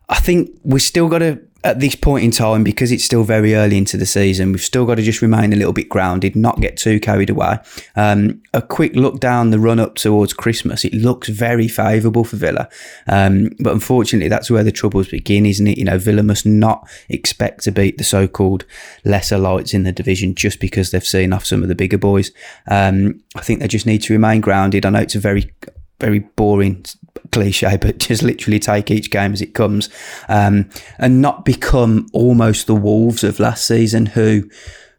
I 0.09 0.19
think 0.19 0.49
we've 0.63 0.81
still 0.81 1.09
got 1.09 1.19
to 1.19 1.39
at 1.67 1.81
this 1.81 1.95
point 1.95 2.23
in 2.23 2.31
time, 2.31 2.63
because 2.63 2.93
it's 2.93 3.03
still 3.03 3.23
very 3.23 3.53
early 3.53 3.77
into 3.77 3.97
the 3.97 4.05
season, 4.05 4.53
we've 4.53 4.61
still 4.61 4.85
got 4.85 4.95
to 4.95 5.01
just 5.01 5.21
remain 5.21 5.51
a 5.51 5.55
little 5.57 5.73
bit 5.73 5.89
grounded, 5.89 6.33
not 6.33 6.61
get 6.61 6.77
too 6.77 6.97
carried 6.97 7.29
away. 7.29 7.57
Um, 7.97 8.41
a 8.53 8.61
quick 8.61 8.95
look 8.95 9.19
down 9.19 9.49
the 9.49 9.59
run 9.59 9.77
up 9.77 9.95
towards 9.95 10.31
Christmas, 10.31 10.85
it 10.85 10.93
looks 10.93 11.27
very 11.27 11.67
favourable 11.67 12.23
for 12.23 12.37
Villa. 12.37 12.69
Um, 13.07 13.49
but 13.59 13.73
unfortunately, 13.73 14.29
that's 14.29 14.49
where 14.49 14.63
the 14.63 14.71
troubles 14.71 15.09
begin, 15.09 15.45
isn't 15.45 15.67
it? 15.67 15.77
You 15.77 15.83
know, 15.83 15.97
Villa 15.97 16.23
must 16.23 16.45
not 16.45 16.89
expect 17.09 17.63
to 17.63 17.71
beat 17.71 17.97
the 17.97 18.05
so 18.05 18.29
called 18.29 18.63
lesser 19.03 19.37
lights 19.37 19.73
in 19.73 19.83
the 19.83 19.91
division 19.91 20.35
just 20.35 20.61
because 20.61 20.91
they've 20.91 21.05
seen 21.05 21.33
off 21.33 21.45
some 21.45 21.63
of 21.63 21.67
the 21.67 21.75
bigger 21.75 21.97
boys. 21.97 22.31
Um, 22.67 23.21
I 23.35 23.41
think 23.41 23.59
they 23.59 23.67
just 23.67 23.85
need 23.85 24.03
to 24.03 24.13
remain 24.13 24.39
grounded. 24.39 24.85
I 24.85 24.89
know 24.89 24.99
it's 24.99 25.15
a 25.15 25.19
very 25.19 25.53
very 25.99 26.19
boring 26.19 26.85
cliche, 27.31 27.77
but 27.77 27.97
just 27.97 28.23
literally 28.23 28.59
take 28.59 28.91
each 28.91 29.11
game 29.11 29.33
as 29.33 29.41
it 29.41 29.53
comes, 29.53 29.89
um, 30.29 30.69
and 30.99 31.21
not 31.21 31.45
become 31.45 32.07
almost 32.13 32.67
the 32.67 32.75
Wolves 32.75 33.23
of 33.23 33.39
last 33.39 33.65
season, 33.65 34.07
who 34.07 34.49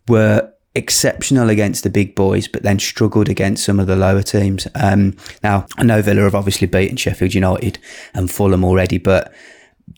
were 0.07 0.53
exceptional 0.75 1.51
against 1.51 1.83
the 1.83 1.91
big 1.91 2.15
boys, 2.15 2.49
but 2.49 2.63
then 2.63 2.79
struggled 2.79 3.29
against 3.29 3.65
some 3.65 3.81
of 3.81 3.87
the 3.87 3.97
lower 3.97 4.23
teams. 4.23 4.67
Um, 4.75 5.17
now, 5.43 5.67
I 5.77 5.83
know 5.83 6.01
Villa 6.03 6.23
have 6.23 6.35
obviously 6.35 6.67
beaten 6.67 6.97
Sheffield 6.97 7.35
United 7.35 7.79
and 8.15 8.31
Fulham 8.31 8.65
already, 8.65 8.99
but 8.99 9.35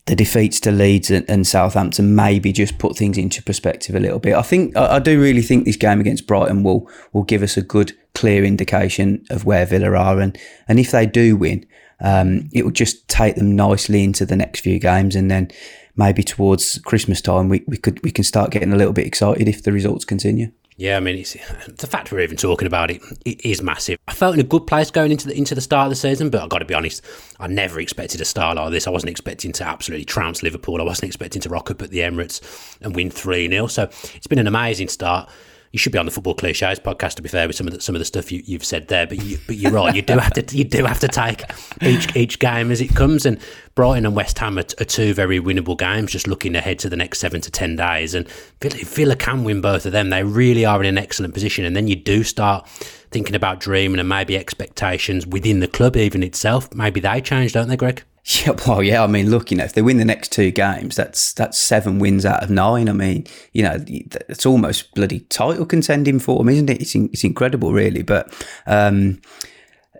the 0.07 0.17
defeats 0.17 0.61
to 0.61 0.71
Leeds 0.71 1.11
and, 1.11 1.29
and, 1.29 1.47
Southampton 1.47 2.15
maybe 2.15 2.53
just 2.53 2.79
put 2.79 2.97
things 2.97 3.19
into 3.19 3.43
perspective 3.43 3.95
a 3.95 4.01
little 4.01 4.19
bit. 4.19 4.35
I 4.35 4.43
think 4.43 4.77
I, 4.77 4.97
I, 4.97 4.99
do 4.99 5.21
really 5.21 5.43
think 5.43 5.65
this 5.65 5.77
game 5.77 6.01
against 6.01 6.27
Brighton 6.27 6.63
will 6.63 6.89
will 7.13 7.25
give 7.25 7.43
us 7.43 7.57
a 7.57 7.63
good, 7.63 7.93
clear 8.15 8.45
indication 8.45 9.25
of 9.31 9.45
where 9.45 9.67
Villa 9.67 9.93
are, 9.93 10.21
and 10.21 10.39
and 10.69 10.79
if 10.79 10.91
they 10.93 11.07
do 11.07 11.37
win, 11.37 11.67
um, 12.01 12.49
it 12.53 12.65
will 12.65 12.73
just 12.73 13.07
take 13.09 13.37
them 13.37 13.55
nicely 13.55 14.05
into 14.05 14.25
the 14.25 14.37
next 14.37 14.61
few 14.61 14.79
games, 14.79 15.17
and 15.17 15.31
then 15.31 15.51
maybe 15.97 16.23
towards 16.23 16.79
Christmas 16.79 17.21
time 17.21 17.49
we, 17.49 17.63
we 17.67 17.77
could 17.77 18.03
we 18.03 18.11
can 18.11 18.25
start 18.25 18.51
getting 18.51 18.73
a 18.73 18.77
little 18.77 18.93
bit 18.93 19.07
excited 19.07 19.49
if 19.49 19.63
the 19.63 19.73
results 19.73 20.05
continue. 20.05 20.51
Yeah, 20.81 20.97
I 20.97 21.01
mean, 21.01 21.19
it's, 21.19 21.35
the 21.69 21.87
fact 21.87 22.11
we're 22.11 22.21
even 22.21 22.39
talking 22.39 22.67
about 22.67 22.91
it, 22.91 23.03
it 23.27 23.45
is 23.45 23.61
massive. 23.61 23.99
I 24.09 24.15
felt 24.15 24.33
in 24.33 24.41
a 24.41 24.45
good 24.45 24.67
place 24.67 24.91
going 24.91 25.11
into 25.11 25.29
the 25.29 25.37
into 25.37 25.55
the 25.55 25.61
start 25.61 25.85
of 25.85 25.91
the 25.91 25.97
season, 25.97 26.31
but 26.31 26.43
I've 26.43 26.49
got 26.49 26.61
to 26.61 26.65
be 26.65 26.73
honest, 26.73 27.05
I 27.39 27.49
never 27.49 27.81
expected 27.81 28.19
a 28.23 28.25
start 28.25 28.57
like 28.57 28.71
this. 28.71 28.87
I 28.87 28.91
wasn't 28.91 29.11
expecting 29.11 29.53
to 29.53 29.65
absolutely 29.65 30.07
trounce 30.07 30.43
Liverpool. 30.43 30.81
I 30.81 30.85
wasn't 30.85 31.09
expecting 31.09 31.43
to 31.43 31.51
rock 31.51 31.71
up 31.71 31.83
at 31.83 31.91
the 31.91 31.99
Emirates 31.99 32.41
and 32.81 32.97
win 32.97 33.11
3 33.11 33.51
0. 33.51 33.67
So 33.67 33.91
it's 34.15 34.27
been 34.27 34.39
an 34.39 34.47
amazing 34.47 34.89
start 34.89 35.29
you 35.73 35.79
should 35.79 35.93
be 35.93 35.99
on 35.99 36.05
the 36.05 36.11
football 36.11 36.35
cliches 36.35 36.81
podcast 36.81 37.15
to 37.15 37.23
be 37.23 37.29
fair 37.29 37.47
with 37.47 37.55
some 37.55 37.69
of 37.69 37.73
the, 37.73 37.81
some 37.81 37.95
of 37.95 38.01
the 38.01 38.05
stuff 38.05 38.33
you, 38.33 38.43
have 38.53 38.65
said 38.65 38.89
there. 38.89 39.07
But 39.07 39.23
you, 39.23 39.39
but 39.47 39.57
you're 39.57 39.71
right. 39.71 39.95
You 39.95 40.03
do 40.03 40.19
have 40.19 40.33
to 40.33 40.57
you 40.57 40.65
do 40.65 40.85
have 40.85 40.99
to 41.01 41.09
take 41.09 41.45
each 41.81 42.15
each 42.17 42.39
game 42.39 42.71
as 42.73 42.81
it 42.81 42.95
comes. 42.95 43.25
And 43.25 43.39
Brighton 43.77 44.05
and 44.05 44.17
West 44.17 44.39
Ham 44.41 44.59
are, 44.59 44.65
are 44.81 44.85
two 44.85 45.15
very 45.15 45.39
winnable 45.39 45.79
games. 45.79 46.11
Just 46.11 46.27
looking 46.27 46.57
ahead 46.57 46.81
to 46.81 46.89
the 46.89 46.97
next 46.97 47.21
seven 47.21 47.41
to 47.43 47.51
ten 47.51 47.77
days, 47.77 48.15
and 48.15 48.29
Villa, 48.61 49.15
can 49.15 49.45
win 49.45 49.61
both 49.61 49.87
of 49.87 49.93
them. 49.93 50.11
They 50.11 50.25
really 50.25 50.65
are 50.65 50.81
in 50.81 50.87
an 50.87 50.99
excellent 50.99 51.35
position. 51.35 51.65
And 51.65 51.77
then 51.77 51.87
you 51.87 51.97
do 51.97 52.25
start 52.25 52.69
thinking 53.11 53.37
about 53.37 53.61
dreaming 53.61 54.01
and 54.01 54.09
maybe 54.09 54.37
expectations 54.37 55.27
within 55.27 55.61
the 55.61 55.69
club 55.69 55.97
even 55.97 56.23
itself. 56.23 56.73
Maybe 56.75 57.01
they 57.01 57.21
change, 57.21 57.53
don't 57.53 57.69
they, 57.69 57.77
Greg? 57.77 58.05
Yeah, 58.45 58.53
well, 58.67 58.83
yeah. 58.83 59.03
I 59.03 59.07
mean, 59.07 59.31
look, 59.31 59.51
you 59.51 59.57
know, 59.57 59.65
if 59.65 59.73
they 59.73 59.83
win 59.83 59.97
the 59.97 60.05
next 60.05 60.31
two 60.31 60.51
games, 60.51 60.95
that's 60.95 61.33
that's 61.33 61.59
seven 61.59 61.99
wins 61.99 62.27
out 62.27 62.43
of 62.43 62.51
nine. 62.51 62.89
I 62.89 62.93
mean, 62.93 63.27
you 63.53 63.63
know, 63.63 63.83
it's 63.89 64.45
almost 64.45 64.95
bloody 64.95 65.21
title 65.21 65.65
contending 65.65 66.19
for 66.19 66.39
them, 66.39 66.51
isn't 66.51 66.71
it? 66.71 66.81
It's 66.83 66.95
it's 66.95 67.25
incredible, 67.25 67.73
really. 67.73 68.03
But 68.03 68.33
um, 68.67 69.21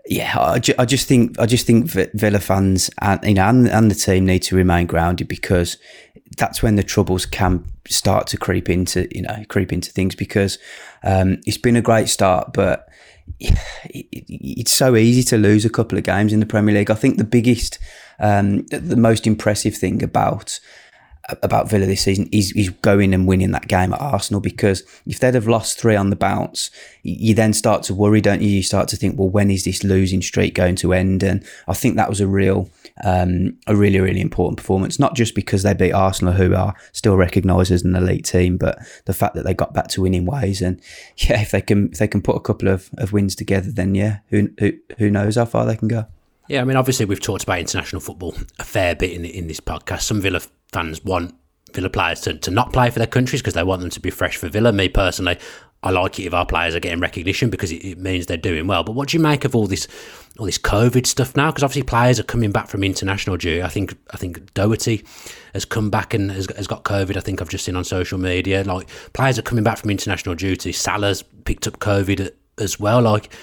yeah, 0.05 0.35
I, 0.37 0.59
ju- 0.59 0.75
I 0.77 0.85
just 0.85 1.07
think 1.07 1.39
I 1.39 1.45
just 1.45 1.65
think 1.65 1.87
Villa 1.87 2.39
fans 2.39 2.89
and 2.99 3.23
you 3.23 3.33
know 3.33 3.47
and, 3.47 3.67
and 3.67 3.91
the 3.91 3.95
team 3.95 4.25
need 4.25 4.43
to 4.43 4.55
remain 4.55 4.87
grounded 4.87 5.27
because 5.27 5.77
that's 6.37 6.63
when 6.63 6.75
the 6.75 6.83
troubles 6.83 7.25
can 7.25 7.65
start 7.87 8.27
to 8.27 8.37
creep 8.37 8.69
into 8.69 9.07
you 9.13 9.21
know 9.21 9.43
creep 9.47 9.73
into 9.73 9.91
things 9.91 10.15
because 10.15 10.57
um, 11.03 11.39
it's 11.45 11.57
been 11.57 11.75
a 11.75 11.81
great 11.81 12.09
start, 12.09 12.53
but 12.53 12.87
it's 13.39 14.71
so 14.71 14.95
easy 14.95 15.23
to 15.23 15.37
lose 15.37 15.65
a 15.65 15.69
couple 15.69 15.97
of 15.97 16.03
games 16.03 16.33
in 16.33 16.39
the 16.39 16.45
Premier 16.45 16.75
League. 16.75 16.91
I 16.91 16.95
think 16.95 17.17
the 17.17 17.23
biggest 17.23 17.79
um, 18.19 18.65
the 18.67 18.95
most 18.95 19.25
impressive 19.25 19.75
thing 19.75 20.03
about 20.03 20.59
about 21.29 21.69
Villa 21.69 21.85
this 21.85 22.01
season 22.01 22.27
is, 22.31 22.51
is 22.53 22.69
going 22.69 23.13
and 23.13 23.27
winning 23.27 23.51
that 23.51 23.67
game 23.67 23.93
at 23.93 24.01
Arsenal 24.01 24.41
because 24.41 24.83
if 25.05 25.19
they'd 25.19 25.35
have 25.35 25.47
lost 25.47 25.79
three 25.79 25.95
on 25.95 26.09
the 26.09 26.15
bounce, 26.15 26.71
you 27.03 27.33
then 27.33 27.53
start 27.53 27.83
to 27.83 27.93
worry, 27.93 28.21
don't 28.21 28.41
you? 28.41 28.49
You 28.49 28.63
start 28.63 28.87
to 28.89 28.95
think, 28.95 29.17
well, 29.17 29.29
when 29.29 29.51
is 29.51 29.63
this 29.63 29.83
losing 29.83 30.21
streak 30.21 30.55
going 30.55 30.75
to 30.77 30.93
end? 30.93 31.23
And 31.23 31.45
I 31.67 31.73
think 31.73 31.95
that 31.95 32.09
was 32.09 32.21
a 32.21 32.27
real, 32.27 32.69
um, 33.03 33.57
a 33.67 33.75
really, 33.75 33.99
really 33.99 34.21
important 34.21 34.57
performance, 34.57 34.99
not 34.99 35.15
just 35.15 35.35
because 35.35 35.63
they 35.63 35.73
beat 35.73 35.93
Arsenal, 35.93 36.33
who 36.33 36.55
are 36.55 36.75
still 36.91 37.15
recognised 37.15 37.71
as 37.71 37.83
an 37.83 37.95
elite 37.95 38.25
team, 38.25 38.57
but 38.57 38.79
the 39.05 39.13
fact 39.13 39.35
that 39.35 39.45
they 39.45 39.53
got 39.53 39.73
back 39.73 39.87
to 39.89 40.01
winning 40.01 40.25
ways. 40.25 40.61
And 40.61 40.81
yeah, 41.17 41.41
if 41.41 41.51
they 41.51 41.61
can, 41.61 41.89
if 41.91 41.99
they 41.99 42.07
can 42.07 42.21
put 42.21 42.35
a 42.35 42.41
couple 42.41 42.67
of, 42.67 42.89
of 42.97 43.13
wins 43.13 43.35
together, 43.35 43.71
then 43.71 43.95
yeah, 43.95 44.19
who, 44.29 44.49
who, 44.59 44.73
who 44.97 45.09
knows 45.09 45.35
how 45.35 45.45
far 45.45 45.65
they 45.65 45.75
can 45.77 45.87
go. 45.87 46.05
Yeah, 46.47 46.59
I 46.59 46.63
mean, 46.65 46.75
obviously 46.75 47.05
we've 47.05 47.21
talked 47.21 47.43
about 47.43 47.59
international 47.59 48.01
football 48.01 48.35
a 48.59 48.65
fair 48.65 48.93
bit 48.93 49.13
in 49.13 49.23
in 49.23 49.47
this 49.47 49.61
podcast. 49.61 50.01
Some 50.01 50.19
Villa 50.19 50.41
fans 50.71 51.03
want 51.03 51.35
Villa 51.73 51.89
players 51.89 52.21
to, 52.21 52.33
to 52.33 52.51
not 52.51 52.73
play 52.73 52.89
for 52.89 52.99
their 52.99 53.07
countries 53.07 53.41
because 53.41 53.53
they 53.53 53.63
want 53.63 53.81
them 53.81 53.89
to 53.91 53.99
be 53.99 54.09
fresh 54.09 54.37
for 54.37 54.49
Villa. 54.49 54.71
Me 54.71 54.89
personally, 54.89 55.37
I 55.83 55.89
like 55.89 56.19
it 56.19 56.23
if 56.23 56.33
our 56.33 56.45
players 56.45 56.75
are 56.75 56.79
getting 56.79 56.99
recognition 56.99 57.49
because 57.49 57.71
it, 57.71 57.83
it, 57.83 57.97
means 57.97 58.25
they're 58.25 58.37
doing 58.37 58.67
well. 58.67 58.83
But 58.83 58.93
what 58.93 59.09
do 59.09 59.17
you 59.17 59.23
make 59.23 59.45
of 59.45 59.55
all 59.55 59.67
this 59.67 59.87
all 60.37 60.45
this 60.45 60.57
COVID 60.57 61.05
stuff 61.07 61.35
now? 61.35 61.49
Because 61.49 61.63
obviously 61.63 61.83
players 61.83 62.19
are 62.19 62.23
coming 62.23 62.51
back 62.51 62.67
from 62.67 62.83
international 62.83 63.37
duty. 63.37 63.63
I 63.63 63.69
think 63.69 63.97
I 64.11 64.17
think 64.17 64.53
Doherty 64.53 65.03
has 65.53 65.65
come 65.65 65.89
back 65.89 66.13
and 66.13 66.31
has, 66.31 66.47
has 66.55 66.67
got 66.67 66.83
COVID. 66.83 67.17
I 67.17 67.21
think 67.21 67.41
I've 67.41 67.49
just 67.49 67.65
seen 67.65 67.75
on 67.75 67.83
social 67.83 68.19
media 68.19 68.63
like 68.63 68.87
players 69.13 69.39
are 69.39 69.43
coming 69.43 69.63
back 69.63 69.77
from 69.77 69.89
international 69.89 70.35
duty. 70.35 70.71
Salah's 70.71 71.23
picked 71.45 71.67
up 71.67 71.79
COVID 71.79 72.31
as 72.57 72.79
well. 72.79 73.01
Like 73.01 73.33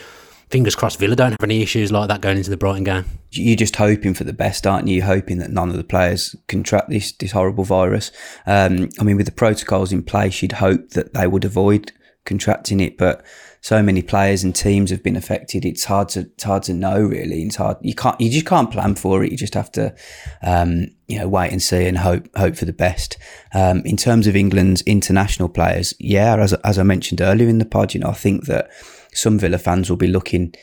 fingers 0.51 0.75
crossed 0.75 0.99
Villa 0.99 1.17
don't 1.17 1.33
have 1.33 1.43
any 1.43 1.63
issues 1.63 1.93
like 1.93 2.09
that 2.09 2.21
going 2.21 2.37
into 2.37 2.51
the 2.51 2.57
Brighton 2.57 2.85
game. 2.85 3.05
You're 3.31 3.57
just 3.57 3.77
hoping 3.77 4.15
for 4.15 4.25
the 4.25 4.33
best, 4.33 4.67
aren't 4.67 4.89
you? 4.89 5.03
Hoping 5.03 5.39
that 5.39 5.51
none 5.51 5.69
of 5.69 5.77
the 5.77 5.85
players 5.85 6.35
contract 6.49 6.89
this 6.89 7.13
this 7.13 7.33
horrible 7.33 7.65
virus. 7.65 8.11
Um, 8.47 8.89
I 9.01 9.05
mean, 9.05 9.17
with 9.17 9.27
the 9.27 9.33
protocols 9.33 9.93
in 9.93 10.03
place, 10.03 10.43
you'd 10.43 10.53
hope 10.53 10.91
that 10.91 11.15
they 11.15 11.27
would 11.27 11.45
avoid 11.45 11.93
contracting 12.25 12.81
it, 12.81 12.99
but 12.99 13.25
so 13.61 13.83
many 13.83 14.03
players 14.03 14.45
and 14.45 14.55
teams 14.55 14.91
have 14.91 15.03
been 15.03 15.17
affected. 15.17 15.65
It's 15.65 15.85
hard 15.85 16.09
to 16.11 16.21
it's 16.21 16.45
hard 16.45 16.63
to 16.65 16.75
know 16.75 17.01
really. 17.01 17.43
It's 17.43 17.57
hard 17.57 17.77
you 17.83 17.95
can't 17.95 18.21
you 18.21 18.31
just 18.31 18.47
can't 18.47 18.71
plan 18.71 18.95
for 18.95 19.25
it. 19.25 19.31
You 19.31 19.37
just 19.37 19.55
have 19.55 19.73
to 19.73 19.95
um, 20.43 20.87
you 21.09 21.19
know 21.19 21.29
wait 21.29 21.53
and 21.53 21.63
see 21.63 21.87
and 21.87 21.99
hope 21.99 22.29
hope 22.37 22.57
for 22.57 22.65
the 22.65 22.73
best. 22.73 23.19
Um, 23.53 23.83
in 23.85 23.97
terms 23.97 24.27
of 24.27 24.37
England's 24.37 24.83
international 24.83 25.49
players, 25.49 25.93
yeah, 25.99 26.37
as 26.37 26.53
as 26.53 26.79
I 26.79 26.83
mentioned 26.83 27.21
earlier 27.21 27.49
in 27.49 27.59
the 27.59 27.65
pod, 27.65 27.95
you 27.95 28.01
know 28.01 28.11
I 28.11 28.15
think 28.15 28.47
that 28.47 28.71
some 29.19 29.39
Villa 29.39 29.59
fans 29.59 29.91
will 29.91 29.97
be 29.97 30.07
looking 30.07 30.55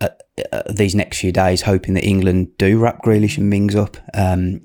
at, 0.00 0.22
at 0.52 0.76
these 0.76 0.94
next 0.94 1.18
few 1.18 1.32
days, 1.32 1.62
hoping 1.62 1.94
that 1.94 2.04
England 2.04 2.56
do 2.58 2.78
wrap 2.78 3.02
Grealish 3.02 3.38
and 3.38 3.50
Mings 3.50 3.74
up 3.74 3.96
um, 4.14 4.60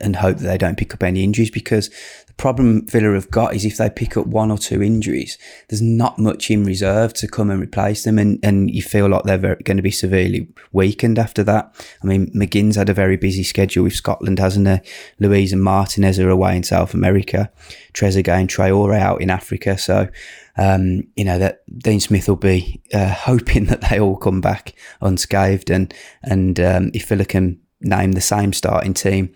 and 0.00 0.16
hope 0.16 0.38
that 0.38 0.46
they 0.46 0.58
don't 0.58 0.78
pick 0.78 0.94
up 0.94 1.02
any 1.02 1.22
injuries 1.22 1.50
because 1.50 1.90
the 2.26 2.34
problem 2.34 2.86
Villa 2.86 3.12
have 3.14 3.30
got 3.30 3.54
is 3.54 3.64
if 3.64 3.76
they 3.76 3.90
pick 3.90 4.16
up 4.16 4.26
one 4.26 4.50
or 4.50 4.58
two 4.58 4.82
injuries, 4.82 5.38
there's 5.68 5.82
not 5.82 6.18
much 6.18 6.50
in 6.50 6.64
reserve 6.64 7.12
to 7.14 7.28
come 7.28 7.50
and 7.50 7.60
replace 7.60 8.04
them, 8.04 8.18
and, 8.18 8.38
and 8.42 8.74
you 8.74 8.82
feel 8.82 9.08
like 9.08 9.24
they're 9.24 9.38
very, 9.38 9.62
going 9.62 9.76
to 9.76 9.82
be 9.82 9.90
severely 9.90 10.48
weakened 10.72 11.18
after 11.18 11.44
that. 11.44 11.74
I 12.02 12.06
mean, 12.06 12.30
McGinn's 12.30 12.76
had 12.76 12.88
a 12.88 12.94
very 12.94 13.16
busy 13.16 13.42
schedule 13.42 13.84
with 13.84 13.94
Scotland, 13.94 14.38
hasn't 14.38 14.66
he? 14.66 14.90
Luiz 15.20 15.52
and 15.52 15.62
Martinez 15.62 16.18
are 16.18 16.30
away 16.30 16.56
in 16.56 16.62
South 16.62 16.94
America, 16.94 17.50
Trezeguet 17.92 18.40
and 18.40 18.48
Traore 18.48 18.98
out 18.98 19.20
in 19.20 19.30
Africa, 19.30 19.78
so 19.78 20.08
um, 20.56 21.04
you 21.16 21.24
know 21.24 21.38
that 21.38 21.62
Dean 21.78 22.00
Smith 22.00 22.28
will 22.28 22.36
be 22.36 22.82
uh, 22.92 23.08
hoping 23.12 23.66
that 23.66 23.82
they 23.88 24.00
all 24.00 24.16
come 24.16 24.40
back 24.40 24.74
unscathed, 25.00 25.70
and 25.70 25.92
and 26.22 26.58
um, 26.60 26.90
if 26.94 27.06
Villa 27.08 27.24
can 27.24 27.60
name 27.80 28.12
the 28.12 28.20
same 28.20 28.52
starting 28.52 28.94
team 28.94 29.34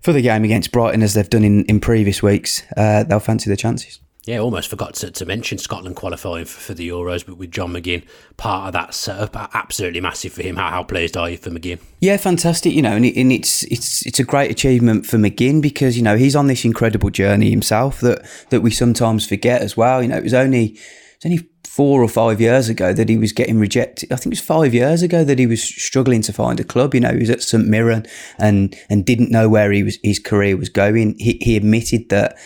for 0.00 0.12
the 0.12 0.22
game 0.22 0.44
against 0.44 0.72
Brighton 0.72 1.02
as 1.02 1.14
they've 1.14 1.28
done 1.28 1.44
in, 1.44 1.64
in 1.66 1.78
previous 1.78 2.22
weeks, 2.22 2.62
uh, 2.76 3.04
they'll 3.04 3.20
fancy 3.20 3.48
their 3.50 3.56
chances. 3.56 4.00
Yeah, 4.26 4.38
almost 4.38 4.68
forgot 4.68 4.94
to, 4.96 5.10
to 5.10 5.24
mention 5.24 5.56
Scotland 5.56 5.96
qualifying 5.96 6.44
for, 6.44 6.60
for, 6.60 6.74
the 6.74 6.88
Euros, 6.88 7.24
but 7.24 7.38
with 7.38 7.50
John 7.50 7.72
McGinn 7.72 8.04
part 8.36 8.66
of 8.66 8.72
that 8.74 8.92
setup, 8.92 9.34
absolutely 9.54 10.02
massive 10.02 10.34
for 10.34 10.42
him. 10.42 10.56
How, 10.56 10.70
how 10.70 10.82
pleased 10.82 11.16
are 11.16 11.30
you 11.30 11.38
for 11.38 11.48
McGinn? 11.48 11.80
Yeah, 12.00 12.18
fantastic. 12.18 12.74
You 12.74 12.82
know, 12.82 12.92
and, 12.92 13.06
it, 13.06 13.18
and 13.18 13.32
it's 13.32 13.62
it's 13.64 14.04
it's 14.04 14.20
a 14.20 14.24
great 14.24 14.50
achievement 14.50 15.06
for 15.06 15.16
McGinn 15.16 15.62
because 15.62 15.96
you 15.96 16.02
know 16.02 16.16
he's 16.16 16.36
on 16.36 16.48
this 16.48 16.66
incredible 16.66 17.08
journey 17.08 17.50
himself 17.50 18.00
that 18.00 18.26
that 18.50 18.60
we 18.60 18.70
sometimes 18.70 19.26
forget 19.26 19.62
as 19.62 19.76
well. 19.76 20.02
You 20.02 20.08
know, 20.08 20.18
it 20.18 20.24
was 20.24 20.34
only 20.34 20.64
it 20.64 21.24
was 21.24 21.26
only 21.26 21.50
four 21.70 22.02
or 22.02 22.08
five 22.08 22.40
years 22.40 22.68
ago 22.68 22.92
that 22.92 23.08
he 23.08 23.16
was 23.16 23.32
getting 23.32 23.58
rejected. 23.58 24.12
I 24.12 24.16
think 24.16 24.26
it 24.26 24.38
was 24.38 24.40
five 24.40 24.74
years 24.74 25.02
ago 25.02 25.22
that 25.22 25.38
he 25.38 25.46
was 25.46 25.62
struggling 25.62 26.20
to 26.22 26.32
find 26.32 26.58
a 26.60 26.64
club. 26.64 26.94
You 26.94 27.00
know, 27.00 27.12
he 27.12 27.20
was 27.20 27.30
at 27.30 27.42
St 27.42 27.66
Mirren 27.66 28.04
and 28.38 28.76
and 28.90 29.06
didn't 29.06 29.30
know 29.30 29.48
where 29.48 29.72
he 29.72 29.82
was 29.82 29.98
his 30.02 30.18
career 30.18 30.56
was 30.58 30.68
going. 30.68 31.16
He, 31.18 31.38
he 31.40 31.56
admitted 31.56 32.10
that 32.10 32.36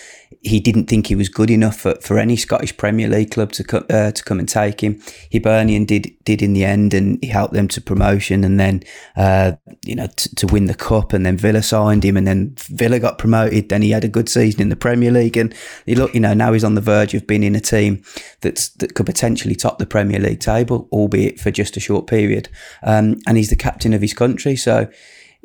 he 0.44 0.60
didn't 0.60 0.86
think 0.86 1.06
he 1.06 1.14
was 1.14 1.28
good 1.28 1.50
enough 1.50 1.76
for, 1.76 1.94
for 1.96 2.18
any 2.18 2.36
Scottish 2.36 2.76
Premier 2.76 3.08
League 3.08 3.30
club 3.30 3.52
to 3.52 3.64
co- 3.64 3.86
uh, 3.88 4.12
to 4.12 4.24
come 4.24 4.38
and 4.38 4.48
take 4.48 4.82
him. 4.82 5.00
Hibernian 5.32 5.86
did 5.86 6.14
did 6.24 6.42
in 6.42 6.52
the 6.52 6.64
end, 6.64 6.92
and 6.92 7.18
he 7.22 7.28
helped 7.28 7.54
them 7.54 7.66
to 7.68 7.80
promotion, 7.80 8.44
and 8.44 8.60
then 8.60 8.82
uh, 9.16 9.52
you 9.84 9.94
know 9.94 10.06
t- 10.14 10.30
to 10.36 10.46
win 10.46 10.66
the 10.66 10.74
cup, 10.74 11.12
and 11.12 11.24
then 11.24 11.36
Villa 11.36 11.62
signed 11.62 12.04
him, 12.04 12.16
and 12.16 12.26
then 12.26 12.54
Villa 12.58 13.00
got 13.00 13.18
promoted. 13.18 13.70
Then 13.70 13.82
he 13.82 13.90
had 13.90 14.04
a 14.04 14.08
good 14.08 14.28
season 14.28 14.60
in 14.60 14.68
the 14.68 14.76
Premier 14.76 15.10
League, 15.10 15.36
and 15.36 15.54
he 15.86 15.94
look 15.94 16.14
you 16.14 16.20
know 16.20 16.34
now 16.34 16.52
he's 16.52 16.64
on 16.64 16.74
the 16.74 16.80
verge 16.80 17.14
of 17.14 17.26
being 17.26 17.42
in 17.42 17.56
a 17.56 17.60
team 17.60 18.02
that's 18.42 18.68
that 18.68 18.94
could 18.94 19.06
potentially 19.06 19.54
top 19.54 19.78
the 19.78 19.86
Premier 19.86 20.20
League 20.20 20.40
table, 20.40 20.88
albeit 20.92 21.40
for 21.40 21.50
just 21.50 21.76
a 21.76 21.80
short 21.80 22.06
period. 22.06 22.48
Um, 22.82 23.20
and 23.26 23.38
he's 23.38 23.50
the 23.50 23.56
captain 23.56 23.94
of 23.94 24.02
his 24.02 24.12
country, 24.12 24.56
so 24.56 24.90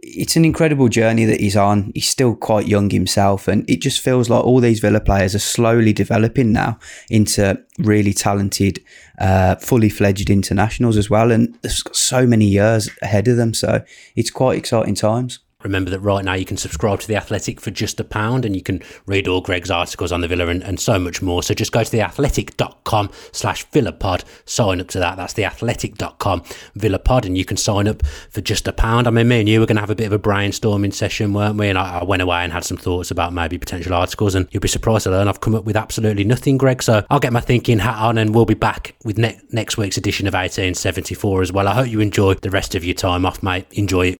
it's 0.02 0.36
an 0.36 0.46
incredible 0.46 0.88
journey 0.88 1.26
that 1.26 1.40
he's 1.40 1.56
on. 1.56 1.92
He's 1.94 2.10
still 2.10 2.36
quite 2.36 2.68
young 2.68 2.90
himself, 2.90 3.48
and 3.48 3.70
it 3.70 3.82
just 3.82 4.00
feels 4.02 4.30
like 4.30 4.44
all 4.44 4.60
these 4.60 4.80
Villa 4.80 5.00
players 5.00 5.36
are 5.36 5.40
slowly 5.40 5.94
developing 5.94 6.52
now 6.52 6.80
into 7.10 7.62
really 7.78 8.14
talented, 8.14 8.84
uh, 9.20 9.56
fully 9.56 9.90
fledged 9.90 10.30
internationals 10.30 10.98
as 10.98 11.10
well. 11.10 11.32
And 11.32 11.60
got 11.62 11.96
so 11.96 12.26
many 12.26 12.46
years 12.46 12.90
ahead 13.02 13.28
of 13.28 13.38
them, 13.38 13.54
so 13.54 13.84
it's 14.16 14.32
quite 14.32 14.58
exciting 14.58 14.96
times. 14.96 15.40
Remember 15.64 15.92
that 15.92 16.00
right 16.00 16.24
now 16.24 16.36
you 16.36 16.46
can 16.46 16.56
subscribe 16.56 17.02
to 17.02 17.08
The 17.08 17.18
Athletic 17.18 17.60
for 17.60 17.70
just 17.70 18.00
a 18.00 18.06
pound 18.06 18.46
and 18.46 18.56
you 18.56 18.62
can 18.62 18.82
read 19.06 19.28
all 19.28 19.42
Greg's 19.42 19.70
articles 19.70 20.14
on 20.14 20.22
the 20.22 20.28
Villa 20.30 20.48
and, 20.48 20.64
and 20.64 20.80
so 20.80 20.98
much 20.98 21.22
more. 21.22 21.44
So 21.44 21.54
just 21.54 21.74
go 21.74 21.84
to 21.84 21.98
theathletic.com 21.98 23.10
slash 23.34 23.68
villapod, 23.72 24.24
sign 24.46 24.80
up 24.80 24.88
to 24.88 25.00
that. 25.00 25.18
That's 25.18 25.34
theathletic.com 25.34 26.44
villapod 26.78 27.26
and 27.26 27.38
you 27.38 27.44
can 27.44 27.58
sign 27.58 27.90
up 27.90 28.06
for 28.30 28.40
just 28.40 28.70
a 28.70 28.72
pound. 28.72 29.06
I 29.06 29.10
mean, 29.12 29.28
me 29.28 29.42
and 29.42 29.50
you 29.50 29.60
were 29.60 29.66
going 29.66 29.76
to 29.76 29.82
have 29.82 29.90
a 29.90 29.96
bit 29.96 30.08
of 30.08 30.14
a 30.14 30.20
brainstorming 30.20 30.94
session, 30.94 31.34
weren't 31.34 31.58
we? 31.58 31.68
And 31.68 31.78
I, 31.78 32.00
I, 32.00 32.04
went 32.06 32.22
away 32.22 32.38
and 32.38 32.54
had 32.54 32.64
some 32.64 32.78
thoughts 32.78 33.12
about 33.12 33.34
maybe 33.34 33.58
potential 33.58 33.94
articles 33.94 34.36
and 34.36 34.48
you'll 34.52 34.62
be 34.62 34.70
surprised 34.70 35.04
to 35.04 35.12
learn 35.12 35.28
I've 35.28 35.42
come 35.42 35.56
up 35.56 35.66
with 35.66 35.76
absolutely 35.76 36.24
nothing, 36.24 36.58
Greg. 36.58 36.82
So 36.82 37.06
I'll 37.10 37.20
get 37.20 37.34
my 37.34 37.42
thinking 37.42 37.80
hat 37.80 37.98
on 37.98 38.18
and 38.18 38.34
we'll 38.34 38.46
be 38.46 38.54
back 38.54 38.96
with 39.04 39.18
ne- 39.18 39.42
next 39.52 39.76
week's 39.76 39.98
edition 39.98 40.26
of 40.26 40.36
1874 40.36 41.42
as 41.42 41.52
well. 41.52 41.68
I 41.68 41.74
hope 41.74 41.90
you 41.90 42.00
enjoy 42.00 42.36
the 42.36 42.50
rest 42.50 42.76
of 42.76 42.86
your 42.86 42.96
time 42.96 43.26
off, 43.26 43.44
mate. 43.44 43.66
Enjoy 43.74 44.08
it. 44.08 44.18